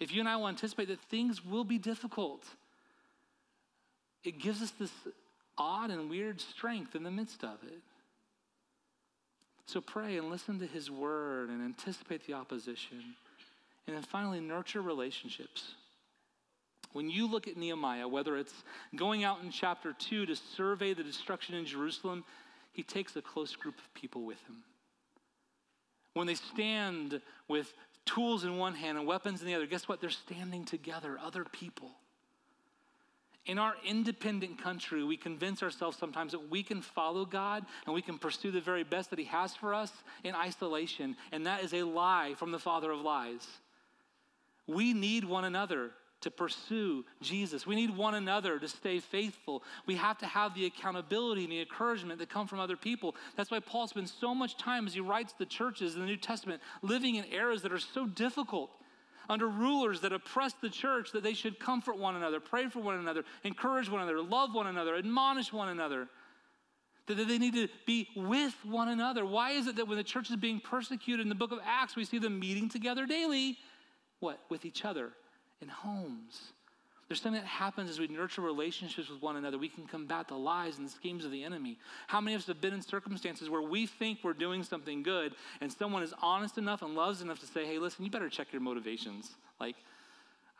If 0.00 0.12
you 0.12 0.20
and 0.20 0.28
I 0.28 0.36
will 0.36 0.48
anticipate 0.48 0.88
that 0.88 1.00
things 1.00 1.44
will 1.44 1.64
be 1.64 1.78
difficult, 1.78 2.44
it 4.24 4.38
gives 4.38 4.62
us 4.62 4.72
this 4.72 4.92
odd 5.56 5.90
and 5.90 6.08
weird 6.08 6.40
strength 6.40 6.94
in 6.94 7.02
the 7.02 7.10
midst 7.10 7.42
of 7.42 7.58
it. 7.64 7.80
So 9.66 9.80
pray 9.80 10.16
and 10.16 10.30
listen 10.30 10.58
to 10.60 10.66
his 10.66 10.90
word 10.90 11.50
and 11.50 11.62
anticipate 11.62 12.26
the 12.26 12.32
opposition. 12.32 13.14
And 13.86 13.96
then 13.96 14.02
finally, 14.02 14.40
nurture 14.40 14.80
relationships. 14.80 15.74
When 16.92 17.10
you 17.10 17.26
look 17.26 17.46
at 17.46 17.56
Nehemiah, 17.56 18.08
whether 18.08 18.36
it's 18.36 18.54
going 18.96 19.24
out 19.24 19.42
in 19.42 19.50
chapter 19.50 19.92
2 19.92 20.26
to 20.26 20.36
survey 20.36 20.94
the 20.94 21.02
destruction 21.02 21.54
in 21.54 21.66
Jerusalem, 21.66 22.24
he 22.72 22.82
takes 22.82 23.14
a 23.16 23.22
close 23.22 23.54
group 23.54 23.76
of 23.78 23.94
people 23.94 24.24
with 24.24 24.40
him. 24.46 24.62
When 26.14 26.26
they 26.26 26.34
stand 26.34 27.20
with 27.46 27.72
tools 28.04 28.44
in 28.44 28.56
one 28.56 28.74
hand 28.74 28.98
and 28.98 29.06
weapons 29.06 29.40
in 29.40 29.46
the 29.46 29.54
other, 29.54 29.66
guess 29.66 29.86
what? 29.86 30.00
They're 30.00 30.10
standing 30.10 30.64
together, 30.64 31.18
other 31.22 31.44
people. 31.44 31.90
In 33.46 33.58
our 33.58 33.74
independent 33.84 34.62
country, 34.62 35.02
we 35.04 35.16
convince 35.16 35.62
ourselves 35.62 35.96
sometimes 35.96 36.32
that 36.32 36.50
we 36.50 36.62
can 36.62 36.82
follow 36.82 37.24
God 37.24 37.64
and 37.86 37.94
we 37.94 38.02
can 38.02 38.18
pursue 38.18 38.50
the 38.50 38.60
very 38.60 38.84
best 38.84 39.10
that 39.10 39.18
He 39.18 39.24
has 39.26 39.54
for 39.54 39.74
us 39.74 39.90
in 40.22 40.34
isolation. 40.34 41.16
And 41.32 41.46
that 41.46 41.62
is 41.62 41.72
a 41.72 41.82
lie 41.82 42.34
from 42.36 42.52
the 42.52 42.58
father 42.58 42.90
of 42.90 43.00
lies. 43.00 43.46
We 44.66 44.92
need 44.92 45.24
one 45.24 45.44
another 45.44 45.92
to 46.20 46.30
pursue 46.30 47.04
Jesus. 47.22 47.66
We 47.66 47.76
need 47.76 47.96
one 47.96 48.14
another 48.14 48.58
to 48.58 48.68
stay 48.68 48.98
faithful. 48.98 49.62
We 49.86 49.94
have 49.96 50.18
to 50.18 50.26
have 50.26 50.54
the 50.54 50.66
accountability 50.66 51.44
and 51.44 51.52
the 51.52 51.60
encouragement 51.60 52.18
that 52.18 52.28
come 52.28 52.46
from 52.46 52.58
other 52.58 52.76
people. 52.76 53.14
That's 53.36 53.50
why 53.50 53.60
Paul 53.60 53.86
spends 53.86 54.12
so 54.18 54.34
much 54.34 54.56
time 54.56 54.86
as 54.86 54.94
he 54.94 55.00
writes 55.00 55.34
the 55.38 55.46
churches 55.46 55.94
in 55.94 56.00
the 56.00 56.06
New 56.06 56.16
Testament 56.16 56.60
living 56.82 57.14
in 57.14 57.24
eras 57.26 57.62
that 57.62 57.72
are 57.72 57.78
so 57.78 58.06
difficult 58.06 58.70
under 59.28 59.46
rulers 59.46 60.00
that 60.00 60.12
oppress 60.12 60.54
the 60.60 60.70
church 60.70 61.12
that 61.12 61.22
they 61.22 61.34
should 61.34 61.60
comfort 61.60 61.98
one 61.98 62.16
another, 62.16 62.40
pray 62.40 62.68
for 62.68 62.80
one 62.80 62.98
another, 62.98 63.24
encourage 63.44 63.88
one 63.90 64.00
another, 64.00 64.22
love 64.22 64.54
one 64.54 64.66
another, 64.66 64.96
admonish 64.96 65.52
one 65.52 65.68
another. 65.68 66.08
That 67.06 67.26
they 67.26 67.38
need 67.38 67.54
to 67.54 67.68
be 67.86 68.08
with 68.16 68.54
one 68.64 68.88
another. 68.88 69.24
Why 69.24 69.52
is 69.52 69.66
it 69.66 69.76
that 69.76 69.88
when 69.88 69.96
the 69.96 70.04
church 70.04 70.28
is 70.28 70.36
being 70.36 70.60
persecuted 70.60 71.24
in 71.24 71.30
the 71.30 71.34
book 71.34 71.52
of 71.52 71.58
Acts, 71.64 71.96
we 71.96 72.04
see 72.04 72.18
them 72.18 72.38
meeting 72.38 72.68
together 72.68 73.06
daily? 73.06 73.56
What? 74.20 74.40
With 74.50 74.66
each 74.66 74.84
other 74.84 75.12
in 75.60 75.68
homes 75.68 76.52
there's 77.08 77.22
something 77.22 77.40
that 77.40 77.48
happens 77.48 77.88
as 77.88 77.98
we 77.98 78.06
nurture 78.06 78.42
relationships 78.42 79.08
with 79.08 79.22
one 79.22 79.36
another. 79.36 79.56
We 79.56 79.70
can 79.70 79.86
combat 79.86 80.28
the 80.28 80.34
lies 80.34 80.76
and 80.76 80.86
the 80.86 80.92
schemes 80.92 81.24
of 81.24 81.30
the 81.30 81.42
enemy. 81.42 81.78
How 82.06 82.20
many 82.20 82.34
of 82.34 82.42
us 82.42 82.46
have 82.48 82.60
been 82.60 82.74
in 82.74 82.82
circumstances 82.82 83.48
where 83.48 83.62
we 83.62 83.86
think 83.86 84.18
we're 84.22 84.34
doing 84.34 84.62
something 84.62 85.02
good 85.02 85.34
and 85.62 85.72
someone 85.72 86.02
is 86.02 86.12
honest 86.20 86.58
enough 86.58 86.82
and 86.82 86.94
loves 86.94 87.22
enough 87.22 87.40
to 87.40 87.46
say, 87.46 87.64
hey, 87.64 87.78
listen, 87.78 88.04
you 88.04 88.10
better 88.10 88.28
check 88.28 88.48
your 88.52 88.60
motivations. 88.60 89.30
Like, 89.58 89.76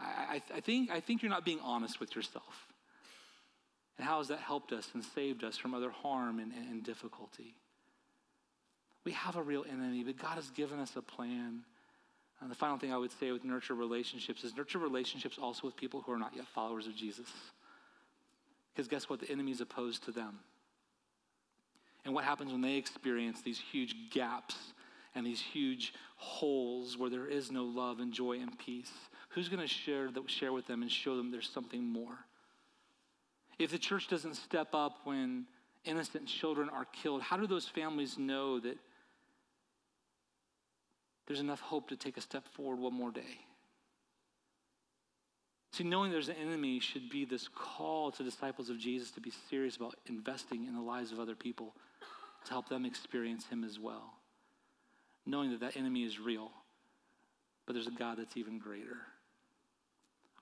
I, 0.00 0.40
I, 0.54 0.60
think, 0.60 0.90
I 0.90 1.00
think 1.00 1.22
you're 1.22 1.30
not 1.30 1.44
being 1.44 1.60
honest 1.62 2.00
with 2.00 2.16
yourself. 2.16 2.72
And 3.98 4.06
how 4.06 4.18
has 4.18 4.28
that 4.28 4.38
helped 4.38 4.72
us 4.72 4.88
and 4.94 5.04
saved 5.04 5.44
us 5.44 5.58
from 5.58 5.74
other 5.74 5.90
harm 5.90 6.38
and, 6.38 6.52
and 6.52 6.82
difficulty? 6.82 7.56
We 9.04 9.12
have 9.12 9.36
a 9.36 9.42
real 9.42 9.66
enemy, 9.68 10.02
but 10.02 10.16
God 10.16 10.36
has 10.36 10.48
given 10.50 10.78
us 10.78 10.96
a 10.96 11.02
plan. 11.02 11.64
And 12.40 12.50
the 12.50 12.54
final 12.54 12.78
thing 12.78 12.92
I 12.92 12.96
would 12.96 13.10
say 13.18 13.32
with 13.32 13.44
nurture 13.44 13.74
relationships 13.74 14.44
is 14.44 14.56
nurture 14.56 14.78
relationships 14.78 15.38
also 15.40 15.66
with 15.66 15.76
people 15.76 16.02
who 16.02 16.12
are 16.12 16.18
not 16.18 16.36
yet 16.36 16.46
followers 16.54 16.86
of 16.86 16.94
Jesus. 16.94 17.26
Because 18.72 18.86
guess 18.86 19.08
what? 19.08 19.20
The 19.20 19.30
enemy 19.30 19.50
is 19.50 19.60
opposed 19.60 20.04
to 20.04 20.12
them. 20.12 20.38
And 22.04 22.14
what 22.14 22.24
happens 22.24 22.52
when 22.52 22.60
they 22.60 22.76
experience 22.76 23.42
these 23.42 23.58
huge 23.58 23.94
gaps 24.10 24.54
and 25.14 25.26
these 25.26 25.40
huge 25.40 25.94
holes 26.16 26.96
where 26.96 27.10
there 27.10 27.26
is 27.26 27.50
no 27.50 27.64
love 27.64 27.98
and 27.98 28.12
joy 28.12 28.38
and 28.40 28.56
peace? 28.58 28.92
Who's 29.30 29.48
going 29.48 29.60
to 29.60 29.66
share, 29.66 30.08
share 30.26 30.52
with 30.52 30.66
them 30.66 30.82
and 30.82 30.90
show 30.90 31.16
them 31.16 31.30
there's 31.30 31.50
something 31.50 31.84
more? 31.84 32.18
If 33.58 33.72
the 33.72 33.78
church 33.78 34.06
doesn't 34.08 34.36
step 34.36 34.68
up 34.74 35.00
when 35.04 35.46
innocent 35.84 36.26
children 36.26 36.68
are 36.68 36.86
killed, 36.86 37.22
how 37.22 37.36
do 37.36 37.46
those 37.46 37.66
families 37.66 38.16
know 38.16 38.60
that 38.60 38.78
there's 41.28 41.40
enough 41.40 41.60
hope 41.60 41.90
to 41.90 41.96
take 41.96 42.16
a 42.16 42.22
step 42.22 42.48
forward 42.48 42.80
one 42.80 42.94
more 42.94 43.12
day? 43.12 43.44
See, 45.74 45.84
knowing 45.84 46.10
there's 46.10 46.30
an 46.30 46.36
enemy 46.40 46.80
should 46.80 47.10
be 47.10 47.26
this 47.26 47.46
call 47.54 48.10
to 48.12 48.24
disciples 48.24 48.70
of 48.70 48.78
Jesus 48.78 49.10
to 49.12 49.20
be 49.20 49.30
serious 49.50 49.76
about 49.76 49.94
investing 50.08 50.66
in 50.66 50.74
the 50.74 50.80
lives 50.80 51.12
of 51.12 51.20
other 51.20 51.36
people 51.36 51.74
to 52.46 52.50
help 52.50 52.68
them 52.70 52.86
experience 52.86 53.46
Him 53.46 53.62
as 53.62 53.78
well. 53.78 54.14
Knowing 55.26 55.50
that 55.50 55.60
that 55.60 55.76
enemy 55.76 56.04
is 56.04 56.18
real, 56.18 56.50
but 57.66 57.74
there's 57.74 57.86
a 57.86 57.92
God 57.92 58.16
that's 58.18 58.36
even 58.38 58.58
greater. 58.58 58.96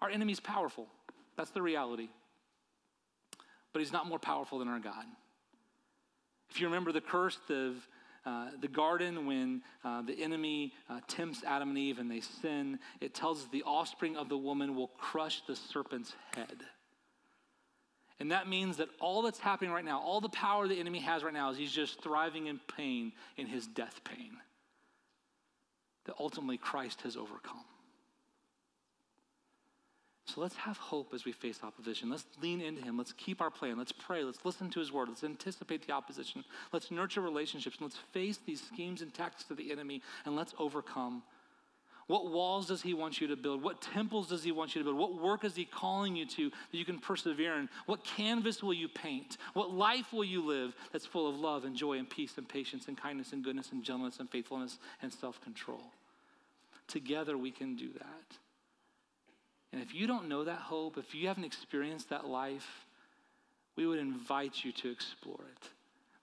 Our 0.00 0.08
enemy's 0.08 0.38
powerful. 0.38 0.86
That's 1.36 1.50
the 1.50 1.62
reality. 1.62 2.08
But 3.72 3.80
he's 3.80 3.92
not 3.92 4.06
more 4.06 4.20
powerful 4.20 4.60
than 4.60 4.68
our 4.68 4.78
God. 4.78 5.04
If 6.50 6.60
you 6.60 6.66
remember 6.68 6.92
the 6.92 7.00
curse 7.00 7.38
of 7.50 7.86
uh, 8.26 8.48
the 8.60 8.68
garden, 8.68 9.24
when 9.24 9.62
uh, 9.84 10.02
the 10.02 10.20
enemy 10.20 10.72
uh, 10.90 10.98
tempts 11.06 11.44
Adam 11.46 11.68
and 11.70 11.78
Eve 11.78 12.00
and 12.00 12.10
they 12.10 12.20
sin, 12.20 12.78
it 13.00 13.14
tells 13.14 13.42
us 13.42 13.48
the 13.52 13.62
offspring 13.62 14.16
of 14.16 14.28
the 14.28 14.36
woman 14.36 14.74
will 14.74 14.88
crush 14.88 15.42
the 15.46 15.54
serpent's 15.54 16.12
head. 16.34 16.64
And 18.18 18.32
that 18.32 18.48
means 18.48 18.78
that 18.78 18.88
all 18.98 19.22
that's 19.22 19.38
happening 19.38 19.70
right 19.70 19.84
now, 19.84 20.00
all 20.00 20.20
the 20.20 20.28
power 20.30 20.66
the 20.66 20.80
enemy 20.80 20.98
has 21.00 21.22
right 21.22 21.32
now, 21.32 21.50
is 21.50 21.58
he's 21.58 21.70
just 21.70 22.02
thriving 22.02 22.48
in 22.48 22.58
pain, 22.76 23.12
in 23.36 23.46
his 23.46 23.66
death 23.66 24.00
pain. 24.04 24.38
That 26.06 26.16
ultimately 26.18 26.56
Christ 26.56 27.02
has 27.02 27.16
overcome. 27.16 27.64
So 30.26 30.40
let's 30.40 30.56
have 30.56 30.76
hope 30.76 31.14
as 31.14 31.24
we 31.24 31.30
face 31.32 31.60
opposition. 31.62 32.10
Let's 32.10 32.24
lean 32.42 32.60
into 32.60 32.82
Him. 32.82 32.98
Let's 32.98 33.12
keep 33.12 33.40
our 33.40 33.50
plan. 33.50 33.78
Let's 33.78 33.92
pray. 33.92 34.24
Let's 34.24 34.44
listen 34.44 34.70
to 34.70 34.80
His 34.80 34.90
word. 34.90 35.08
Let's 35.08 35.22
anticipate 35.22 35.86
the 35.86 35.92
opposition. 35.92 36.44
Let's 36.72 36.90
nurture 36.90 37.20
relationships. 37.20 37.76
Let's 37.80 37.98
face 38.12 38.38
these 38.44 38.60
schemes 38.60 39.02
and 39.02 39.14
tactics 39.14 39.50
of 39.50 39.56
the 39.56 39.70
enemy 39.70 40.02
and 40.24 40.34
let's 40.34 40.52
overcome. 40.58 41.22
What 42.08 42.30
walls 42.30 42.66
does 42.66 42.82
He 42.82 42.92
want 42.92 43.20
you 43.20 43.28
to 43.28 43.36
build? 43.36 43.62
What 43.62 43.80
temples 43.80 44.28
does 44.28 44.42
He 44.42 44.50
want 44.50 44.74
you 44.74 44.80
to 44.80 44.84
build? 44.84 44.98
What 44.98 45.20
work 45.20 45.44
is 45.44 45.54
He 45.54 45.64
calling 45.64 46.16
you 46.16 46.26
to 46.26 46.50
that 46.50 46.76
you 46.76 46.84
can 46.84 46.98
persevere 46.98 47.58
in? 47.58 47.68
What 47.86 48.04
canvas 48.04 48.62
will 48.62 48.74
you 48.74 48.88
paint? 48.88 49.38
What 49.54 49.72
life 49.72 50.12
will 50.12 50.24
you 50.24 50.44
live 50.44 50.74
that's 50.92 51.06
full 51.06 51.28
of 51.28 51.36
love 51.36 51.64
and 51.64 51.76
joy 51.76 51.98
and 51.98 52.08
peace 52.08 52.34
and 52.36 52.48
patience 52.48 52.88
and 52.88 52.96
kindness 52.96 53.32
and 53.32 53.44
goodness 53.44 53.70
and 53.72 53.82
gentleness 53.82 54.18
and 54.18 54.28
faithfulness 54.28 54.78
and 55.02 55.12
self 55.12 55.40
control? 55.42 55.82
Together 56.88 57.38
we 57.38 57.50
can 57.50 57.76
do 57.76 57.88
that. 57.94 58.38
And 59.76 59.84
if 59.84 59.94
you 59.94 60.06
don't 60.06 60.26
know 60.26 60.42
that 60.42 60.56
hope, 60.56 60.96
if 60.96 61.14
you 61.14 61.28
haven't 61.28 61.44
experienced 61.44 62.08
that 62.08 62.26
life, 62.26 62.86
we 63.76 63.86
would 63.86 63.98
invite 63.98 64.64
you 64.64 64.72
to 64.72 64.90
explore 64.90 65.44
it. 65.52 65.68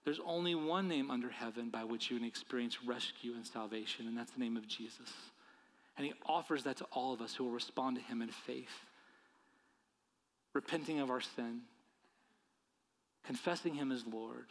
There's 0.04 0.18
only 0.26 0.56
one 0.56 0.88
name 0.88 1.08
under 1.08 1.30
heaven 1.30 1.70
by 1.70 1.84
which 1.84 2.10
you 2.10 2.16
can 2.16 2.26
experience 2.26 2.78
rescue 2.84 3.32
and 3.34 3.46
salvation, 3.46 4.08
and 4.08 4.18
that's 4.18 4.32
the 4.32 4.40
name 4.40 4.56
of 4.56 4.66
Jesus. 4.66 5.08
And 5.96 6.04
he 6.04 6.14
offers 6.26 6.64
that 6.64 6.78
to 6.78 6.84
all 6.90 7.12
of 7.12 7.20
us 7.20 7.36
who 7.36 7.44
will 7.44 7.52
respond 7.52 7.94
to 7.94 8.02
him 8.02 8.22
in 8.22 8.30
faith, 8.30 8.74
repenting 10.52 10.98
of 10.98 11.08
our 11.08 11.20
sin, 11.20 11.60
confessing 13.24 13.76
him 13.76 13.92
as 13.92 14.02
Lord, 14.04 14.46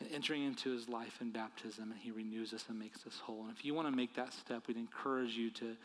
and 0.00 0.10
entering 0.12 0.42
into 0.42 0.72
his 0.72 0.88
life 0.88 1.18
in 1.20 1.30
baptism, 1.30 1.92
and 1.92 2.00
he 2.00 2.10
renews 2.10 2.52
us 2.52 2.64
and 2.68 2.80
makes 2.80 3.06
us 3.06 3.20
whole. 3.22 3.42
And 3.42 3.56
if 3.56 3.64
you 3.64 3.74
want 3.74 3.86
to 3.86 3.94
make 3.94 4.16
that 4.16 4.32
step, 4.32 4.66
we'd 4.66 4.76
encourage 4.76 5.36
you 5.36 5.50
to 5.50 5.76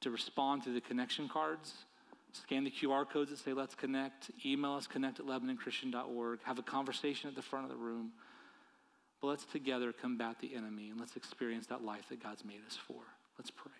to 0.00 0.10
respond 0.10 0.64
through 0.64 0.74
the 0.74 0.80
connection 0.80 1.28
cards. 1.28 1.72
Scan 2.32 2.64
the 2.64 2.70
QR 2.70 3.08
codes 3.08 3.30
that 3.30 3.38
say 3.38 3.52
let's 3.52 3.74
connect. 3.74 4.30
Email 4.44 4.74
us 4.74 4.86
connect 4.86 5.20
at 5.20 5.26
LebanonChristian.org. 5.26 6.40
Have 6.44 6.58
a 6.58 6.62
conversation 6.62 7.28
at 7.28 7.34
the 7.34 7.42
front 7.42 7.64
of 7.64 7.70
the 7.70 7.82
room. 7.82 8.12
But 9.20 9.28
let's 9.28 9.44
together 9.44 9.92
combat 9.92 10.36
the 10.40 10.54
enemy 10.54 10.90
and 10.90 11.00
let's 11.00 11.16
experience 11.16 11.66
that 11.68 11.82
life 11.82 12.08
that 12.10 12.22
God's 12.22 12.44
made 12.44 12.60
us 12.66 12.76
for. 12.76 13.00
Let's 13.38 13.50
pray. 13.50 13.72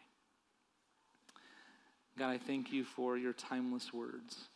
God, 2.18 2.30
I 2.30 2.38
thank 2.38 2.72
you 2.72 2.84
for 2.84 3.18
your 3.18 3.34
timeless 3.34 3.92
words. 3.92 4.48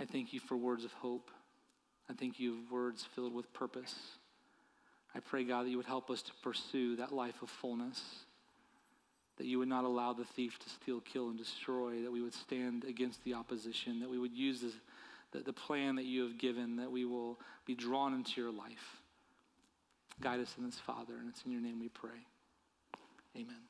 I 0.00 0.06
thank 0.06 0.32
you 0.32 0.40
for 0.40 0.56
words 0.56 0.84
of 0.84 0.92
hope. 0.94 1.30
I 2.08 2.14
thank 2.14 2.40
you 2.40 2.56
for 2.68 2.74
words 2.76 3.06
filled 3.14 3.34
with 3.34 3.52
purpose. 3.52 3.94
I 5.14 5.20
pray, 5.20 5.44
God, 5.44 5.66
that 5.66 5.70
you 5.70 5.76
would 5.76 5.86
help 5.86 6.10
us 6.10 6.22
to 6.22 6.32
pursue 6.42 6.96
that 6.96 7.12
life 7.12 7.42
of 7.42 7.50
fullness 7.50 8.00
that 9.38 9.46
you 9.46 9.58
would 9.58 9.68
not 9.68 9.84
allow 9.84 10.12
the 10.12 10.24
thief 10.24 10.58
to 10.58 10.68
steal, 10.68 11.00
kill, 11.00 11.28
and 11.28 11.38
destroy, 11.38 12.02
that 12.02 12.12
we 12.12 12.20
would 12.20 12.34
stand 12.34 12.84
against 12.84 13.22
the 13.24 13.34
opposition, 13.34 14.00
that 14.00 14.10
we 14.10 14.18
would 14.18 14.34
use 14.34 14.60
this, 14.60 14.74
the, 15.32 15.38
the 15.40 15.52
plan 15.52 15.96
that 15.96 16.04
you 16.04 16.22
have 16.24 16.36
given, 16.38 16.76
that 16.76 16.90
we 16.90 17.04
will 17.04 17.38
be 17.64 17.74
drawn 17.74 18.14
into 18.14 18.40
your 18.40 18.50
life. 18.50 18.96
Guide 20.20 20.40
us 20.40 20.54
in 20.58 20.64
this, 20.64 20.78
Father, 20.78 21.14
and 21.18 21.28
it's 21.28 21.42
in 21.44 21.52
your 21.52 21.60
name 21.60 21.78
we 21.78 21.88
pray. 21.88 22.26
Amen. 23.36 23.67